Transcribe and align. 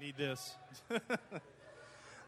Need 0.00 0.16
this. 0.18 0.54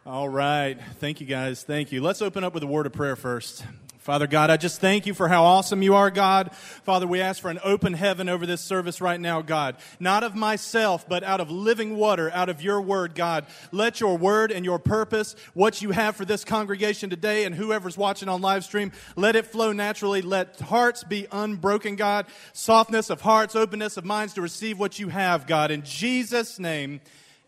All 0.07 0.29
right. 0.29 0.79
Thank 1.01 1.21
you, 1.21 1.27
guys. 1.27 1.63
Thank 1.63 1.93
you. 1.93 2.01
Let's 2.01 2.23
open 2.23 2.43
up 2.43 2.55
with 2.55 2.63
a 2.63 2.67
word 2.67 2.87
of 2.87 2.95
prayer 2.95 3.15
first. 3.15 3.63
Father 3.99 4.27
God, 4.27 4.49
I 4.49 4.57
just 4.57 4.81
thank 4.81 5.05
you 5.05 5.13
for 5.13 5.29
how 5.29 5.45
awesome 5.45 5.83
you 5.83 5.95
are, 5.95 6.11
God. 6.11 6.55
Father, 6.55 7.07
we 7.07 7.21
ask 7.21 7.43
for 7.43 7.51
an 7.51 7.59
open 7.63 7.93
heaven 7.93 8.31
over 8.31 8.47
this 8.47 8.63
service 8.63 9.03
right 9.03 9.21
now, 9.21 9.43
God. 9.43 9.77
Not 10.01 10.25
of 10.25 10.35
myself, 10.35 11.07
but 11.07 11.23
out 11.23 11.41
of 11.41 11.51
living 11.51 11.95
water, 11.95 12.31
out 12.33 12.49
of 12.49 12.63
your 12.63 12.81
word, 12.81 13.15
God. 13.15 13.45
Let 13.71 14.01
your 14.01 14.17
word 14.17 14.51
and 14.51 14.65
your 14.65 14.79
purpose, 14.79 15.37
what 15.53 15.83
you 15.83 15.91
have 15.91 16.17
for 16.17 16.25
this 16.25 16.47
congregation 16.47 17.11
today 17.11 17.45
and 17.45 17.55
whoever's 17.55 17.99
watching 17.99 18.31
on 18.31 18.41
live 18.41 18.65
stream, 18.65 18.93
let 19.15 19.37
it 19.37 19.45
flow 19.45 19.73
naturally. 19.73 20.23
Let 20.23 20.59
hearts 20.59 21.05
be 21.05 21.27
unbroken, 21.31 21.97
God. 21.97 22.25
Softness 22.55 23.11
of 23.11 23.21
hearts, 23.21 23.55
openness 23.55 23.99
of 23.99 24.07
minds 24.07 24.33
to 24.35 24.41
receive 24.41 24.79
what 24.79 24.99
you 24.99 25.11
have, 25.11 25.47
God. 25.47 25.71
In 25.71 25.83
Jesus' 25.83 26.59
name, 26.59 27.03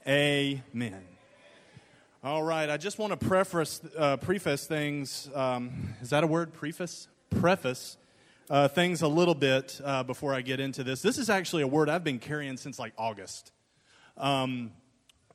amen. 0.06 1.02
All 2.24 2.42
right, 2.42 2.70
I 2.70 2.76
just 2.76 2.98
want 2.98 3.18
to 3.18 3.26
preface, 3.26 3.80
uh, 3.96 4.16
preface 4.16 4.66
things. 4.66 5.28
Um, 5.34 5.94
is 6.00 6.10
that 6.10 6.24
a 6.24 6.26
word? 6.26 6.52
Preface? 6.52 7.08
Preface 7.28 7.96
uh, 8.48 8.68
things 8.68 9.02
a 9.02 9.08
little 9.08 9.34
bit 9.34 9.80
uh, 9.84 10.02
before 10.02 10.34
I 10.34 10.40
get 10.40 10.58
into 10.58 10.82
this. 10.82 11.02
This 11.02 11.18
is 11.18 11.28
actually 11.28 11.62
a 11.62 11.66
word 11.66 11.88
I've 11.88 12.04
been 12.04 12.18
carrying 12.18 12.56
since 12.56 12.78
like 12.78 12.94
August. 12.96 13.52
Um, 14.16 14.72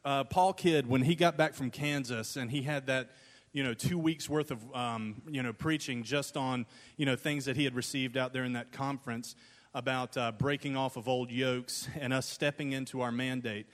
uh, 0.04 0.24
Paul 0.24 0.54
Kidd, 0.54 0.88
when 0.88 1.02
he 1.02 1.16
got 1.16 1.38
back 1.38 1.54
from 1.54 1.70
Kansas 1.70 2.36
and 2.36 2.50
he 2.50 2.64
had 2.64 2.88
that, 2.88 3.12
you 3.54 3.64
know, 3.64 3.74
two 3.74 3.98
weeks 3.98 4.30
worth 4.30 4.52
of, 4.52 4.76
um, 4.76 5.22
you 5.28 5.44
know, 5.44 5.54
preaching 5.54 6.04
just 6.04 6.38
on, 6.38 6.66
you 6.98 7.06
know, 7.06 7.16
things 7.16 7.46
that 7.46 7.56
he 7.56 7.64
had 7.64 7.76
received 7.76 8.18
out 8.18 8.34
there 8.34 8.44
in 8.44 8.54
that 8.54 8.72
conference 8.72 9.36
about 9.74 10.18
uh, 10.18 10.32
breaking 10.32 10.76
off 10.76 10.98
of 10.98 11.08
old 11.08 11.32
yokes 11.32 11.88
and 12.00 12.14
us 12.14 12.28
stepping 12.28 12.72
into 12.72 13.02
our 13.02 13.12
mandate 13.12 13.68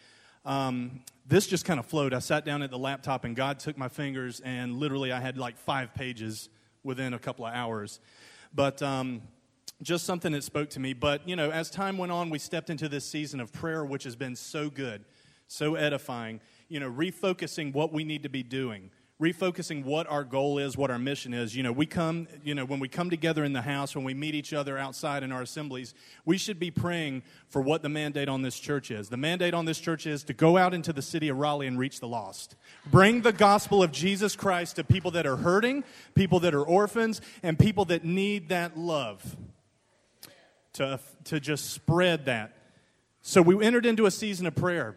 um, 0.46 1.02
this 1.28 1.48
just 1.48 1.66
kind 1.66 1.80
of 1.80 1.86
flowed. 1.86 2.14
I 2.14 2.20
sat 2.20 2.46
down 2.46 2.62
at 2.62 2.72
the 2.72 2.78
laptop 2.78 3.26
and 3.26 3.36
God 3.36 3.60
took 3.60 3.78
my 3.78 3.88
fingers, 3.88 4.40
and 4.42 4.78
literally 4.78 5.12
I 5.12 5.20
had 5.20 5.38
like 5.38 5.58
five 5.58 5.94
pages 5.94 6.50
within 6.84 7.14
a 7.14 7.20
couple 7.20 7.46
of 7.46 7.54
hours. 7.54 8.00
But 8.54 8.82
um, 8.82 9.22
just 9.82 10.06
something 10.06 10.32
that 10.34 10.44
spoke 10.44 10.70
to 10.72 10.80
me. 10.80 10.94
But, 10.94 11.28
you 11.28 11.36
know, 11.36 11.52
as 11.52 11.70
time 11.70 11.98
went 11.98 12.12
on, 12.12 12.30
we 12.30 12.40
stepped 12.40 12.70
into 12.70 12.90
this 12.90 13.06
season 13.06 13.40
of 13.40 13.52
prayer, 13.52 13.84
which 13.86 14.04
has 14.04 14.16
been 14.16 14.36
so 14.36 14.70
good, 14.70 15.06
so 15.48 15.76
edifying, 15.76 16.40
you 16.70 16.80
know, 16.80 16.92
refocusing 16.92 17.74
what 17.74 17.92
we 17.92 18.04
need 18.04 18.24
to 18.24 18.30
be 18.30 18.44
doing 18.44 18.92
refocusing 19.22 19.86
what 19.86 20.10
our 20.10 20.24
goal 20.24 20.58
is, 20.58 20.76
what 20.76 20.90
our 20.90 20.98
mission 20.98 21.32
is. 21.32 21.56
You 21.56 21.62
know, 21.62 21.72
we 21.72 21.86
come, 21.86 22.28
you 22.44 22.56
know, 22.56 22.66
when 22.66 22.80
we 22.80 22.88
come 22.88 23.12
together 23.12 23.44
in 23.44 23.54
the 23.54 23.62
house, 23.62 23.96
when 23.96 24.04
we 24.04 24.16
meet 24.16 24.34
each 24.34 24.52
other 24.52 24.80
outside 24.80 25.22
in 25.22 25.32
our 25.32 25.44
assemblies, 25.44 25.94
we 26.26 26.40
should 26.40 26.60
be 26.60 26.72
praying 26.72 27.22
for 27.48 27.62
what 27.62 27.84
the 27.84 27.90
mandate 27.90 28.28
on 28.28 28.42
this 28.42 28.58
church 28.58 28.90
is. 28.90 29.10
The 29.10 29.18
mandate 29.18 29.54
on 29.54 29.66
this 29.66 29.78
church 29.78 30.08
is 30.08 30.24
to 30.24 30.34
go 30.34 30.58
out 30.58 30.74
into 30.74 30.92
the 30.92 31.04
city 31.04 31.30
of 31.30 31.38
Raleigh 31.38 31.68
and 31.68 31.78
reach 31.78 32.00
the 32.00 32.08
lost. 32.08 32.56
Bring 32.88 33.22
the 33.22 33.32
gospel 33.32 33.84
of 33.84 33.92
Jesus 33.92 34.36
Christ 34.36 34.78
to 34.78 34.84
people 34.84 35.12
that 35.12 35.28
are 35.28 35.38
hurting, 35.38 35.84
people 36.16 36.40
that 36.40 36.56
are 36.56 36.64
orphans, 36.64 37.22
and 37.44 37.60
people 37.60 37.86
that 37.86 38.04
need 38.04 38.50
that 38.50 38.76
love. 38.76 39.38
To, 40.76 41.00
to 41.26 41.42
just 41.42 41.72
spread 41.72 42.26
that. 42.26 42.56
So 43.22 43.42
we 43.42 43.64
entered 43.64 43.86
into 43.86 44.06
a 44.06 44.12
season 44.12 44.48
of 44.48 44.56
prayer 44.56 44.96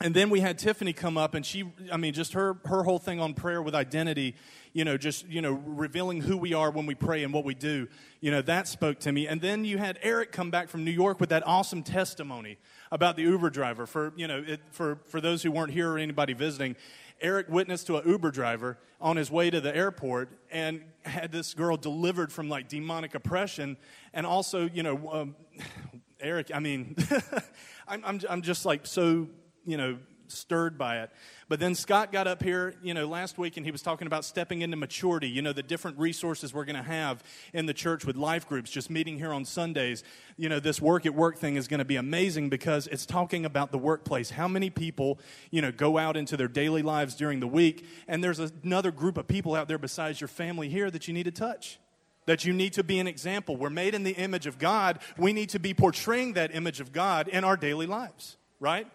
and 0.00 0.14
then 0.14 0.30
we 0.30 0.40
had 0.40 0.58
Tiffany 0.58 0.92
come 0.92 1.16
up, 1.16 1.34
and 1.34 1.46
she, 1.46 1.64
I 1.92 1.96
mean, 1.96 2.12
just 2.12 2.32
her, 2.32 2.56
her 2.64 2.82
whole 2.82 2.98
thing 2.98 3.20
on 3.20 3.34
prayer 3.34 3.62
with 3.62 3.74
identity, 3.74 4.34
you 4.72 4.84
know, 4.84 4.96
just, 4.96 5.26
you 5.28 5.40
know, 5.40 5.52
revealing 5.52 6.20
who 6.20 6.36
we 6.36 6.54
are 6.54 6.70
when 6.70 6.86
we 6.86 6.94
pray 6.94 7.22
and 7.22 7.32
what 7.32 7.44
we 7.44 7.54
do, 7.54 7.86
you 8.20 8.30
know, 8.30 8.42
that 8.42 8.66
spoke 8.66 8.98
to 9.00 9.12
me. 9.12 9.28
And 9.28 9.40
then 9.40 9.64
you 9.64 9.78
had 9.78 9.98
Eric 10.02 10.32
come 10.32 10.50
back 10.50 10.68
from 10.68 10.84
New 10.84 10.90
York 10.90 11.20
with 11.20 11.28
that 11.28 11.46
awesome 11.46 11.82
testimony 11.82 12.58
about 12.90 13.16
the 13.16 13.22
Uber 13.22 13.50
driver. 13.50 13.86
For, 13.86 14.12
you 14.16 14.26
know, 14.26 14.42
it, 14.44 14.60
for, 14.70 14.98
for 15.06 15.20
those 15.20 15.42
who 15.42 15.52
weren't 15.52 15.72
here 15.72 15.92
or 15.92 15.98
anybody 15.98 16.32
visiting, 16.32 16.74
Eric 17.20 17.48
witnessed 17.48 17.86
to 17.86 17.98
an 17.98 18.08
Uber 18.08 18.32
driver 18.32 18.78
on 19.00 19.16
his 19.16 19.30
way 19.30 19.50
to 19.50 19.60
the 19.60 19.74
airport 19.74 20.30
and 20.50 20.82
had 21.02 21.30
this 21.30 21.54
girl 21.54 21.76
delivered 21.76 22.32
from 22.32 22.48
like 22.48 22.68
demonic 22.68 23.14
oppression. 23.14 23.76
And 24.12 24.26
also, 24.26 24.68
you 24.68 24.82
know, 24.82 25.10
um, 25.12 25.36
Eric, 26.20 26.50
I 26.54 26.60
mean, 26.60 26.96
I'm, 27.88 28.02
I'm, 28.04 28.20
I'm 28.28 28.42
just 28.42 28.64
like 28.64 28.86
so 28.86 29.28
you 29.64 29.76
know, 29.76 29.98
stirred 30.32 30.78
by 30.78 31.00
it. 31.02 31.10
But 31.48 31.60
then 31.60 31.74
Scott 31.74 32.12
got 32.12 32.26
up 32.26 32.42
here, 32.42 32.74
you 32.82 32.94
know, 32.94 33.06
last 33.06 33.38
week 33.38 33.56
and 33.56 33.66
he 33.66 33.72
was 33.72 33.82
talking 33.82 34.06
about 34.06 34.24
stepping 34.24 34.62
into 34.62 34.76
maturity, 34.76 35.28
you 35.28 35.42
know, 35.42 35.52
the 35.52 35.62
different 35.62 35.98
resources 35.98 36.52
we're 36.54 36.64
going 36.64 36.76
to 36.76 36.82
have 36.82 37.22
in 37.52 37.66
the 37.66 37.74
church 37.74 38.04
with 38.04 38.16
life 38.16 38.48
groups, 38.48 38.70
just 38.70 38.90
meeting 38.90 39.18
here 39.18 39.32
on 39.32 39.44
Sundays. 39.44 40.02
You 40.36 40.48
know, 40.48 40.60
this 40.60 40.80
work 40.80 41.06
at 41.06 41.14
work 41.14 41.38
thing 41.38 41.56
is 41.56 41.68
going 41.68 41.78
to 41.78 41.84
be 41.84 41.96
amazing 41.96 42.48
because 42.48 42.86
it's 42.86 43.06
talking 43.06 43.44
about 43.44 43.72
the 43.72 43.78
workplace. 43.78 44.30
How 44.30 44.48
many 44.48 44.70
people, 44.70 45.18
you 45.50 45.60
know, 45.60 45.70
go 45.70 45.98
out 45.98 46.16
into 46.16 46.36
their 46.36 46.48
daily 46.48 46.82
lives 46.82 47.14
during 47.14 47.40
the 47.40 47.48
week 47.48 47.86
and 48.08 48.24
there's 48.24 48.40
another 48.40 48.90
group 48.90 49.18
of 49.18 49.28
people 49.28 49.54
out 49.54 49.68
there 49.68 49.78
besides 49.78 50.20
your 50.20 50.28
family 50.28 50.68
here 50.68 50.90
that 50.90 51.06
you 51.06 51.14
need 51.14 51.24
to 51.24 51.32
touch? 51.32 51.78
that 52.24 52.44
you 52.44 52.52
need 52.52 52.72
to 52.72 52.84
be 52.84 53.00
an 53.00 53.08
example. 53.08 53.56
We're 53.56 53.68
made 53.68 53.96
in 53.96 54.04
the 54.04 54.12
image 54.12 54.46
of 54.46 54.56
God. 54.56 55.00
We 55.18 55.32
need 55.32 55.48
to 55.48 55.58
be 55.58 55.74
portraying 55.74 56.34
that 56.34 56.54
image 56.54 56.78
of 56.78 56.92
God 56.92 57.26
in 57.26 57.42
our 57.42 57.56
daily 57.56 57.86
lives, 57.86 58.36
right? 58.60 58.86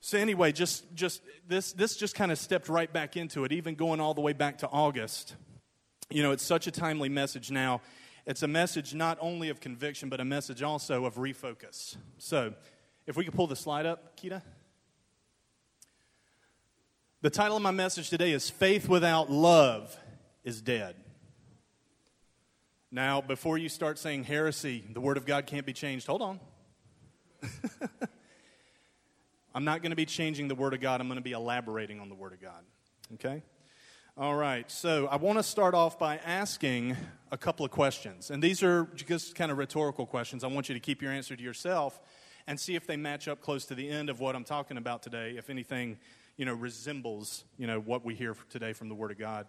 So 0.00 0.18
anyway, 0.18 0.52
just 0.52 0.94
just 0.94 1.22
this 1.46 1.72
this 1.72 1.96
just 1.96 2.14
kind 2.14 2.32
of 2.32 2.38
stepped 2.38 2.68
right 2.68 2.90
back 2.90 3.16
into 3.16 3.44
it, 3.44 3.52
even 3.52 3.74
going 3.74 4.00
all 4.00 4.14
the 4.14 4.22
way 4.22 4.32
back 4.32 4.58
to 4.58 4.68
August. 4.68 5.36
You 6.08 6.22
know, 6.22 6.32
it's 6.32 6.44
such 6.44 6.66
a 6.66 6.70
timely 6.70 7.08
message 7.08 7.50
now. 7.50 7.82
It's 8.26 8.42
a 8.42 8.48
message 8.48 8.94
not 8.94 9.18
only 9.20 9.48
of 9.48 9.60
conviction, 9.60 10.08
but 10.08 10.20
a 10.20 10.24
message 10.24 10.62
also 10.62 11.04
of 11.04 11.16
refocus. 11.16 11.96
So, 12.18 12.54
if 13.06 13.16
we 13.16 13.24
could 13.24 13.34
pull 13.34 13.46
the 13.46 13.56
slide 13.56 13.86
up, 13.86 14.18
Kita. 14.18 14.42
The 17.22 17.30
title 17.30 17.56
of 17.56 17.62
my 17.62 17.70
message 17.70 18.08
today 18.08 18.32
is 18.32 18.48
Faith 18.48 18.88
Without 18.88 19.30
Love 19.30 19.94
is 20.42 20.62
Dead. 20.62 20.96
Now, 22.90 23.20
before 23.20 23.58
you 23.58 23.68
start 23.68 23.98
saying 23.98 24.24
heresy, 24.24 24.84
the 24.90 25.00
Word 25.00 25.16
of 25.16 25.26
God 25.26 25.46
can't 25.46 25.66
be 25.66 25.74
changed, 25.74 26.06
hold 26.06 26.22
on. 26.22 26.40
I'm 29.54 29.64
not 29.64 29.82
going 29.82 29.90
to 29.90 29.96
be 29.96 30.06
changing 30.06 30.48
the 30.48 30.54
Word 30.54 30.74
of 30.74 30.80
God, 30.80 31.00
I'm 31.00 31.08
going 31.08 31.18
to 31.18 31.24
be 31.24 31.32
elaborating 31.32 32.00
on 32.00 32.08
the 32.08 32.14
Word 32.14 32.32
of 32.32 32.40
God. 32.40 32.62
Okay? 33.14 33.42
All 34.16 34.36
right, 34.36 34.70
so 34.70 35.06
I 35.06 35.16
want 35.16 35.38
to 35.38 35.42
start 35.42 35.74
off 35.74 35.98
by 35.98 36.18
asking 36.18 36.96
a 37.32 37.38
couple 37.38 37.64
of 37.64 37.72
questions. 37.72 38.30
And 38.30 38.42
these 38.42 38.62
are 38.62 38.88
just 38.94 39.34
kind 39.34 39.50
of 39.50 39.58
rhetorical 39.58 40.04
questions. 40.04 40.44
I 40.44 40.48
want 40.48 40.68
you 40.68 40.74
to 40.74 40.80
keep 40.80 41.00
your 41.00 41.10
answer 41.10 41.34
to 41.34 41.42
yourself 41.42 42.00
and 42.46 42.58
see 42.58 42.74
if 42.74 42.86
they 42.86 42.96
match 42.96 43.28
up 43.28 43.40
close 43.40 43.64
to 43.66 43.74
the 43.74 43.88
end 43.88 44.10
of 44.10 44.20
what 44.20 44.36
I'm 44.36 44.44
talking 44.44 44.76
about 44.76 45.02
today, 45.02 45.34
if 45.36 45.48
anything, 45.50 45.98
you 46.36 46.44
know, 46.44 46.54
resembles, 46.54 47.44
you 47.56 47.66
know, 47.66 47.80
what 47.80 48.04
we 48.04 48.14
hear 48.14 48.36
today 48.50 48.72
from 48.72 48.88
the 48.88 48.94
Word 48.94 49.10
of 49.10 49.18
God. 49.18 49.46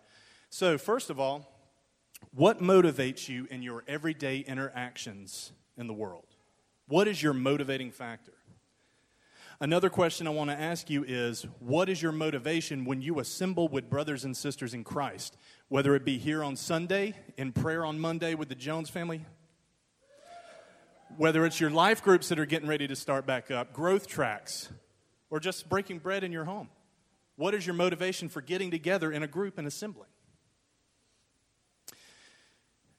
So, 0.50 0.78
first 0.78 1.09
of 1.09 1.19
all, 1.19 1.51
what 2.33 2.62
motivates 2.62 3.28
you 3.28 3.47
in 3.50 3.62
your 3.62 3.83
everyday 3.88 4.39
interactions 4.39 5.51
in 5.78 5.88
the 5.88 5.94
world? 5.94 6.28
What 6.88 7.07
is 7.07 7.22
your 7.22 7.33
motivating 7.33 7.91
factor? 7.91 8.33
Another 9.62 9.92
question 9.92 10.26
I 10.26 10.32
want 10.32 10.50
to 10.50 10.60
ask 10.60 10.90
you 10.90 11.06
is 11.08 11.46
what 11.60 11.88
is 11.88 12.02
your 12.02 12.12
motivation 12.12 12.84
when 12.84 13.00
you 13.00 13.20
assemble 13.20 13.68
with 13.68 13.92
brothers 13.92 14.26
and 14.26 14.36
sisters 14.36 14.74
in 14.74 14.84
Christ, 14.84 15.38
whether 15.68 15.94
it 15.94 16.04
be 16.04 16.18
here 16.18 16.44
on 16.44 16.56
Sunday, 16.56 17.14
in 17.38 17.52
prayer 17.52 17.86
on 17.86 18.00
Monday 18.00 18.34
with 18.34 18.50
the 18.50 18.56
Jones 18.56 18.90
family? 18.90 19.24
Whether 21.16 21.46
it's 21.46 21.60
your 21.60 21.70
life 21.70 22.02
groups 22.04 22.30
that 22.30 22.40
are 22.40 22.48
getting 22.48 22.68
ready 22.68 22.88
to 22.88 22.96
start 22.96 23.28
back 23.28 23.52
up, 23.52 23.72
growth 23.72 24.08
tracks, 24.08 24.70
or 25.30 25.40
just 25.40 25.70
breaking 25.70 26.00
bread 26.00 26.24
in 26.24 26.32
your 26.32 26.46
home. 26.46 26.70
What 27.36 27.54
is 27.54 27.64
your 27.64 27.76
motivation 27.76 28.30
for 28.30 28.42
getting 28.42 28.72
together 28.72 29.12
in 29.12 29.22
a 29.22 29.28
group 29.28 29.60
and 29.60 29.68
assembling? 29.68 30.10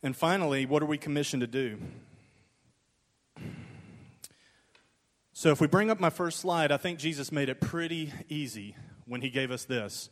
And 0.01 0.17
finally, 0.17 0.65
what 0.65 0.81
are 0.81 0.87
we 0.87 0.97
commissioned 0.97 1.41
to 1.41 1.49
do? 1.49 1.79
So, 5.43 5.51
if 5.51 5.61
we 5.61 5.67
bring 5.67 5.91
up 5.91 5.99
my 5.99 6.09
first 6.09 6.39
slide, 6.39 6.71
I 6.71 6.77
think 6.77 7.01
Jesus 7.01 7.33
made 7.33 7.49
it 7.49 7.61
pretty 7.61 8.13
easy 8.29 8.77
when 9.07 9.23
he 9.23 9.29
gave 9.29 9.51
us 9.51 9.65
this. 9.65 10.09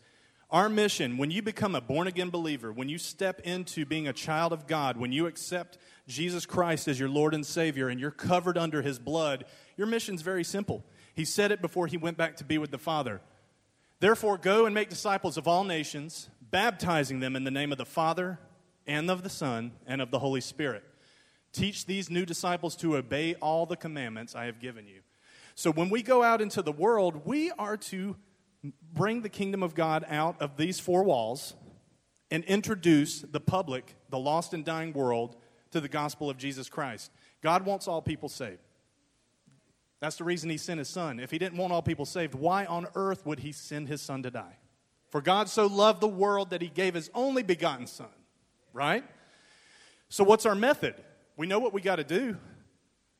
Our 0.51 0.69
mission, 0.69 1.19
when 1.19 1.31
you 1.31 1.41
become 1.41 1.77
a 1.77 1.81
born 1.81 2.09
again 2.09 2.31
believer, 2.31 2.73
when 2.73 2.89
you 2.89 2.99
step 2.99 3.39
into 3.45 3.87
being 3.87 4.09
a 4.09 4.13
child 4.13 4.53
of 4.53 4.67
God, 4.67 4.97
when 4.97 5.13
you 5.13 5.29
accept 5.29 5.79
Jesus 6.09 6.47
Christ 6.47 6.89
as 6.89 6.99
your 6.99 7.09
Lord 7.09 7.33
and 7.33 7.47
Savior 7.47 7.87
and 7.87 8.01
you're 8.01 8.11
covered 8.11 8.59
under 8.59 8.83
his 8.83 8.99
blood, 8.99 9.45
your 9.77 9.87
mission's 9.87 10.23
very 10.23 10.43
simple. 10.43 10.83
He 11.15 11.25
said 11.25 11.53
it 11.53 11.63
before 11.63 11.87
he 11.87 11.97
went 11.97 12.17
back 12.17 12.35
to 12.39 12.45
be 12.45 12.59
with 12.59 12.73
the 12.73 12.77
Father. 12.77 13.21
Therefore, 14.01 14.37
go 14.37 14.67
and 14.67 14.75
make 14.75 14.89
disciples 14.89 15.37
of 15.37 15.47
all 15.47 15.63
nations, 15.63 16.29
baptizing 16.41 17.21
them 17.21 17.37
in 17.37 17.45
the 17.45 17.53
name 17.53 17.71
of 17.71 17.79
the 17.79 17.87
Father 17.87 18.41
and 18.85 19.09
of 19.09 19.23
the 19.23 19.31
Son 19.31 19.75
and 19.87 20.03
of 20.03 20.11
the 20.11 20.19
Holy 20.19 20.41
Spirit. 20.41 20.83
Teach 21.53 21.87
these 21.87 22.11
new 22.11 22.27
disciples 22.27 22.75
to 22.75 22.97
obey 22.97 23.37
all 23.37 23.65
the 23.65 23.77
commandments 23.77 24.35
I 24.35 24.47
have 24.47 24.59
given 24.59 24.89
you. 24.89 25.03
So 25.61 25.71
when 25.71 25.91
we 25.91 26.03
go 26.03 26.23
out 26.23 26.41
into 26.41 26.63
the 26.63 26.73
world, 26.73 27.27
we 27.27 27.51
are 27.51 27.77
to 27.77 28.17
bring 28.95 29.21
the 29.21 29.29
kingdom 29.29 29.63
of 29.63 29.75
God 29.75 30.07
out 30.09 30.41
of 30.41 30.57
these 30.57 30.81
four 30.81 31.05
walls 31.05 31.55
and 32.31 32.43
introduce 32.45 33.21
the 33.21 33.41
public, 33.41 33.95
the 34.09 34.19
lost 34.19 34.55
and 34.55 34.65
dying 34.65 34.95
world, 34.95 35.37
to 35.73 35.81
the 35.83 35.87
gospel 35.87 36.31
of 36.31 36.39
Jesus 36.39 36.71
Christ. 36.71 37.13
God 37.43 37.67
wants 37.67 37.89
all 37.89 38.01
people 38.01 38.31
saved. 38.31 38.63
That's 40.01 40.17
the 40.17 40.25
reason 40.25 40.49
he 40.49 40.57
sent 40.57 40.79
his 40.79 40.89
son. 40.89 41.21
If 41.21 41.31
he 41.31 41.37
didn't 41.37 41.59
want 41.59 41.75
all 41.75 41.83
people 41.83 42.07
saved, 42.07 42.35
why 42.35 42.65
on 42.65 42.87
earth 42.95 43.27
would 43.27 43.41
he 43.41 43.53
send 43.53 43.87
his 43.87 44.01
son 44.01 44.23
to 44.23 44.31
die? 44.31 44.57
For 45.11 45.21
God 45.21 45.51
so 45.51 45.67
loved 45.67 46.01
the 46.01 46.09
world 46.09 46.49
that 46.51 46.63
he 46.63 46.69
gave 46.69 46.95
his 46.95 47.11
only 47.15 47.43
begotten 47.43 47.87
son, 47.87 48.09
right? 48.73 49.05
So, 50.09 50.25
what's 50.25 50.47
our 50.47 50.55
method? 50.55 50.95
We 51.37 51.47
know 51.47 51.59
what 51.59 51.75
we 51.75 51.83
got 51.83 51.97
to 51.97 52.05
do. 52.05 52.39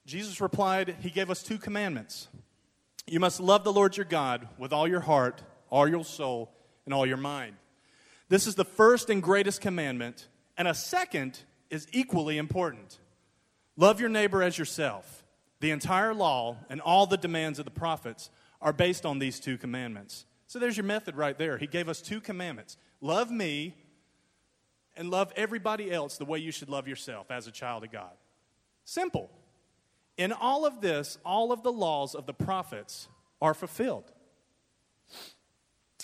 Jesus 0.07 0.41
replied, 0.41 0.97
He 1.01 1.11
gave 1.11 1.31
us 1.31 1.43
two 1.43 1.59
commandments. 1.59 2.29
You 3.07 3.21
must 3.21 3.41
love 3.41 3.65
the 3.65 3.73
Lord 3.73 3.97
your 3.97 4.07
God 4.07 4.49
with 4.59 4.73
all 4.73 4.87
your 4.87 5.01
heart, 5.01 5.43
all 5.69 5.89
your 5.89 6.05
soul, 6.05 6.53
and 6.85 6.95
all 6.95 7.07
your 7.07 7.17
mind. 7.17 7.57
This 8.29 8.47
is 8.47 8.55
the 8.55 8.65
first 8.65 9.11
and 9.11 9.23
greatest 9.23 9.61
commandment, 9.61 10.29
and 10.57 10.69
a 10.69 10.75
second 10.75 11.41
is 11.71 11.89
equally 11.93 12.39
important. 12.39 12.99
Love 13.77 14.01
your 14.01 14.09
neighbor 14.09 14.43
as 14.43 14.59
yourself. 14.59 15.25
The 15.61 15.71
entire 15.71 16.15
law 16.15 16.57
and 16.69 16.81
all 16.81 17.07
the 17.07 17.17
demands 17.17 17.59
of 17.59 17.65
the 17.65 17.71
prophets 17.71 18.31
are 18.61 18.73
based 18.73 19.05
on 19.05 19.19
these 19.19 19.41
two 19.41 19.59
commandments. 19.59 20.27
So 20.47 20.59
there's 20.59 20.77
your 20.77 20.85
method 20.85 21.17
right 21.17 21.37
there. 21.39 21.59
He 21.59 21.67
gave 21.67 21.89
us 21.89 22.01
two 22.01 22.21
commandments 22.21 22.77
love 23.01 23.31
me 23.31 23.75
and 24.97 25.11
love 25.11 25.33
everybody 25.37 25.91
else 25.91 26.19
the 26.19 26.25
way 26.25 26.39
you 26.39 26.53
should 26.53 26.69
love 26.69 26.87
yourself 26.87 27.31
as 27.31 27.47
a 27.47 27.51
child 27.51 27.85
of 27.85 27.93
God. 27.93 28.13
Simple. 28.85 29.31
In 30.21 30.35
all 30.35 30.67
of 30.67 30.83
this, 30.83 31.17
all 31.25 31.51
of 31.51 31.63
the 31.63 31.73
laws 31.73 32.15
of 32.15 32.27
the 32.27 32.35
prophets 32.35 33.09
are 33.41 33.55
fulfilled. 33.55 34.13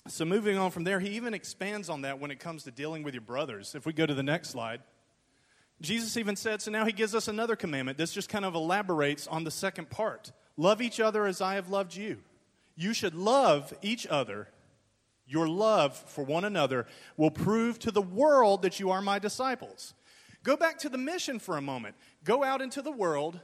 So, 0.08 0.24
moving 0.24 0.56
on 0.56 0.70
from 0.70 0.84
there, 0.84 1.00
he 1.00 1.10
even 1.10 1.34
expands 1.34 1.90
on 1.90 2.00
that 2.00 2.18
when 2.18 2.30
it 2.30 2.40
comes 2.40 2.64
to 2.64 2.70
dealing 2.70 3.02
with 3.02 3.12
your 3.12 3.20
brothers. 3.20 3.74
If 3.74 3.84
we 3.84 3.92
go 3.92 4.06
to 4.06 4.14
the 4.14 4.22
next 4.22 4.48
slide, 4.48 4.80
Jesus 5.82 6.16
even 6.16 6.34
said, 6.34 6.62
so 6.62 6.70
now 6.70 6.86
he 6.86 6.92
gives 6.92 7.14
us 7.14 7.28
another 7.28 7.56
commandment. 7.56 7.98
This 7.98 8.10
just 8.10 8.30
kind 8.30 8.46
of 8.46 8.54
elaborates 8.54 9.26
on 9.26 9.44
the 9.44 9.50
second 9.50 9.90
part 9.90 10.32
love 10.56 10.80
each 10.80 10.98
other 10.98 11.26
as 11.26 11.42
I 11.42 11.56
have 11.56 11.68
loved 11.68 11.94
you. 11.94 12.16
You 12.74 12.94
should 12.94 13.14
love 13.14 13.74
each 13.82 14.06
other. 14.06 14.48
Your 15.26 15.46
love 15.46 15.94
for 15.94 16.24
one 16.24 16.46
another 16.46 16.86
will 17.18 17.30
prove 17.30 17.78
to 17.80 17.90
the 17.90 18.00
world 18.00 18.62
that 18.62 18.80
you 18.80 18.92
are 18.92 19.02
my 19.02 19.18
disciples. 19.18 19.92
Go 20.42 20.56
back 20.56 20.78
to 20.78 20.88
the 20.88 20.96
mission 20.96 21.38
for 21.38 21.58
a 21.58 21.62
moment. 21.62 21.96
Go 22.24 22.42
out 22.42 22.62
into 22.62 22.80
the 22.80 22.90
world, 22.90 23.40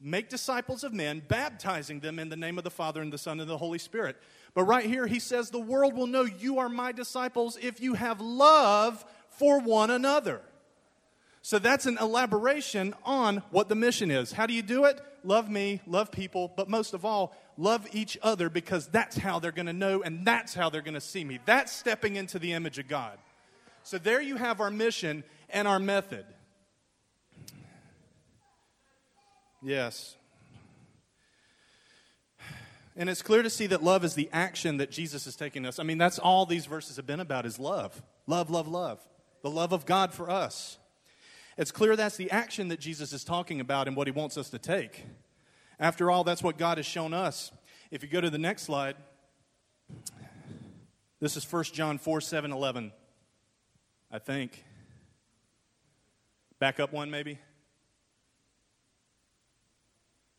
make 0.00 0.28
disciples 0.28 0.84
of 0.84 0.92
men, 0.92 1.22
baptizing 1.26 2.00
them 2.00 2.18
in 2.18 2.28
the 2.28 2.36
name 2.36 2.58
of 2.58 2.64
the 2.64 2.70
Father 2.70 3.00
and 3.00 3.12
the 3.12 3.18
Son 3.18 3.40
and 3.40 3.48
the 3.48 3.58
Holy 3.58 3.78
Spirit. 3.78 4.16
But 4.54 4.64
right 4.64 4.84
here, 4.84 5.06
he 5.06 5.18
says, 5.18 5.50
The 5.50 5.58
world 5.58 5.94
will 5.94 6.06
know 6.06 6.22
you 6.24 6.58
are 6.58 6.68
my 6.68 6.92
disciples 6.92 7.58
if 7.60 7.80
you 7.80 7.94
have 7.94 8.20
love 8.20 9.04
for 9.30 9.60
one 9.60 9.90
another. 9.90 10.40
So 11.42 11.58
that's 11.58 11.84
an 11.84 11.98
elaboration 12.00 12.94
on 13.04 13.42
what 13.50 13.68
the 13.68 13.74
mission 13.74 14.10
is. 14.10 14.32
How 14.32 14.46
do 14.46 14.54
you 14.54 14.62
do 14.62 14.86
it? 14.86 14.98
Love 15.24 15.50
me, 15.50 15.80
love 15.86 16.10
people, 16.10 16.50
but 16.56 16.70
most 16.70 16.94
of 16.94 17.04
all, 17.04 17.36
love 17.58 17.86
each 17.92 18.16
other 18.22 18.48
because 18.48 18.88
that's 18.88 19.16
how 19.16 19.38
they're 19.38 19.52
going 19.52 19.66
to 19.66 19.72
know 19.72 20.02
and 20.02 20.24
that's 20.24 20.54
how 20.54 20.70
they're 20.70 20.82
going 20.82 20.94
to 20.94 21.00
see 21.00 21.24
me. 21.24 21.38
That's 21.44 21.70
stepping 21.70 22.16
into 22.16 22.38
the 22.38 22.52
image 22.52 22.78
of 22.78 22.88
God. 22.88 23.18
So 23.82 23.98
there 23.98 24.22
you 24.22 24.36
have 24.36 24.60
our 24.60 24.70
mission 24.70 25.22
and 25.50 25.68
our 25.68 25.78
method. 25.78 26.24
Yes. 29.64 30.16
And 32.96 33.08
it's 33.08 33.22
clear 33.22 33.42
to 33.42 33.50
see 33.50 33.66
that 33.68 33.82
love 33.82 34.04
is 34.04 34.14
the 34.14 34.28
action 34.32 34.76
that 34.76 34.90
Jesus 34.90 35.26
is 35.26 35.34
taking 35.34 35.66
us. 35.66 35.78
I 35.78 35.82
mean, 35.82 35.98
that's 35.98 36.18
all 36.18 36.46
these 36.46 36.66
verses 36.66 36.96
have 36.96 37.06
been 37.06 37.18
about 37.18 37.46
is 37.46 37.58
love. 37.58 38.02
Love, 38.26 38.50
love, 38.50 38.68
love. 38.68 39.00
The 39.42 39.50
love 39.50 39.72
of 39.72 39.86
God 39.86 40.12
for 40.12 40.30
us. 40.30 40.78
It's 41.56 41.72
clear 41.72 41.96
that's 41.96 42.16
the 42.16 42.30
action 42.30 42.68
that 42.68 42.78
Jesus 42.78 43.12
is 43.12 43.24
talking 43.24 43.60
about 43.60 43.88
and 43.88 43.96
what 43.96 44.06
he 44.06 44.12
wants 44.12 44.36
us 44.36 44.50
to 44.50 44.58
take. 44.58 45.06
After 45.80 46.10
all, 46.10 46.24
that's 46.24 46.42
what 46.42 46.58
God 46.58 46.78
has 46.78 46.86
shown 46.86 47.14
us. 47.14 47.50
If 47.90 48.02
you 48.02 48.08
go 48.08 48.20
to 48.20 48.30
the 48.30 48.38
next 48.38 48.62
slide, 48.62 48.96
this 51.20 51.36
is 51.36 51.50
1 51.50 51.64
John 51.64 51.98
4 51.98 52.20
7 52.20 52.52
11, 52.52 52.92
I 54.10 54.18
think. 54.18 54.62
Back 56.58 56.80
up 56.80 56.92
one, 56.92 57.10
maybe. 57.10 57.38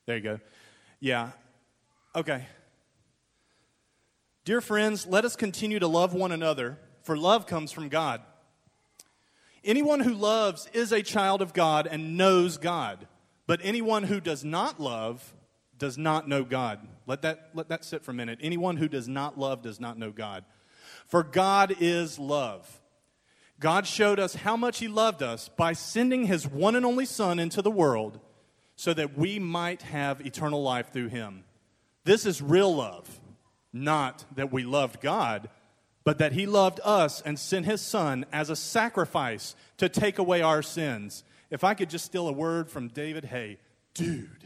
There 0.05 0.17
you 0.17 0.23
go. 0.23 0.39
Yeah, 0.99 1.31
Okay. 2.15 2.47
Dear 4.45 4.61
friends, 4.61 5.05
let 5.05 5.25
us 5.25 5.35
continue 5.35 5.79
to 5.79 5.87
love 5.87 6.13
one 6.13 6.31
another, 6.31 6.79
for 7.03 7.17
love 7.17 7.45
comes 7.45 7.73
from 7.73 7.89
God. 7.89 8.21
Anyone 9.65 9.99
who 9.99 10.13
loves 10.13 10.69
is 10.71 10.91
a 10.91 11.01
child 11.01 11.41
of 11.41 11.53
God 11.53 11.87
and 11.87 12.15
knows 12.15 12.57
God. 12.57 13.07
But 13.47 13.59
anyone 13.63 14.03
who 14.03 14.21
does 14.21 14.45
not 14.45 14.79
love 14.79 15.33
does 15.77 15.97
not 15.97 16.29
know 16.29 16.43
God. 16.43 16.87
Let 17.05 17.23
that, 17.23 17.49
let 17.53 17.67
that 17.69 17.83
sit 17.83 18.03
for 18.03 18.11
a 18.11 18.13
minute. 18.13 18.39
Anyone 18.41 18.77
who 18.77 18.87
does 18.87 19.09
not 19.09 19.37
love 19.37 19.61
does 19.61 19.79
not 19.79 19.97
know 19.97 20.11
God. 20.11 20.45
For 21.07 21.21
God 21.21 21.75
is 21.79 22.17
love. 22.17 22.81
God 23.59 23.85
showed 23.87 24.19
us 24.19 24.35
how 24.35 24.55
much 24.55 24.79
He 24.79 24.87
loved 24.87 25.21
us 25.21 25.49
by 25.49 25.73
sending 25.73 26.27
His 26.27 26.47
one 26.47 26.75
and 26.75 26.85
only 26.85 27.05
Son 27.05 27.39
into 27.39 27.61
the 27.61 27.71
world 27.71 28.19
so 28.75 28.93
that 28.93 29.17
we 29.17 29.39
might 29.39 29.81
have 29.83 30.25
eternal 30.25 30.61
life 30.61 30.91
through 30.91 31.07
Him. 31.07 31.43
This 32.03 32.25
is 32.25 32.41
real 32.41 32.75
love, 32.75 33.19
not 33.73 34.25
that 34.35 34.51
we 34.51 34.63
loved 34.63 35.01
God, 35.01 35.49
but 36.03 36.19
that 36.19 36.33
He 36.33 36.45
loved 36.45 36.79
us 36.83 37.21
and 37.21 37.39
sent 37.39 37.65
His 37.65 37.81
Son 37.81 38.25
as 38.31 38.49
a 38.49 38.55
sacrifice 38.55 39.55
to 39.77 39.89
take 39.89 40.19
away 40.19 40.41
our 40.41 40.61
sins. 40.61 41.23
If 41.49 41.63
I 41.63 41.73
could 41.73 41.89
just 41.89 42.05
steal 42.05 42.27
a 42.27 42.33
word 42.33 42.69
from 42.69 42.89
David 42.89 43.25
Hay, 43.25 43.57
dude. 43.93 44.44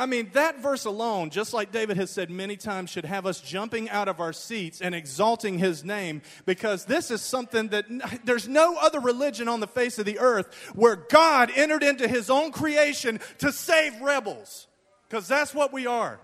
I 0.00 0.06
mean, 0.06 0.30
that 0.32 0.62
verse 0.62 0.86
alone, 0.86 1.28
just 1.28 1.52
like 1.52 1.72
David 1.72 1.98
has 1.98 2.10
said 2.10 2.30
many 2.30 2.56
times, 2.56 2.88
should 2.88 3.04
have 3.04 3.26
us 3.26 3.38
jumping 3.38 3.90
out 3.90 4.08
of 4.08 4.18
our 4.18 4.32
seats 4.32 4.80
and 4.80 4.94
exalting 4.94 5.58
his 5.58 5.84
name 5.84 6.22
because 6.46 6.86
this 6.86 7.10
is 7.10 7.20
something 7.20 7.68
that 7.68 7.84
there's 8.24 8.48
no 8.48 8.76
other 8.76 8.98
religion 8.98 9.46
on 9.46 9.60
the 9.60 9.66
face 9.66 9.98
of 9.98 10.06
the 10.06 10.18
earth 10.18 10.54
where 10.74 10.96
God 10.96 11.50
entered 11.54 11.82
into 11.82 12.08
his 12.08 12.30
own 12.30 12.50
creation 12.50 13.20
to 13.40 13.52
save 13.52 14.00
rebels 14.00 14.68
because 15.06 15.28
that's 15.28 15.54
what 15.54 15.70
we 15.70 15.86
are. 15.86 16.18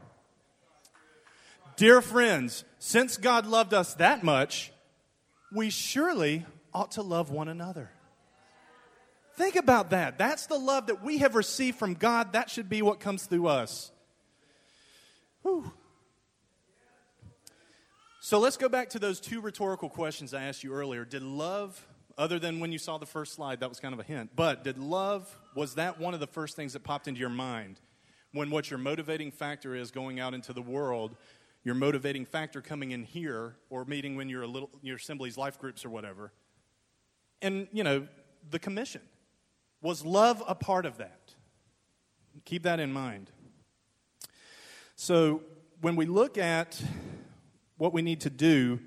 Dear 1.76 2.00
friends, 2.00 2.64
since 2.78 3.18
God 3.18 3.44
loved 3.44 3.74
us 3.74 3.92
that 3.96 4.24
much, 4.24 4.72
we 5.52 5.68
surely 5.68 6.46
ought 6.72 6.92
to 6.92 7.02
love 7.02 7.30
one 7.30 7.48
another. 7.48 7.90
Think 9.36 9.56
about 9.56 9.90
that. 9.90 10.18
That's 10.18 10.46
the 10.46 10.58
love 10.58 10.86
that 10.86 11.02
we 11.02 11.18
have 11.18 11.34
received 11.34 11.78
from 11.78 11.94
God. 11.94 12.32
That 12.32 12.50
should 12.50 12.68
be 12.68 12.82
what 12.82 13.00
comes 13.00 13.26
through 13.26 13.48
us. 13.48 13.90
Whew. 15.42 15.72
So 18.20 18.38
let's 18.38 18.56
go 18.56 18.68
back 18.68 18.90
to 18.90 18.98
those 18.98 19.20
two 19.20 19.40
rhetorical 19.40 19.88
questions 19.88 20.34
I 20.34 20.44
asked 20.44 20.64
you 20.64 20.72
earlier. 20.72 21.04
Did 21.04 21.22
love, 21.22 21.86
other 22.18 22.38
than 22.38 22.58
when 22.60 22.72
you 22.72 22.78
saw 22.78 22.98
the 22.98 23.06
first 23.06 23.34
slide, 23.34 23.60
that 23.60 23.68
was 23.68 23.78
kind 23.78 23.94
of 23.94 24.00
a 24.00 24.04
hint, 24.04 24.30
but 24.34 24.64
did 24.64 24.78
love, 24.78 25.38
was 25.54 25.74
that 25.74 26.00
one 26.00 26.14
of 26.14 26.20
the 26.20 26.26
first 26.26 26.56
things 26.56 26.72
that 26.72 26.82
popped 26.82 27.06
into 27.06 27.20
your 27.20 27.28
mind? 27.28 27.78
when 28.36 28.50
what 28.50 28.70
your 28.70 28.78
motivating 28.78 29.30
factor 29.30 29.74
is 29.74 29.90
going 29.90 30.20
out 30.20 30.34
into 30.34 30.52
the 30.52 30.62
world, 30.62 31.16
your 31.64 31.74
motivating 31.74 32.26
factor 32.26 32.60
coming 32.60 32.90
in 32.90 33.02
here 33.02 33.56
or 33.70 33.84
meeting 33.86 34.14
when 34.14 34.28
you're 34.28 34.42
a 34.42 34.46
little 34.46 34.70
your 34.82 34.96
assemblies, 34.96 35.38
life 35.38 35.58
groups, 35.58 35.84
or 35.84 35.90
whatever. 35.90 36.32
And 37.40 37.66
you 37.72 37.82
know, 37.82 38.06
the 38.50 38.58
commission 38.58 39.00
was 39.86 40.04
love 40.04 40.42
a 40.46 40.54
part 40.54 40.84
of 40.84 40.98
that. 40.98 41.34
Keep 42.44 42.64
that 42.64 42.80
in 42.80 42.92
mind. 42.92 43.30
So 44.96 45.42
when 45.80 45.96
we 45.96 46.06
look 46.06 46.38
at 46.38 46.82
what 47.76 47.92
we 47.92 48.02
need 48.02 48.20
to 48.22 48.30
do, 48.30 48.80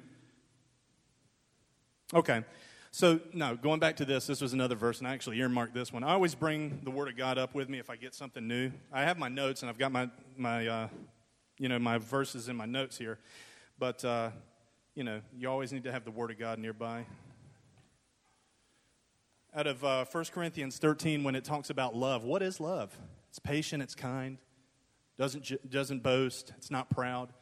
okay. 2.13 2.43
So, 2.91 3.19
no, 3.33 3.55
going 3.55 3.79
back 3.79 3.97
to 3.97 4.05
this, 4.05 4.25
this 4.25 4.41
was 4.41 4.53
another 4.53 4.73
verse, 4.73 4.97
and 4.97 5.07
I 5.07 5.13
actually 5.13 5.37
earmarked 5.37 5.75
this 5.75 5.93
one. 5.93 6.03
I 6.03 6.11
always 6.13 6.33
bring 6.33 6.81
the 6.83 6.89
Word 6.89 7.07
of 7.07 7.15
God 7.15 7.37
up 7.37 7.53
with 7.53 7.69
me 7.69 7.77
if 7.77 7.89
I 7.91 7.95
get 7.95 8.15
something 8.15 8.47
new. 8.47 8.71
I 8.91 9.03
have 9.03 9.19
my 9.19 9.29
notes, 9.29 9.61
and 9.61 9.69
I've 9.69 9.77
got 9.77 9.91
my, 9.91 10.09
my 10.35 10.67
uh, 10.67 10.87
you 11.59 11.69
know, 11.69 11.77
my 11.77 11.99
verses 11.99 12.49
in 12.49 12.55
my 12.55 12.65
notes 12.65 12.97
here. 12.97 13.19
But, 13.77 14.03
uh, 14.03 14.31
you 14.95 15.03
know, 15.03 15.21
you 15.37 15.49
always 15.49 15.71
need 15.71 15.83
to 15.83 15.91
have 15.91 16.03
the 16.03 16.11
Word 16.11 16.31
of 16.31 16.39
God 16.39 16.57
nearby. 16.57 17.05
Out 19.55 19.65
of 19.65 19.83
uh, 19.83 20.05
1 20.05 20.25
Corinthians 20.25 20.77
13, 20.77 21.23
when 21.23 21.33
it 21.33 21.43
talks 21.43 21.71
about 21.71 21.95
love, 21.95 22.23
what 22.23 22.43
is 22.43 22.59
love? 22.59 22.95
It's 23.29 23.39
patient, 23.39 23.81
it's 23.81 23.95
kind, 23.95 24.37
doesn't, 25.17 25.71
doesn't 25.71 26.03
boast, 26.03 26.53
it's 26.57 26.69
not 26.69 26.91
proud. 26.91 27.33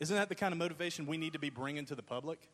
Isn't 0.00 0.16
that 0.16 0.30
the 0.30 0.34
kind 0.34 0.52
of 0.52 0.58
motivation 0.58 1.06
we 1.06 1.18
need 1.18 1.34
to 1.34 1.38
be 1.38 1.50
bringing 1.50 1.84
to 1.86 1.94
the 1.94 2.02
public? 2.02 2.48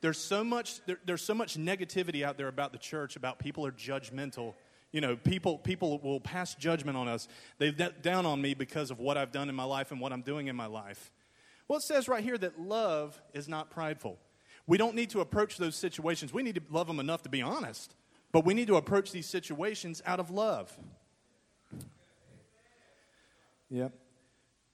There's 0.00 0.18
so 0.18 0.44
much, 0.44 0.80
there, 0.86 1.00
there's 1.04 1.22
so 1.22 1.34
much 1.34 1.56
negativity 1.56 2.22
out 2.22 2.36
there 2.38 2.46
about 2.46 2.70
the 2.70 2.78
church, 2.78 3.16
about 3.16 3.40
people 3.40 3.66
are 3.66 3.72
judgmental. 3.72 4.54
You 4.92 5.00
know, 5.00 5.16
people, 5.16 5.58
people 5.58 5.98
will 5.98 6.20
pass 6.20 6.54
judgment 6.54 6.96
on 6.96 7.08
us. 7.08 7.26
They've 7.58 7.76
down 8.00 8.26
on 8.26 8.40
me 8.40 8.54
because 8.54 8.92
of 8.92 9.00
what 9.00 9.16
I've 9.16 9.32
done 9.32 9.48
in 9.48 9.56
my 9.56 9.64
life 9.64 9.90
and 9.90 10.00
what 10.00 10.12
I'm 10.12 10.22
doing 10.22 10.46
in 10.46 10.54
my 10.54 10.66
life. 10.66 11.10
Well, 11.66 11.78
it 11.78 11.82
says 11.82 12.06
right 12.08 12.22
here 12.22 12.38
that 12.38 12.60
love 12.60 13.20
is 13.34 13.48
not 13.48 13.70
prideful. 13.70 14.18
We 14.68 14.78
don't 14.78 14.94
need 14.94 15.10
to 15.10 15.20
approach 15.20 15.56
those 15.56 15.74
situations. 15.74 16.32
We 16.32 16.44
need 16.44 16.54
to 16.54 16.62
love 16.70 16.86
them 16.86 17.00
enough 17.00 17.22
to 17.24 17.28
be 17.28 17.42
honest, 17.42 17.96
but 18.36 18.44
we 18.44 18.52
need 18.52 18.66
to 18.66 18.76
approach 18.76 19.12
these 19.12 19.24
situations 19.24 20.02
out 20.04 20.20
of 20.20 20.28
love. 20.30 20.70
Yep. 23.70 23.94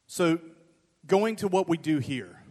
So, 0.09 0.40
going 1.07 1.37
to 1.37 1.47
what 1.47 1.69
we 1.69 1.76
do 1.76 2.00
here. 2.00 2.42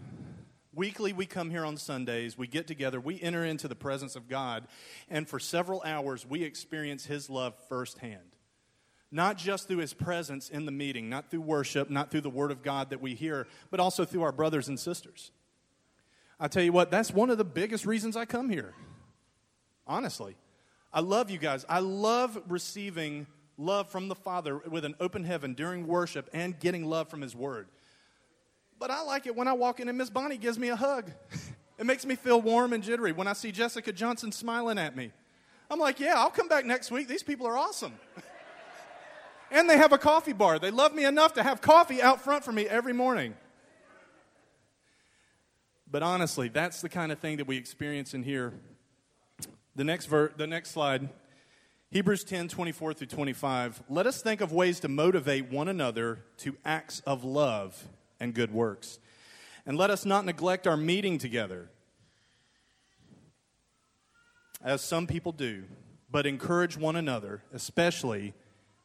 Weekly, 0.74 1.12
we 1.12 1.26
come 1.26 1.50
here 1.50 1.66
on 1.66 1.76
Sundays, 1.76 2.38
we 2.38 2.48
get 2.48 2.66
together, 2.66 3.02
we 3.02 3.22
enter 3.22 3.44
into 3.44 3.68
the 3.68 3.76
presence 3.76 4.16
of 4.16 4.30
God, 4.30 4.70
and 5.10 5.28
for 5.28 5.38
several 5.38 5.82
hours, 5.84 6.26
we 6.26 6.44
experience 6.44 7.08
His 7.08 7.30
love 7.30 7.56
firsthand. 7.68 8.38
Not 9.12 9.38
just 9.38 9.68
through 9.68 9.80
His 9.80 9.94
presence 9.94 10.48
in 10.48 10.66
the 10.66 10.72
meeting, 10.72 11.10
not 11.10 11.30
through 11.30 11.42
worship, 11.42 11.90
not 11.90 12.10
through 12.10 12.22
the 12.22 12.30
Word 12.30 12.52
of 12.52 12.64
God 12.64 12.90
that 12.92 13.02
we 13.02 13.16
hear, 13.16 13.48
but 13.70 13.82
also 13.82 14.06
through 14.06 14.22
our 14.22 14.32
brothers 14.32 14.70
and 14.70 14.80
sisters. 14.80 15.32
I 16.40 16.48
tell 16.48 16.64
you 16.64 16.72
what, 16.72 16.90
that's 16.90 17.12
one 17.12 17.30
of 17.30 17.38
the 17.38 17.44
biggest 17.44 17.86
reasons 17.86 18.16
I 18.16 18.24
come 18.24 18.50
here. 18.50 18.74
Honestly. 19.86 20.38
I 20.94 21.00
love 21.00 21.30
you 21.30 21.38
guys. 21.38 21.66
I 21.70 21.80
love 21.80 22.42
receiving 22.48 23.28
love 23.58 23.90
from 23.90 24.08
the 24.08 24.16
Father 24.16 24.58
with 24.58 24.84
an 24.84 24.96
open 25.00 25.24
heaven 25.24 25.54
during 25.54 25.88
worship 25.88 26.30
and 26.34 26.60
getting 26.60 26.86
love 26.86 27.10
from 27.10 27.22
His 27.22 27.36
Word. 27.36 27.68
But 28.80 28.92
I 28.92 29.04
like 29.04 29.28
it 29.28 29.36
when 29.36 29.48
I 29.48 29.54
walk 29.54 29.80
in 29.80 29.88
and 29.88 29.98
Miss 29.98 30.10
Bonnie 30.10 30.38
gives 30.38 30.58
me 30.58 30.70
a 30.70 30.76
hug. 30.76 31.12
it 31.78 31.86
makes 31.86 32.06
me 32.06 32.16
feel 32.16 32.42
warm 32.42 32.74
and 32.74 32.84
jittery 32.84 33.12
when 33.12 33.28
I 33.28 33.34
see 33.34 33.52
Jessica 33.52 33.94
Johnson 33.94 34.32
smiling 34.32 34.78
at 34.78 34.96
me. 34.96 35.12
I'm 35.70 35.80
like, 35.80 36.00
yeah, 36.00 36.16
I'll 36.18 36.32
come 36.32 36.50
back 36.50 36.66
next 36.66 36.92
week. 36.92 37.08
These 37.08 37.24
people 37.24 37.48
are 37.48 37.58
awesome. 37.58 37.94
and 39.52 39.70
they 39.70 39.78
have 39.78 39.94
a 39.94 39.98
coffee 39.98 40.34
bar. 40.34 40.60
They 40.60 40.72
love 40.72 40.94
me 40.94 41.06
enough 41.06 41.34
to 41.36 41.44
have 41.44 41.62
coffee 41.62 42.02
out 42.02 42.22
front 42.22 42.44
for 42.44 42.52
me 42.52 42.68
every 42.68 42.94
morning. 42.94 43.36
But 45.90 46.04
honestly, 46.04 46.50
that's 46.50 46.82
the 46.82 46.90
kind 46.90 47.12
of 47.12 47.20
thing 47.20 47.38
that 47.38 47.48
we 47.48 47.58
experience 47.58 48.14
in 48.14 48.24
here. 48.24 48.54
The 49.76 49.84
next, 49.84 50.08
ver- 50.08 50.34
the 50.36 50.48
next 50.48 50.72
slide 50.72 51.10
Hebrews 51.92 52.24
10 52.24 52.48
24 52.48 52.94
through 52.94 53.08
25. 53.08 53.84
Let 53.90 54.08
us 54.08 54.22
think 54.22 54.40
of 54.40 54.54
ways 54.54 54.80
to 54.80 54.88
motivate 54.88 55.52
one 55.52 55.68
another 55.68 56.20
to 56.38 56.56
acts 56.64 57.02
of 57.02 57.26
love 57.26 57.90
and 58.18 58.34
good 58.34 58.54
works. 58.54 59.00
And 59.66 59.78
let 59.78 59.90
us 59.90 60.06
not 60.06 60.26
neglect 60.26 60.68
our 60.68 60.78
meeting 60.78 61.18
together, 61.18 61.70
as 64.64 64.82
some 64.82 65.06
people 65.06 65.34
do, 65.34 65.66
but 66.10 66.26
encourage 66.26 66.78
one 66.78 66.96
another, 66.96 67.44
especially 67.54 68.34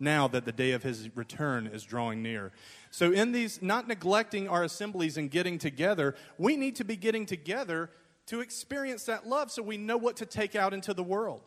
now 0.00 0.26
that 0.26 0.44
the 0.44 0.52
day 0.52 0.72
of 0.72 0.82
his 0.82 1.08
return 1.14 1.68
is 1.68 1.84
drawing 1.84 2.22
near. 2.22 2.50
So, 2.90 3.12
in 3.12 3.30
these, 3.30 3.62
not 3.62 3.86
neglecting 3.86 4.48
our 4.48 4.64
assemblies 4.64 5.16
and 5.16 5.30
getting 5.30 5.58
together, 5.58 6.16
we 6.38 6.56
need 6.56 6.74
to 6.76 6.84
be 6.84 6.96
getting 6.96 7.24
together 7.24 7.88
to 8.26 8.40
experience 8.40 9.04
that 9.04 9.26
love 9.26 9.50
so 9.50 9.62
we 9.62 9.76
know 9.76 9.96
what 9.96 10.16
to 10.16 10.26
take 10.26 10.54
out 10.54 10.74
into 10.74 10.92
the 10.92 11.02
world. 11.02 11.42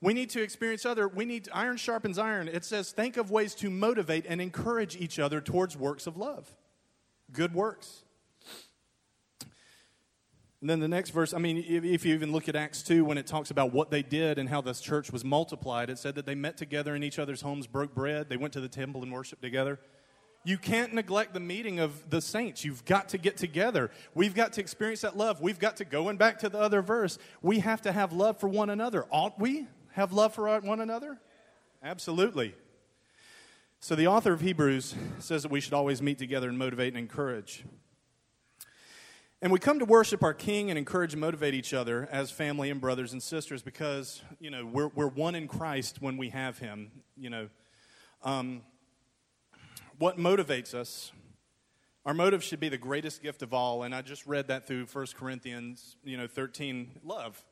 We 0.00 0.12
need 0.12 0.30
to 0.30 0.42
experience 0.42 0.84
other, 0.84 1.08
we 1.08 1.24
need 1.24 1.48
iron 1.52 1.76
sharpens 1.76 2.18
iron. 2.18 2.48
It 2.48 2.64
says, 2.64 2.92
think 2.92 3.16
of 3.16 3.30
ways 3.30 3.54
to 3.56 3.70
motivate 3.70 4.26
and 4.28 4.40
encourage 4.40 4.96
each 4.96 5.18
other 5.18 5.40
towards 5.40 5.76
works 5.76 6.06
of 6.06 6.16
love, 6.16 6.54
good 7.32 7.54
works. 7.54 8.02
And 10.60 10.70
then 10.70 10.80
the 10.80 10.88
next 10.88 11.10
verse, 11.10 11.34
I 11.34 11.38
mean, 11.38 11.58
if, 11.58 11.84
if, 11.84 12.06
you 12.06 12.14
even 12.14 12.32
look 12.32 12.48
at 12.48 12.56
Acts 12.56 12.82
2, 12.82 13.04
when 13.04 13.18
it 13.18 13.26
talks 13.26 13.50
about 13.50 13.74
what 13.74 13.90
they 13.90 14.02
did 14.02 14.38
and 14.38 14.48
how 14.48 14.62
this 14.62 14.80
church 14.80 15.12
was 15.12 15.22
multiplied, 15.22 15.90
it 15.90 15.98
said 15.98 16.14
that 16.14 16.24
they 16.24 16.34
met 16.34 16.56
together 16.56 16.94
in 16.94 17.02
each 17.02 17.18
other's 17.18 17.42
homes, 17.42 17.66
broke 17.66 17.94
bread, 17.94 18.30
they 18.30 18.38
went 18.38 18.54
to 18.54 18.62
the 18.62 18.68
temple 18.68 19.02
and 19.02 19.12
worshiped 19.12 19.42
together. 19.42 19.78
You 20.44 20.58
can't 20.58 20.92
neglect 20.92 21.32
the 21.32 21.40
meeting 21.40 21.80
of 21.80 22.10
the 22.10 22.20
saints. 22.20 22.64
You've 22.64 22.84
got 22.84 23.08
to 23.10 23.18
get 23.18 23.36
together. 23.36 23.90
We've 24.14 24.34
got 24.34 24.52
to 24.54 24.60
experience 24.60 25.00
that 25.00 25.16
love. 25.16 25.40
We've 25.40 25.58
got 25.58 25.76
to, 25.78 25.84
going 25.84 26.18
back 26.18 26.38
to 26.40 26.48
the 26.48 26.58
other 26.58 26.82
verse, 26.82 27.18
we 27.40 27.60
have 27.60 27.80
to 27.82 27.92
have 27.92 28.12
love 28.12 28.38
for 28.38 28.48
one 28.48 28.68
another. 28.68 29.06
Ought 29.10 29.40
we? 29.40 29.66
have 29.94 30.12
love 30.12 30.34
for 30.34 30.58
one 30.60 30.80
another? 30.80 31.18
Absolutely. 31.82 32.54
So, 33.78 33.94
the 33.94 34.08
author 34.08 34.32
of 34.32 34.40
Hebrews 34.40 34.94
says 35.18 35.42
that 35.42 35.52
we 35.52 35.60
should 35.60 35.72
always 35.72 36.02
meet 36.02 36.18
together 36.18 36.48
and 36.48 36.58
motivate 36.58 36.88
and 36.88 36.98
encourage. 36.98 37.64
And 39.40 39.52
we 39.52 39.58
come 39.58 39.78
to 39.78 39.84
worship 39.84 40.22
our 40.22 40.34
King 40.34 40.70
and 40.70 40.78
encourage 40.78 41.12
and 41.12 41.20
motivate 41.20 41.54
each 41.54 41.74
other 41.74 42.08
as 42.10 42.30
family 42.30 42.70
and 42.70 42.80
brothers 42.80 43.12
and 43.12 43.22
sisters 43.22 43.62
because, 43.62 44.22
you 44.40 44.50
know, 44.50 44.64
we're, 44.64 44.88
we're 44.88 45.06
one 45.06 45.34
in 45.34 45.46
Christ 45.46 45.98
when 46.00 46.16
we 46.16 46.30
have 46.30 46.58
Him. 46.58 46.90
You 47.16 47.30
know, 47.30 47.48
um, 48.22 48.62
what 49.98 50.18
motivates 50.18 50.74
us? 50.74 51.12
Our 52.06 52.14
motive 52.14 52.44
should 52.44 52.60
be 52.60 52.68
the 52.68 52.78
greatest 52.78 53.22
gift 53.22 53.42
of 53.42 53.54
all. 53.54 53.82
And 53.82 53.94
I 53.94 54.02
just 54.02 54.26
read 54.26 54.48
that 54.48 54.66
through 54.66 54.86
1 54.86 55.06
Corinthians, 55.16 55.96
you 56.04 56.16
know, 56.16 56.26
13, 56.26 57.00
love. 57.02 57.42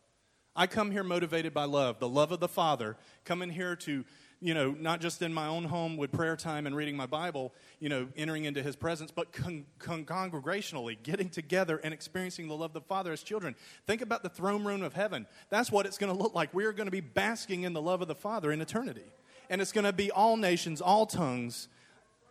I 0.55 0.67
come 0.67 0.91
here 0.91 1.03
motivated 1.03 1.55
by 1.55 1.65
love, 1.65 1.99
the 1.99 2.09
love 2.09 2.33
of 2.33 2.41
the 2.41 2.49
Father. 2.49 2.99
Coming 3.25 3.49
here 3.49 3.75
to, 3.77 4.05
you 4.41 4.53
know, 4.53 4.77
not 4.79 5.01
just 5.01 5.23
in 5.23 5.33
my 5.33 5.47
own 5.47 5.65
home 5.65 5.97
with 5.97 6.13
prayer 6.13 6.37
time 6.37 6.67
and 6.67 6.77
reading 6.77 6.95
my 6.95 7.07
Bible, 7.07 7.55
you 7.81 7.89
know, 7.89 8.09
entering 8.15 8.45
into 8.45 8.63
His 8.63 8.77
presence, 8.77 9.11
but 9.11 9.33
con- 9.33 9.65
con- 9.79 10.05
congregationally, 10.05 11.03
getting 11.03 11.31
together 11.31 11.81
and 11.83 11.95
experiencing 11.95 12.49
the 12.49 12.55
love 12.55 12.71
of 12.71 12.75
the 12.75 12.81
Father 12.83 13.13
as 13.13 13.23
children. 13.23 13.55
Think 13.87 14.03
about 14.03 14.23
the 14.23 14.29
throne 14.29 14.65
room 14.65 14.83
of 14.83 14.93
heaven. 14.93 15.27
That's 15.49 15.73
what 15.73 15.87
it's 15.87 15.97
going 15.97 16.15
to 16.15 16.23
look 16.23 16.35
like. 16.35 16.53
We 16.53 16.67
are 16.67 16.73
going 16.73 16.89
to 16.89 16.93
be 16.93 17.01
basking 17.01 17.63
in 17.63 17.73
the 17.73 17.81
love 17.81 18.03
of 18.03 18.09
the 18.09 18.15
Father 18.15 18.53
in 18.53 18.61
eternity. 18.61 19.07
And 19.49 19.63
it's 19.63 19.73
going 19.73 19.87
to 19.87 19.93
be 19.95 20.11
all 20.11 20.37
nations, 20.37 20.83
all 20.83 21.07
tongues, 21.07 21.69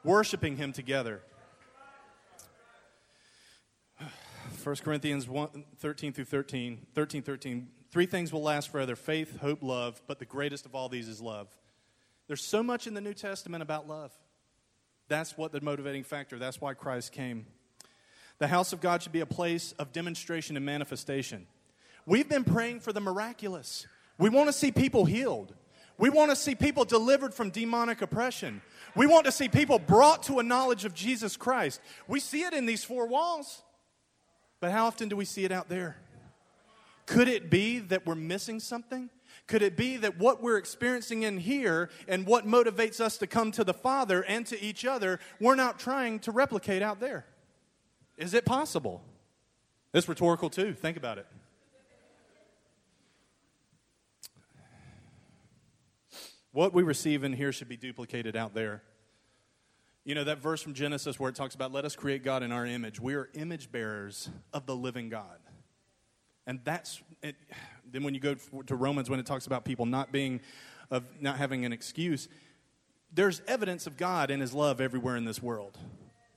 worshiping 0.03 0.57
Him 0.57 0.73
together. 0.73 1.21
1 4.63 4.75
Corinthians 4.77 5.27
1, 5.27 5.65
13 5.79 6.13
through 6.13 6.25
13, 6.25 6.87
13, 6.93 7.21
13 7.21 7.67
Three 7.91 8.05
things 8.05 8.31
will 8.31 8.41
last 8.41 8.71
forever 8.71 8.95
faith, 8.95 9.39
hope, 9.41 9.61
love, 9.61 10.01
but 10.07 10.17
the 10.17 10.25
greatest 10.25 10.65
of 10.65 10.73
all 10.73 10.87
these 10.87 11.09
is 11.09 11.19
love. 11.19 11.47
There's 12.27 12.43
so 12.43 12.63
much 12.63 12.87
in 12.87 12.93
the 12.93 13.01
New 13.01 13.13
Testament 13.13 13.61
about 13.61 13.87
love. 13.87 14.13
That's 15.09 15.37
what 15.37 15.51
the 15.51 15.59
motivating 15.59 16.05
factor. 16.05 16.39
That's 16.39 16.61
why 16.61 16.73
Christ 16.73 17.11
came. 17.11 17.45
The 18.39 18.47
house 18.47 18.71
of 18.71 18.79
God 18.79 19.03
should 19.03 19.11
be 19.11 19.19
a 19.19 19.25
place 19.25 19.73
of 19.73 19.91
demonstration 19.91 20.55
and 20.55 20.65
manifestation. 20.65 21.47
We've 22.05 22.29
been 22.29 22.45
praying 22.45 22.79
for 22.79 22.93
the 22.93 23.01
miraculous. 23.01 23.85
We 24.17 24.29
want 24.29 24.47
to 24.47 24.53
see 24.53 24.71
people 24.71 25.03
healed. 25.03 25.53
We 25.97 26.09
want 26.09 26.31
to 26.31 26.35
see 26.35 26.55
people 26.55 26.85
delivered 26.85 27.33
from 27.33 27.49
demonic 27.49 28.01
oppression. 28.01 28.61
We 28.95 29.07
want 29.07 29.25
to 29.25 29.31
see 29.31 29.47
people 29.47 29.79
brought 29.79 30.23
to 30.23 30.39
a 30.39 30.43
knowledge 30.43 30.85
of 30.85 30.93
Jesus 30.93 31.37
Christ. 31.37 31.79
We 32.07 32.19
see 32.19 32.41
it 32.41 32.53
in 32.53 32.65
these 32.65 32.83
four 32.83 33.07
walls. 33.07 33.61
But 34.59 34.71
how 34.71 34.85
often 34.85 35.09
do 35.09 35.15
we 35.15 35.25
see 35.25 35.43
it 35.43 35.51
out 35.51 35.69
there? 35.69 35.97
Could 37.05 37.27
it 37.27 37.49
be 37.49 37.79
that 37.79 38.05
we're 38.05 38.15
missing 38.15 38.59
something? 38.59 39.09
Could 39.47 39.63
it 39.63 39.75
be 39.75 39.97
that 39.97 40.17
what 40.17 40.41
we're 40.41 40.57
experiencing 40.57 41.23
in 41.23 41.37
here 41.37 41.89
and 42.07 42.25
what 42.25 42.45
motivates 42.45 43.01
us 43.01 43.17
to 43.17 43.27
come 43.27 43.51
to 43.53 43.63
the 43.63 43.73
Father 43.73 44.23
and 44.23 44.45
to 44.47 44.61
each 44.61 44.85
other, 44.85 45.19
we're 45.39 45.55
not 45.55 45.79
trying 45.79 46.19
to 46.19 46.31
replicate 46.31 46.81
out 46.81 46.99
there? 46.99 47.25
Is 48.17 48.33
it 48.33 48.45
possible? 48.45 49.01
It's 49.93 50.07
rhetorical 50.07 50.49
too. 50.49 50.73
Think 50.73 50.95
about 50.95 51.17
it. 51.17 51.27
What 56.51 56.73
we 56.73 56.83
receive 56.83 57.23
in 57.23 57.33
here 57.33 57.51
should 57.51 57.69
be 57.69 57.77
duplicated 57.77 58.35
out 58.35 58.53
there. 58.53 58.83
You 60.03 60.15
know, 60.15 60.23
that 60.23 60.39
verse 60.39 60.61
from 60.61 60.73
Genesis 60.73 61.19
where 61.19 61.29
it 61.29 61.35
talks 61.35 61.55
about, 61.55 61.71
let 61.71 61.85
us 61.85 61.95
create 61.95 62.23
God 62.23 62.43
in 62.43 62.51
our 62.51 62.65
image. 62.65 62.99
We 62.99 63.13
are 63.13 63.29
image 63.33 63.71
bearers 63.71 64.29
of 64.51 64.65
the 64.65 64.75
living 64.75 65.09
God. 65.09 65.39
And 66.47 66.59
that's 66.63 67.01
it. 67.21 67.35
then 67.89 68.03
when 68.03 68.13
you 68.13 68.19
go 68.19 68.35
to 68.65 68.75
Romans 68.75 69.09
when 69.09 69.19
it 69.19 69.25
talks 69.25 69.47
about 69.47 69.63
people 69.63 69.85
not 69.85 70.11
being 70.11 70.41
of 70.89 71.05
not 71.21 71.37
having 71.37 71.65
an 71.65 71.71
excuse, 71.71 72.27
there's 73.13 73.41
evidence 73.47 73.87
of 73.87 73.95
God 73.95 74.31
and 74.31 74.41
his 74.41 74.53
love 74.53 74.81
everywhere 74.81 75.15
in 75.15 75.23
this 75.23 75.41
world. 75.41 75.77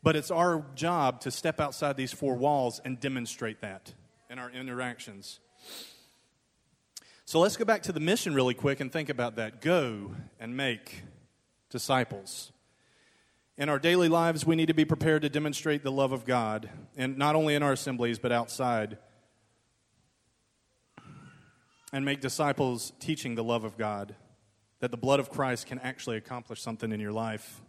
But 0.03 0.15
it's 0.15 0.31
our 0.31 0.65
job 0.75 1.21
to 1.23 1.31
step 1.31 1.59
outside 1.59 1.97
these 1.97 2.13
four 2.13 2.35
walls 2.35 2.81
and 2.85 3.01
demonstrate 3.01 3.63
that 3.63 3.95
in 4.29 4.39
our 4.39 4.51
interactions. 4.51 5.41
So 7.27 7.41
let's 7.41 7.57
go 7.57 7.65
back 7.65 7.83
to 7.85 7.93
the 7.93 8.01
mission 8.01 8.35
really 8.35 8.53
quick 8.53 8.81
and 8.81 8.93
think 8.93 9.09
about 9.09 9.37
that. 9.37 9.63
Go 9.63 10.15
and 10.39 10.55
make 10.57 11.05
disciples. 11.71 12.53
In 13.57 13.71
our 13.71 13.79
daily 13.79 14.09
lives, 14.09 14.45
we 14.45 14.57
need 14.57 14.67
to 14.67 14.75
be 14.75 14.85
prepared 14.85 15.23
to 15.23 15.31
demonstrate 15.31 15.83
the 15.83 15.91
love 15.91 16.13
of 16.13 16.27
God, 16.27 16.69
and 16.97 17.17
not 17.17 17.35
only 17.35 17.55
in 17.55 17.63
our 17.63 17.73
assemblies, 17.73 18.19
but 18.19 18.31
outside 18.31 18.99
and 21.95 22.05
make 22.05 22.21
disciples 22.21 22.93
teaching 22.99 23.37
the 23.37 23.45
love 23.45 23.65
of 23.65 23.79
God, 23.79 24.17
that 24.81 24.91
the 24.91 24.97
blood 24.97 25.21
of 25.21 25.31
Christ 25.31 25.67
can 25.67 25.79
actually 25.79 26.17
accomplish 26.17 26.61
something 26.61 26.93
in 26.93 27.01
your 27.01 27.13
life. 27.13 27.63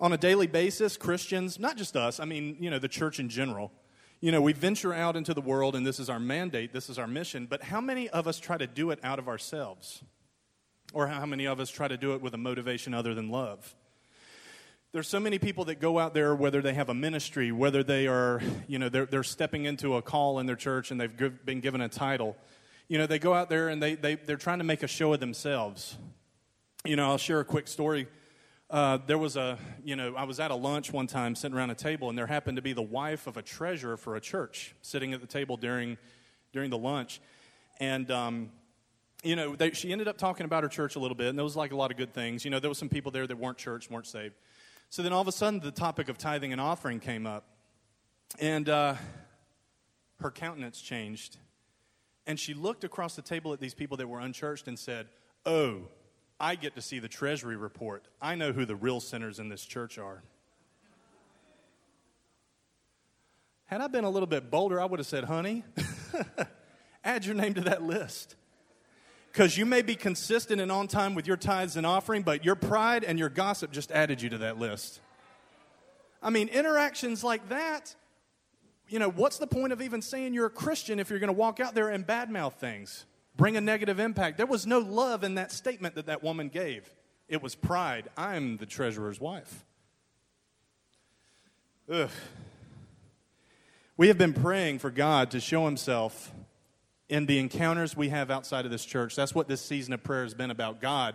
On 0.00 0.12
a 0.12 0.18
daily 0.18 0.46
basis, 0.46 0.96
Christians, 0.96 1.60
not 1.60 1.76
just 1.76 1.96
us, 1.96 2.18
I 2.18 2.24
mean, 2.24 2.56
you 2.58 2.70
know, 2.70 2.78
the 2.78 2.88
church 2.88 3.20
in 3.20 3.28
general, 3.28 3.70
you 4.20 4.32
know, 4.32 4.40
we 4.40 4.52
venture 4.52 4.94
out 4.94 5.16
into 5.16 5.34
the 5.34 5.40
world 5.40 5.74
and 5.74 5.86
this 5.86 6.00
is 6.00 6.08
our 6.08 6.18
mandate, 6.18 6.72
this 6.72 6.88
is 6.88 6.98
our 6.98 7.06
mission, 7.06 7.46
but 7.46 7.62
how 7.62 7.80
many 7.80 8.08
of 8.08 8.26
us 8.26 8.38
try 8.38 8.56
to 8.56 8.66
do 8.66 8.90
it 8.90 8.98
out 9.02 9.18
of 9.18 9.28
ourselves? 9.28 10.02
Or 10.92 11.06
how 11.08 11.26
many 11.26 11.46
of 11.46 11.60
us 11.60 11.70
try 11.70 11.88
to 11.88 11.96
do 11.96 12.14
it 12.14 12.22
with 12.22 12.32
a 12.34 12.38
motivation 12.38 12.94
other 12.94 13.14
than 13.14 13.28
love? 13.28 13.74
There's 14.92 15.08
so 15.08 15.20
many 15.20 15.38
people 15.38 15.66
that 15.66 15.80
go 15.80 15.98
out 15.98 16.14
there, 16.14 16.34
whether 16.34 16.62
they 16.62 16.72
have 16.72 16.88
a 16.88 16.94
ministry, 16.94 17.52
whether 17.52 17.82
they 17.82 18.06
are, 18.06 18.40
you 18.66 18.78
know, 18.78 18.88
they're, 18.88 19.04
they're 19.04 19.22
stepping 19.22 19.66
into 19.66 19.96
a 19.96 20.02
call 20.02 20.38
in 20.38 20.46
their 20.46 20.56
church 20.56 20.90
and 20.90 21.00
they've 21.00 21.44
been 21.44 21.60
given 21.60 21.82
a 21.82 21.88
title. 21.88 22.36
You 22.88 22.98
know, 22.98 23.06
they 23.06 23.18
go 23.18 23.34
out 23.34 23.50
there 23.50 23.68
and 23.68 23.82
they, 23.82 23.94
they, 23.94 24.14
they're 24.14 24.36
trying 24.36 24.58
to 24.58 24.64
make 24.64 24.82
a 24.82 24.86
show 24.86 25.12
of 25.12 25.20
themselves. 25.20 25.96
You 26.84 26.96
know, 26.96 27.08
I'll 27.08 27.18
share 27.18 27.40
a 27.40 27.44
quick 27.44 27.68
story. 27.68 28.06
Uh, 28.68 28.98
there 29.06 29.18
was 29.18 29.36
a, 29.36 29.58
you 29.84 29.94
know, 29.94 30.14
I 30.16 30.24
was 30.24 30.40
at 30.40 30.50
a 30.50 30.54
lunch 30.54 30.92
one 30.92 31.06
time 31.06 31.34
sitting 31.34 31.56
around 31.56 31.70
a 31.70 31.74
table, 31.74 32.08
and 32.08 32.18
there 32.18 32.26
happened 32.26 32.56
to 32.56 32.62
be 32.62 32.72
the 32.72 32.82
wife 32.82 33.26
of 33.26 33.36
a 33.36 33.42
treasurer 33.42 33.96
for 33.96 34.16
a 34.16 34.20
church 34.20 34.74
sitting 34.82 35.12
at 35.12 35.20
the 35.20 35.26
table 35.26 35.56
during, 35.56 35.98
during 36.52 36.70
the 36.70 36.78
lunch. 36.78 37.20
And, 37.78 38.10
um, 38.10 38.50
you 39.22 39.36
know, 39.36 39.54
they, 39.54 39.70
she 39.70 39.92
ended 39.92 40.08
up 40.08 40.18
talking 40.18 40.46
about 40.46 40.64
her 40.64 40.68
church 40.68 40.96
a 40.96 40.98
little 40.98 41.14
bit, 41.14 41.28
and 41.28 41.38
there 41.38 41.44
was 41.44 41.54
like 41.54 41.72
a 41.72 41.76
lot 41.76 41.92
of 41.92 41.96
good 41.96 42.12
things. 42.12 42.44
You 42.44 42.50
know, 42.50 42.58
there 42.58 42.70
was 42.70 42.78
some 42.78 42.88
people 42.88 43.12
there 43.12 43.26
that 43.26 43.38
weren't 43.38 43.58
church, 43.58 43.88
weren't 43.88 44.06
saved. 44.06 44.34
So 44.90 45.02
then 45.02 45.12
all 45.12 45.20
of 45.20 45.28
a 45.28 45.32
sudden, 45.32 45.60
the 45.60 45.70
topic 45.70 46.08
of 46.08 46.18
tithing 46.18 46.52
and 46.52 46.60
offering 46.60 46.98
came 46.98 47.26
up. 47.26 47.44
And 48.40 48.68
uh, 48.68 48.96
her 50.20 50.30
countenance 50.32 50.80
changed. 50.80 51.36
And 52.26 52.38
she 52.38 52.54
looked 52.54 52.82
across 52.82 53.14
the 53.14 53.22
table 53.22 53.52
at 53.52 53.60
these 53.60 53.74
people 53.74 53.96
that 53.98 54.08
were 54.08 54.18
unchurched 54.18 54.66
and 54.66 54.76
said, 54.76 55.06
Oh, 55.44 55.82
I 56.38 56.54
get 56.54 56.74
to 56.74 56.82
see 56.82 56.98
the 56.98 57.08
treasury 57.08 57.56
report. 57.56 58.04
I 58.20 58.34
know 58.34 58.52
who 58.52 58.64
the 58.64 58.76
real 58.76 59.00
sinners 59.00 59.38
in 59.38 59.48
this 59.48 59.64
church 59.64 59.98
are. 59.98 60.22
Had 63.64 63.80
I 63.80 63.88
been 63.88 64.04
a 64.04 64.10
little 64.10 64.26
bit 64.26 64.50
bolder, 64.50 64.80
I 64.80 64.84
would 64.84 65.00
have 65.00 65.06
said, 65.06 65.24
honey, 65.24 65.64
add 67.04 67.24
your 67.24 67.34
name 67.34 67.54
to 67.54 67.62
that 67.62 67.82
list. 67.82 68.36
Because 69.32 69.58
you 69.58 69.66
may 69.66 69.82
be 69.82 69.96
consistent 69.96 70.60
and 70.60 70.70
on 70.70 70.88
time 70.88 71.14
with 71.14 71.26
your 71.26 71.36
tithes 71.36 71.76
and 71.76 71.84
offering, 71.84 72.22
but 72.22 72.44
your 72.44 72.54
pride 72.54 73.02
and 73.02 73.18
your 73.18 73.28
gossip 73.28 73.72
just 73.72 73.90
added 73.90 74.22
you 74.22 74.28
to 74.30 74.38
that 74.38 74.58
list. 74.58 75.00
I 76.22 76.30
mean, 76.30 76.48
interactions 76.48 77.24
like 77.24 77.48
that, 77.48 77.94
you 78.88 78.98
know, 78.98 79.10
what's 79.10 79.38
the 79.38 79.46
point 79.46 79.72
of 79.72 79.82
even 79.82 80.00
saying 80.00 80.32
you're 80.32 80.46
a 80.46 80.50
Christian 80.50 81.00
if 81.00 81.10
you're 81.10 81.18
going 81.18 81.28
to 81.28 81.32
walk 81.32 81.60
out 81.60 81.74
there 81.74 81.88
and 81.88 82.06
badmouth 82.06 82.54
things? 82.54 83.04
Bring 83.36 83.56
a 83.56 83.60
negative 83.60 84.00
impact. 84.00 84.36
There 84.36 84.46
was 84.46 84.66
no 84.66 84.78
love 84.78 85.24
in 85.24 85.34
that 85.34 85.52
statement 85.52 85.94
that 85.96 86.06
that 86.06 86.22
woman 86.22 86.48
gave. 86.48 86.90
It 87.28 87.42
was 87.42 87.54
pride. 87.54 88.08
I'm 88.16 88.56
the 88.56 88.66
treasurer's 88.66 89.20
wife. 89.20 89.64
Ugh. 91.90 92.10
We 93.96 94.08
have 94.08 94.18
been 94.18 94.34
praying 94.34 94.80
for 94.80 94.90
God 94.90 95.30
to 95.30 95.40
show 95.40 95.64
himself 95.64 96.32
in 97.08 97.26
the 97.26 97.38
encounters 97.38 97.96
we 97.96 98.08
have 98.08 98.30
outside 98.30 98.64
of 98.64 98.70
this 98.70 98.84
church. 98.84 99.16
That's 99.16 99.34
what 99.34 99.48
this 99.48 99.60
season 99.60 99.94
of 99.94 100.02
prayer 100.02 100.24
has 100.24 100.34
been 100.34 100.50
about. 100.50 100.80
God, 100.80 101.14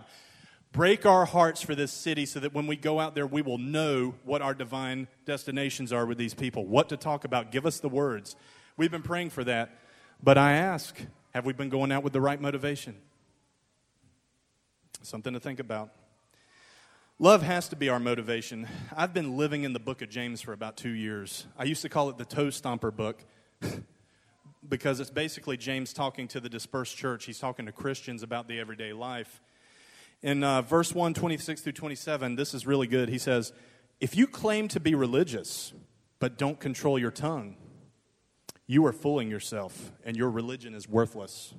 break 0.71 1.05
our 1.05 1.25
hearts 1.25 1.61
for 1.61 1.75
this 1.75 1.91
city 1.91 2.25
so 2.25 2.39
that 2.39 2.53
when 2.53 2.67
we 2.67 2.75
go 2.75 2.99
out 2.99 3.13
there, 3.13 3.27
we 3.27 3.41
will 3.41 3.57
know 3.57 4.15
what 4.23 4.41
our 4.41 4.53
divine 4.53 5.07
destinations 5.25 5.91
are 5.91 6.05
with 6.05 6.17
these 6.17 6.33
people, 6.33 6.65
what 6.65 6.89
to 6.89 6.97
talk 6.97 7.25
about. 7.25 7.51
Give 7.51 7.65
us 7.65 7.79
the 7.79 7.89
words. 7.89 8.35
We've 8.77 8.91
been 8.91 9.01
praying 9.03 9.31
for 9.31 9.43
that. 9.43 9.77
But 10.23 10.37
I 10.37 10.53
ask, 10.53 10.99
have 11.33 11.45
we 11.45 11.53
been 11.53 11.69
going 11.69 11.91
out 11.91 12.03
with 12.03 12.13
the 12.13 12.21
right 12.21 12.39
motivation? 12.39 12.95
Something 15.01 15.33
to 15.33 15.39
think 15.39 15.59
about. 15.59 15.91
Love 17.19 17.41
has 17.41 17.69
to 17.69 17.75
be 17.75 17.87
our 17.87 17.99
motivation. 17.99 18.67
I've 18.95 19.13
been 19.13 19.37
living 19.37 19.63
in 19.63 19.73
the 19.73 19.79
book 19.79 20.01
of 20.01 20.09
James 20.09 20.41
for 20.41 20.53
about 20.53 20.75
two 20.75 20.89
years. 20.89 21.45
I 21.57 21.63
used 21.63 21.83
to 21.83 21.89
call 21.89 22.09
it 22.09 22.17
the 22.17 22.25
toe 22.25 22.47
stomper 22.47 22.93
book 22.93 23.23
because 24.67 24.99
it's 24.99 25.09
basically 25.09 25.55
James 25.55 25.93
talking 25.93 26.27
to 26.29 26.39
the 26.39 26.49
dispersed 26.49 26.97
church. 26.97 27.25
He's 27.25 27.39
talking 27.39 27.65
to 27.65 27.71
Christians 27.71 28.23
about 28.23 28.47
the 28.47 28.59
everyday 28.59 28.91
life. 28.91 29.39
In 30.23 30.43
uh, 30.43 30.61
verse 30.63 30.93
1, 30.93 31.13
26 31.13 31.61
through 31.61 31.73
27, 31.73 32.35
this 32.35 32.53
is 32.53 32.67
really 32.67 32.87
good. 32.87 33.09
He 33.09 33.17
says, 33.17 33.53
If 33.99 34.15
you 34.15 34.27
claim 34.27 34.67
to 34.69 34.79
be 34.79 34.95
religious, 34.95 35.73
but 36.19 36.37
don't 36.37 36.59
control 36.59 36.99
your 36.99 37.11
tongue, 37.11 37.55
you 38.71 38.85
are 38.85 38.93
fooling 38.93 39.29
yourself, 39.29 39.91
and 40.05 40.15
your 40.15 40.29
religion 40.29 40.73
is 40.73 40.87
worthless. 40.87 41.53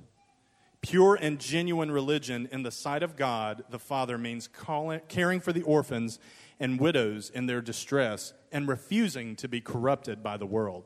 Pure 0.81 1.19
and 1.21 1.37
genuine 1.39 1.91
religion 1.91 2.49
in 2.51 2.63
the 2.63 2.71
sight 2.71 3.03
of 3.03 3.15
God 3.15 3.63
the 3.69 3.77
Father 3.77 4.17
means 4.17 4.47
calling, 4.47 4.99
caring 5.09 5.39
for 5.39 5.53
the 5.53 5.61
orphans 5.61 6.17
and 6.59 6.79
widows 6.79 7.29
in 7.29 7.45
their 7.45 7.61
distress 7.61 8.33
and 8.51 8.67
refusing 8.67 9.35
to 9.35 9.47
be 9.47 9.61
corrupted 9.61 10.23
by 10.23 10.37
the 10.37 10.47
world. 10.47 10.85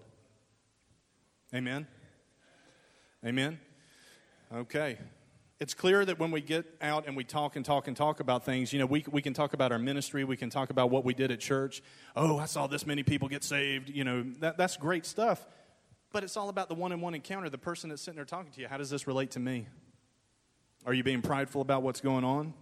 Amen? 1.56 1.88
Amen? 3.26 3.58
Okay. 4.54 4.98
It's 5.62 5.74
clear 5.74 6.04
that 6.04 6.20
when 6.20 6.32
we 6.32 6.42
get 6.42 6.66
out 6.82 7.08
and 7.08 7.16
we 7.16 7.24
talk 7.24 7.56
and 7.56 7.64
talk 7.64 7.88
and 7.88 7.96
talk 7.96 8.20
about 8.20 8.44
things, 8.44 8.74
you 8.74 8.80
know, 8.80 8.86
we, 8.86 9.06
we 9.10 9.22
can 9.22 9.34
talk 9.34 9.54
about 9.54 9.72
our 9.72 9.80
ministry, 9.80 10.26
we 10.26 10.36
can 10.36 10.50
talk 10.50 10.72
about 10.72 10.90
what 10.90 11.06
we 11.06 11.14
did 11.14 11.32
at 11.32 11.40
church. 11.40 11.82
Oh, 12.18 12.38
I 12.38 12.48
saw 12.48 12.68
this 12.68 12.86
many 12.86 13.04
people 13.04 13.30
get 13.30 13.46
saved. 13.46 13.90
You 13.90 14.04
know, 14.04 14.24
that, 14.40 14.58
that's 14.58 14.76
great 14.76 15.06
stuff. 15.06 15.48
But 16.18 16.24
it's 16.24 16.36
all 16.36 16.50
about 16.50 16.68
the 16.68 16.74
one 16.74 16.92
on 16.92 17.00
one 17.00 17.14
encounter, 17.14 17.48
the 17.48 17.60
person 17.60 17.92
that's 17.92 18.02
sitting 18.02 18.16
there 18.16 18.26
talking 18.26 18.52
to 18.54 18.60
you. 18.60 18.68
How 18.68 18.78
does 18.78 18.90
this 18.90 19.06
relate 19.06 19.30
to 19.30 19.40
me? 19.40 19.68
Are 20.84 20.92
you 20.92 21.04
being 21.04 21.22
prideful 21.22 21.62
about 21.62 21.84
what's 21.84 22.02
going 22.02 22.24
on? 22.24 22.56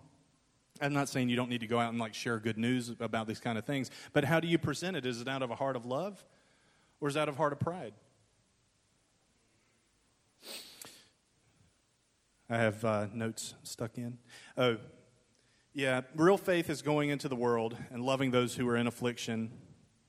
I'm 0.81 0.91
not 0.91 1.07
saying 1.07 1.29
you 1.29 1.37
don't 1.37 1.49
need 1.49 1.61
to 1.61 1.67
go 1.67 1.79
out 1.79 1.89
and 1.89 1.97
like 1.97 2.13
share 2.13 2.37
good 2.37 2.57
news 2.57 2.93
about 2.99 3.29
these 3.29 3.39
kind 3.39 3.57
of 3.57 3.63
things, 3.63 3.91
but 4.11 4.25
how 4.25 4.41
do 4.41 4.47
you 4.49 4.57
present 4.57 4.97
it? 4.97 5.05
Is 5.05 5.21
it 5.21 5.29
out 5.29 5.41
of 5.41 5.51
a 5.51 5.55
heart 5.55 5.77
of 5.77 5.85
love 5.85 6.21
or 6.99 7.07
is 7.07 7.15
it 7.15 7.19
out 7.19 7.29
of 7.29 7.37
heart 7.37 7.53
of 7.53 7.61
pride? 7.61 7.93
I 12.49 12.57
have 12.57 12.83
uh, 12.83 13.07
notes 13.13 13.53
stuck 13.63 13.97
in. 13.97 14.17
Oh, 14.57 14.75
yeah, 15.73 16.01
real 16.17 16.37
faith 16.37 16.69
is 16.69 16.81
going 16.81 17.09
into 17.09 17.29
the 17.29 17.37
world 17.37 17.77
and 17.89 18.03
loving 18.03 18.31
those 18.31 18.53
who 18.55 18.67
are 18.67 18.75
in 18.75 18.85
affliction 18.85 19.49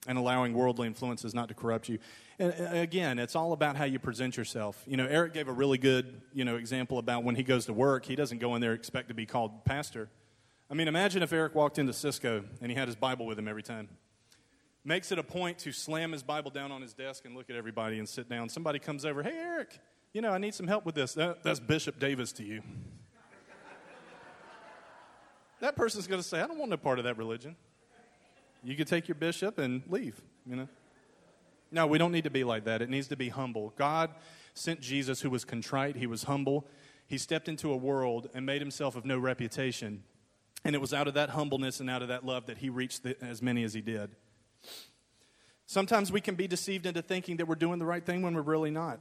and 0.08 0.18
allowing 0.18 0.52
worldly 0.52 0.88
influences 0.88 1.32
not 1.32 1.46
to 1.46 1.54
corrupt 1.54 1.88
you. 1.88 2.00
And 2.38 2.52
uh, 2.52 2.64
again, 2.72 3.18
it's 3.18 3.34
all 3.34 3.52
about 3.52 3.76
how 3.76 3.84
you 3.84 3.98
present 3.98 4.36
yourself. 4.36 4.82
You 4.86 4.96
know, 4.96 5.06
Eric 5.06 5.32
gave 5.32 5.48
a 5.48 5.52
really 5.52 5.78
good, 5.78 6.20
you 6.34 6.44
know, 6.44 6.56
example 6.56 6.98
about 6.98 7.24
when 7.24 7.34
he 7.34 7.42
goes 7.42 7.66
to 7.66 7.72
work, 7.72 8.04
he 8.04 8.16
doesn't 8.16 8.38
go 8.38 8.54
in 8.54 8.60
there 8.60 8.74
expect 8.74 9.08
to 9.08 9.14
be 9.14 9.26
called 9.26 9.64
pastor. 9.64 10.08
I 10.70 10.74
mean, 10.74 10.88
imagine 10.88 11.22
if 11.22 11.32
Eric 11.32 11.54
walked 11.54 11.78
into 11.78 11.92
Cisco 11.92 12.44
and 12.60 12.70
he 12.70 12.76
had 12.76 12.88
his 12.88 12.96
Bible 12.96 13.24
with 13.24 13.38
him 13.38 13.48
every 13.48 13.62
time. 13.62 13.88
Makes 14.84 15.10
it 15.12 15.18
a 15.18 15.22
point 15.22 15.58
to 15.60 15.72
slam 15.72 16.12
his 16.12 16.22
Bible 16.22 16.50
down 16.50 16.70
on 16.70 16.82
his 16.82 16.92
desk 16.92 17.24
and 17.24 17.34
look 17.34 17.50
at 17.50 17.56
everybody 17.56 17.98
and 17.98 18.08
sit 18.08 18.28
down. 18.28 18.48
Somebody 18.48 18.78
comes 18.78 19.04
over, 19.04 19.22
hey, 19.22 19.36
Eric, 19.36 19.78
you 20.12 20.20
know, 20.20 20.30
I 20.30 20.38
need 20.38 20.54
some 20.54 20.66
help 20.66 20.84
with 20.84 20.94
this. 20.94 21.14
That, 21.14 21.42
that's 21.42 21.58
Bishop 21.58 21.98
Davis 21.98 22.32
to 22.32 22.44
you. 22.44 22.62
that 25.60 25.74
person's 25.74 26.06
going 26.06 26.22
to 26.22 26.26
say, 26.26 26.40
I 26.40 26.46
don't 26.46 26.58
want 26.58 26.70
no 26.70 26.76
part 26.76 26.98
of 26.98 27.04
that 27.04 27.16
religion. 27.16 27.56
You 28.62 28.76
could 28.76 28.86
take 28.86 29.08
your 29.08 29.14
bishop 29.14 29.58
and 29.58 29.82
leave, 29.88 30.20
you 30.44 30.56
know. 30.56 30.68
No, 31.76 31.86
we 31.86 31.98
don't 31.98 32.10
need 32.10 32.24
to 32.24 32.30
be 32.30 32.42
like 32.42 32.64
that. 32.64 32.80
It 32.80 32.88
needs 32.88 33.06
to 33.08 33.16
be 33.16 33.28
humble. 33.28 33.74
God 33.76 34.08
sent 34.54 34.80
Jesus 34.80 35.20
who 35.20 35.28
was 35.28 35.44
contrite, 35.44 35.96
he 35.96 36.06
was 36.06 36.22
humble. 36.22 36.66
He 37.06 37.18
stepped 37.18 37.48
into 37.48 37.70
a 37.70 37.76
world 37.76 38.30
and 38.32 38.46
made 38.46 38.62
himself 38.62 38.96
of 38.96 39.04
no 39.04 39.18
reputation. 39.18 40.02
And 40.64 40.74
it 40.74 40.80
was 40.80 40.94
out 40.94 41.06
of 41.06 41.12
that 41.14 41.28
humbleness 41.28 41.78
and 41.78 41.90
out 41.90 42.00
of 42.00 42.08
that 42.08 42.24
love 42.24 42.46
that 42.46 42.58
he 42.58 42.70
reached 42.70 43.02
the, 43.02 43.22
as 43.22 43.42
many 43.42 43.62
as 43.62 43.74
he 43.74 43.82
did. 43.82 44.10
Sometimes 45.66 46.10
we 46.10 46.22
can 46.22 46.34
be 46.34 46.48
deceived 46.48 46.86
into 46.86 47.02
thinking 47.02 47.36
that 47.36 47.46
we're 47.46 47.54
doing 47.54 47.78
the 47.78 47.84
right 47.84 48.04
thing 48.04 48.22
when 48.22 48.34
we're 48.34 48.40
really 48.40 48.70
not. 48.70 48.98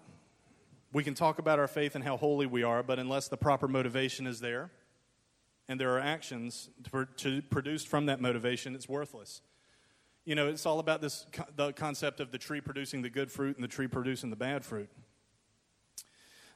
We 0.92 1.02
can 1.02 1.14
talk 1.14 1.40
about 1.40 1.60
our 1.60 1.70
faith 1.70 1.96
and 1.96 2.04
how 2.04 2.18
holy 2.18 2.46
we 2.46 2.64
are, 2.64 2.84
but 2.84 3.00
unless 3.00 3.30
the 3.30 3.38
proper 3.38 3.70
motivation 3.70 4.28
is 4.28 4.42
there 4.42 4.70
and 5.70 5.80
there 5.80 5.96
are 5.96 6.02
actions 6.02 6.70
to, 6.92 7.08
to 7.16 7.42
produced 7.44 7.88
from 7.88 8.08
that 8.08 8.20
motivation, 8.20 8.76
it's 8.76 8.90
worthless. 8.90 9.42
You 10.28 10.34
know, 10.34 10.48
it's 10.48 10.66
all 10.66 10.80
about 10.80 11.02
this 11.02 11.28
the 11.56 11.72
concept 11.72 12.20
of 12.20 12.32
the 12.32 12.40
tree 12.40 12.60
producing 12.60 13.04
the 13.04 13.12
good 13.12 13.32
fruit 13.32 13.58
and 13.58 13.64
the 13.64 13.68
tree 13.68 13.86
producing 13.86 14.32
the 14.32 14.36
bad 14.36 14.66
fruit. 14.66 14.90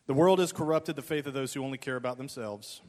The 0.08 0.14
world 0.16 0.40
has 0.40 0.52
corrupted 0.52 0.96
the 0.96 1.04
faith 1.04 1.28
of 1.28 1.36
those 1.36 1.54
who 1.54 1.64
only 1.64 1.78
care 1.78 1.96
about 1.96 2.18
themselves, 2.18 2.82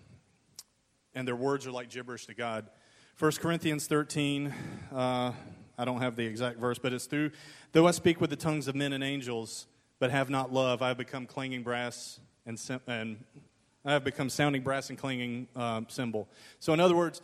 and 1.14 1.28
their 1.28 1.36
words 1.36 1.66
are 1.66 1.70
like 1.70 1.90
gibberish 1.90 2.24
to 2.26 2.34
God. 2.34 2.70
1 3.18 3.32
Corinthians 3.32 3.86
13, 3.88 4.54
uh, 4.94 5.32
I 5.76 5.84
don't 5.84 6.00
have 6.00 6.16
the 6.16 6.24
exact 6.24 6.58
verse, 6.58 6.78
but 6.78 6.94
it's 6.94 7.04
through, 7.04 7.32
though 7.72 7.86
I 7.86 7.90
speak 7.90 8.18
with 8.18 8.30
the 8.30 8.36
tongues 8.36 8.66
of 8.66 8.74
men 8.74 8.94
and 8.94 9.04
angels, 9.04 9.66
but 9.98 10.10
have 10.10 10.30
not 10.30 10.50
love, 10.50 10.80
I 10.80 10.88
have 10.88 10.96
become 10.96 11.26
clanging 11.26 11.62
brass 11.62 12.20
and, 12.46 12.58
and 12.86 13.22
I 13.84 13.92
have 13.92 14.02
become 14.02 14.30
sounding 14.30 14.62
brass 14.62 14.88
and 14.88 14.98
clanging 14.98 15.46
uh, 15.54 15.82
cymbal. 15.88 16.26
So, 16.58 16.72
in 16.72 16.80
other 16.80 16.96
words, 16.96 17.20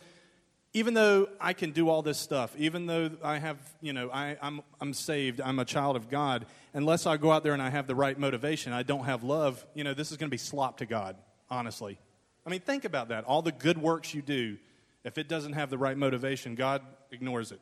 even 0.73 0.93
though 0.93 1.29
I 1.39 1.53
can 1.53 1.71
do 1.71 1.89
all 1.89 2.01
this 2.01 2.17
stuff, 2.17 2.53
even 2.57 2.85
though 2.85 3.11
I 3.23 3.39
have, 3.39 3.57
you 3.81 3.93
know, 3.93 4.09
I, 4.11 4.37
I'm, 4.41 4.61
I'm 4.79 4.93
saved, 4.93 5.41
I'm 5.41 5.59
a 5.59 5.65
child 5.65 5.95
of 5.95 6.09
God, 6.09 6.45
unless 6.73 7.05
I 7.05 7.17
go 7.17 7.31
out 7.31 7.43
there 7.43 7.53
and 7.53 7.61
I 7.61 7.69
have 7.69 7.87
the 7.87 7.95
right 7.95 8.17
motivation, 8.17 8.73
I 8.73 8.83
don't 8.83 9.05
have 9.05 9.23
love, 9.23 9.65
you 9.73 9.83
know, 9.83 9.93
this 9.93 10.11
is 10.11 10.17
going 10.17 10.29
to 10.29 10.33
be 10.33 10.37
slop 10.37 10.77
to 10.77 10.85
God, 10.85 11.15
honestly. 11.49 11.97
I 12.45 12.49
mean, 12.49 12.59
think 12.59 12.85
about 12.85 13.09
that. 13.09 13.23
All 13.23 13.41
the 13.41 13.51
good 13.51 13.77
works 13.77 14.13
you 14.13 14.21
do, 14.21 14.57
if 15.03 15.17
it 15.17 15.27
doesn't 15.27 15.53
have 15.53 15.69
the 15.69 15.77
right 15.77 15.97
motivation, 15.97 16.55
God 16.55 16.81
ignores 17.11 17.51
it. 17.51 17.61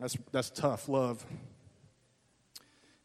That's, 0.00 0.16
that's 0.32 0.50
tough 0.50 0.88
love. 0.88 1.24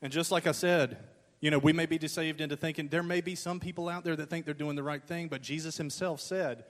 And 0.01 0.11
just 0.11 0.31
like 0.31 0.47
I 0.47 0.51
said, 0.51 0.97
you 1.39 1.51
know, 1.51 1.57
we 1.57 1.73
may 1.73 1.85
be 1.85 1.97
deceived 1.97 2.41
into 2.41 2.55
thinking 2.55 2.87
there 2.87 3.03
may 3.03 3.21
be 3.21 3.35
some 3.35 3.59
people 3.59 3.89
out 3.89 4.03
there 4.03 4.15
that 4.15 4.29
think 4.29 4.45
they're 4.45 4.53
doing 4.53 4.75
the 4.75 4.83
right 4.83 5.03
thing, 5.03 5.27
but 5.27 5.41
Jesus 5.41 5.77
himself 5.77 6.21
said, 6.21 6.65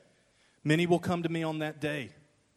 Many 0.63 0.86
will 0.86 1.00
come 1.00 1.24
to 1.24 1.30
me 1.30 1.43
on 1.43 1.60
that 1.60 1.82
day 1.82 2.12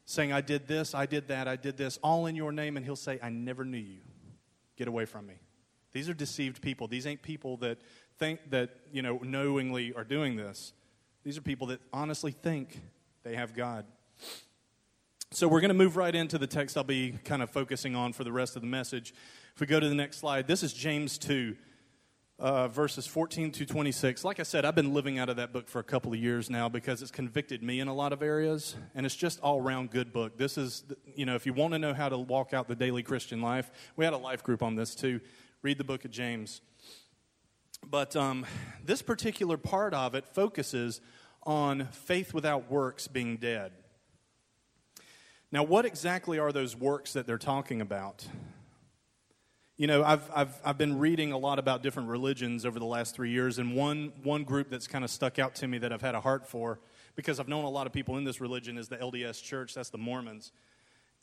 saying, 0.05 0.33
I 0.33 0.41
did 0.41 0.69
this, 0.69 0.95
I 0.95 1.07
did 1.07 1.29
that, 1.29 1.49
I 1.49 1.57
did 1.57 1.77
this, 1.77 1.99
all 2.03 2.27
in 2.27 2.37
your 2.37 2.53
name, 2.53 2.77
and 2.77 2.85
he'll 2.85 2.97
say, 2.97 3.19
I 3.23 3.31
never 3.31 3.65
knew 3.65 3.79
you. 3.79 4.01
Get 4.77 4.89
away 4.89 5.07
from 5.07 5.27
me. 5.27 5.35
These 5.93 6.09
are 6.09 6.15
deceived 6.15 6.61
people. 6.61 6.89
These 6.89 7.07
ain't 7.07 7.23
people 7.23 7.57
that 7.59 7.79
think 8.19 8.51
that, 8.51 8.71
you 8.93 9.01
know, 9.01 9.21
knowingly 9.23 9.93
are 9.95 10.05
doing 10.05 10.37
this. 10.37 10.73
These 11.23 11.39
are 11.39 11.41
people 11.41 11.69
that 11.69 11.81
honestly 11.93 12.33
think 12.33 12.81
they 13.23 13.37
have 13.37 13.55
God. 13.55 13.87
So 15.31 15.49
we're 15.49 15.61
going 15.61 15.71
to 15.71 15.75
move 15.75 15.97
right 15.97 16.15
into 16.15 16.37
the 16.39 16.47
text 16.47 16.77
I'll 16.77 16.85
be 16.85 17.15
kind 17.25 17.43
of 17.43 17.51
focusing 17.51 17.97
on 17.97 18.13
for 18.13 18.25
the 18.25 18.33
rest 18.33 18.57
of 18.57 18.63
the 18.63 18.69
message. 18.69 19.15
If 19.55 19.61
we 19.61 19.67
go 19.67 19.81
to 19.81 19.89
the 19.89 19.95
next 19.95 20.19
slide, 20.19 20.47
this 20.47 20.63
is 20.63 20.73
James 20.73 21.17
2, 21.19 21.57
uh, 22.45 22.69
verses 22.69 23.07
14 23.07 23.53
to 23.53 23.65
26. 23.65 24.23
Like 24.23 24.39
I 24.39 24.43
said, 24.43 24.67
I've 24.67 24.75
been 24.75 24.93
living 24.93 25.19
out 25.19 25.31
of 25.31 25.37
that 25.37 25.51
book 25.51 25.67
for 25.67 25.79
a 25.79 25.83
couple 25.83 26.13
of 26.13 26.19
years 26.19 26.51
now 26.51 26.69
because 26.69 27.01
it's 27.01 27.11
convicted 27.11 27.63
me 27.63 27.81
in 27.81 27.89
a 27.89 27.95
lot 27.95 28.13
of 28.13 28.23
areas, 28.23 28.77
and 28.95 29.07
it's 29.07 29.17
just 29.17 29.41
all 29.41 29.63
around 29.63 29.91
good 29.91 30.13
book. 30.13 30.37
This 30.37 30.59
is, 30.59 30.85
you 31.07 31.25
know, 31.25 31.37
if 31.37 31.47
you 31.47 31.55
want 31.55 31.73
to 31.73 31.79
know 31.79 31.95
how 31.95 32.11
to 32.11 32.19
walk 32.19 32.53
out 32.53 32.69
the 32.69 32.77
daily 32.77 33.03
Christian 33.03 33.41
life, 33.41 33.71
we 33.97 34.05
had 34.05 34.13
a 34.13 34.19
life 34.19 34.43
group 34.43 34.63
on 34.63 34.75
this 34.75 34.95
too. 34.95 35.23
Read 35.63 35.79
the 35.79 35.85
book 35.85 36.05
of 36.05 36.11
James. 36.11 36.61
But 37.83 38.15
um, 38.15 38.45
this 38.85 39.01
particular 39.01 39.57
part 39.57 39.95
of 39.95 40.15
it 40.15 40.27
focuses 40.27 41.01
on 41.45 41.87
faith 41.93 42.35
without 42.35 42.71
works 42.71 43.09
being 43.09 43.39
dead. 43.39 43.73
Now, 45.51 45.63
what 45.63 45.87
exactly 45.87 46.39
are 46.39 46.53
those 46.53 46.77
works 46.77 47.15
that 47.15 47.27
they're 47.27 47.39
talking 47.39 47.81
about? 47.81 48.27
You 49.77 49.89
know, 49.89 50.05
I've, 50.05 50.31
I've, 50.33 50.61
I've 50.65 50.79
been 50.79 51.01
reading 51.01 51.33
a 51.33 51.39
lot 51.39 51.59
about 51.59 51.83
different 51.83 52.09
religions 52.09 52.65
over 52.65 52.79
the 52.79 52.85
last 52.85 53.17
three 53.17 53.31
years, 53.31 53.59
and 53.59 53.75
one, 53.75 54.13
one 54.23 54.45
group 54.45 54.71
that's 54.71 54.87
kind 54.87 55.03
of 55.03 55.11
stuck 55.11 55.41
out 55.41 55.57
to 55.57 55.67
me 55.67 55.79
that 55.79 55.93
I've 55.93 56.01
had 56.01 56.15
a 56.15 56.21
heart 56.21 56.47
for, 56.47 56.79
because 57.17 57.41
I've 57.41 57.49
known 57.49 57.65
a 57.65 57.71
lot 57.71 57.89
of 57.89 57.93
people 57.93 58.17
in 58.17 58.23
this 58.23 58.41
religion, 58.41 58.79
is 58.79 58.87
the 58.87 58.97
LDS 58.97 59.43
Church. 59.43 59.75
That's 59.75 59.91
the 59.91 59.99
Mormons. 59.99 60.53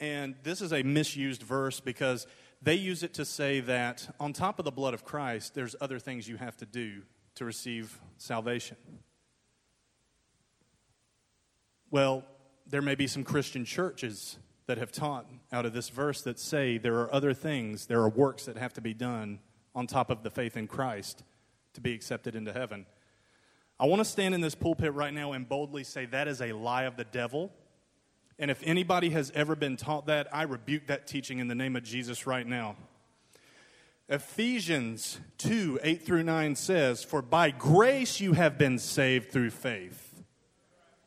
And 0.02 0.36
this 0.44 0.62
is 0.62 0.74
a 0.74 0.84
misused 0.84 1.44
verse 1.44 1.80
because 1.80 2.28
they 2.62 2.76
use 2.76 3.04
it 3.04 3.14
to 3.14 3.24
say 3.24 3.62
that 3.62 4.14
on 4.20 4.34
top 4.34 4.60
of 4.60 4.66
the 4.66 4.72
blood 4.72 4.94
of 4.94 5.06
Christ, 5.06 5.56
there's 5.56 5.76
other 5.80 5.98
things 5.98 6.28
you 6.28 6.36
have 6.36 6.58
to 6.58 6.66
do 6.66 7.04
to 7.36 7.46
receive 7.46 7.98
salvation. 8.18 8.76
Well, 11.90 12.26
there 12.68 12.82
may 12.82 12.96
be 12.96 13.08
some 13.08 13.24
Christian 13.24 13.64
churches 13.64 14.38
that 14.72 14.78
have 14.78 14.94
taught 14.94 15.30
out 15.52 15.66
of 15.66 15.74
this 15.74 15.90
verse 15.90 16.22
that 16.22 16.40
say 16.40 16.78
there 16.78 17.02
are 17.02 17.14
other 17.14 17.34
things, 17.34 17.88
there 17.88 18.00
are 18.00 18.08
works 18.08 18.46
that 18.46 18.56
have 18.56 18.72
to 18.72 18.80
be 18.80 18.94
done 18.94 19.38
on 19.76 19.86
top 19.86 20.10
of 20.10 20.24
the 20.24 20.30
faith 20.30 20.56
in 20.56 20.66
Christ 20.66 21.26
to 21.74 21.82
be 21.82 21.94
accepted 21.94 22.38
into 22.38 22.54
heaven. 22.54 22.86
I 23.78 23.86
want 23.86 24.00
to 24.00 24.06
stand 24.06 24.34
in 24.34 24.40
this 24.40 24.56
pulpit 24.56 24.94
right 24.94 25.14
now 25.14 25.34
and 25.34 25.50
boldly 25.50 25.84
say 25.84 26.06
that 26.06 26.30
is 26.30 26.42
a 26.42 26.54
lie 26.54 26.84
of 26.84 26.96
the 26.96 27.04
devil. 27.04 27.52
And 28.40 28.50
if 28.50 28.62
anybody 28.64 29.10
has 29.10 29.30
ever 29.36 29.58
been 29.58 29.76
taught 29.76 30.06
that, 30.06 30.34
I 30.34 30.44
rebuke 30.44 30.88
that 30.88 31.06
teaching 31.06 31.40
in 31.40 31.50
the 31.50 31.56
name 31.56 31.76
of 31.76 31.84
Jesus 31.84 32.26
right 32.26 32.48
now. 32.48 32.78
Ephesians 34.08 35.20
2 35.40 35.82
8 35.84 36.06
through 36.06 36.24
9 36.24 36.56
says, 36.56 37.04
For 37.04 37.22
by 37.22 37.52
grace 37.52 38.22
you 38.22 38.32
have 38.32 38.58
been 38.58 38.80
saved 38.80 39.34
through 39.34 39.50
faith 39.50 40.24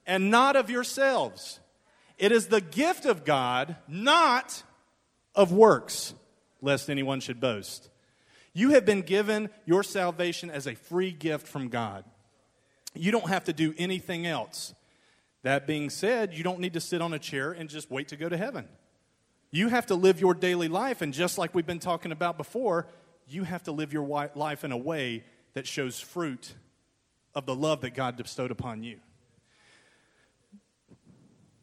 and 0.07 0.31
not 0.31 0.55
of 0.55 0.69
yourselves. 0.69 1.61
It 2.19 2.33
is 2.33 2.47
the 2.47 2.61
gift 2.61 3.07
of 3.07 3.25
God, 3.25 3.77
not 3.89 4.63
of 5.35 5.53
works, 5.53 6.15
lest 6.63 6.89
anyone 6.89 7.21
should 7.21 7.41
boast. 7.41 7.91
You 8.53 8.71
have 8.71 8.85
been 8.85 9.03
given 9.03 9.51
your 9.67 9.83
salvation 9.83 10.51
as 10.51 10.67
a 10.67 10.75
free 10.75 11.11
gift 11.11 11.49
from 11.49 11.69
God. 11.69 12.05
You 12.95 13.11
don't 13.11 13.29
have 13.29 13.45
to 13.45 13.53
do 13.53 13.75
anything 13.77 14.27
else. 14.27 14.75
That 15.43 15.67
being 15.67 15.91
said, 15.91 16.33
you 16.33 16.45
don't 16.45 16.61
need 16.61 16.75
to 16.75 16.81
sit 16.81 17.03
on 17.03 17.13
a 17.13 17.19
chair 17.19 17.53
and 17.53 17.69
just 17.69 17.91
wait 17.91 18.09
to 18.09 18.17
go 18.17 18.29
to 18.29 18.37
heaven. 18.37 18.69
You 19.51 19.69
have 19.69 19.87
to 19.87 19.95
live 19.95 20.21
your 20.21 20.35
daily 20.35 20.69
life, 20.69 21.03
and 21.03 21.13
just 21.13 21.37
like 21.37 21.55
we've 21.55 21.67
been 21.67 21.81
talking 21.81 22.13
about 22.13 22.39
before, 22.39 22.87
you 23.29 23.45
have 23.45 23.65
to 23.65 23.73
live 23.73 23.93
your 23.93 24.31
life 24.35 24.65
in 24.65 24.73
a 24.73 24.77
way 24.77 25.25
that 25.55 25.67
shows 25.67 26.01
fruit 26.01 26.55
of 27.35 27.47
the 27.47 27.55
love 27.55 27.81
that 27.83 27.95
God 27.95 28.17
bestowed 28.17 28.51
upon 28.51 28.83
you. 28.83 29.01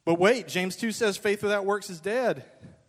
But 0.04 0.20
wait, 0.20 0.48
James 0.48 0.76
2 0.76 0.92
says 0.92 1.18
faith 1.18 1.44
without 1.44 1.66
works 1.66 1.90
is 1.90 2.00
dead. 2.00 2.44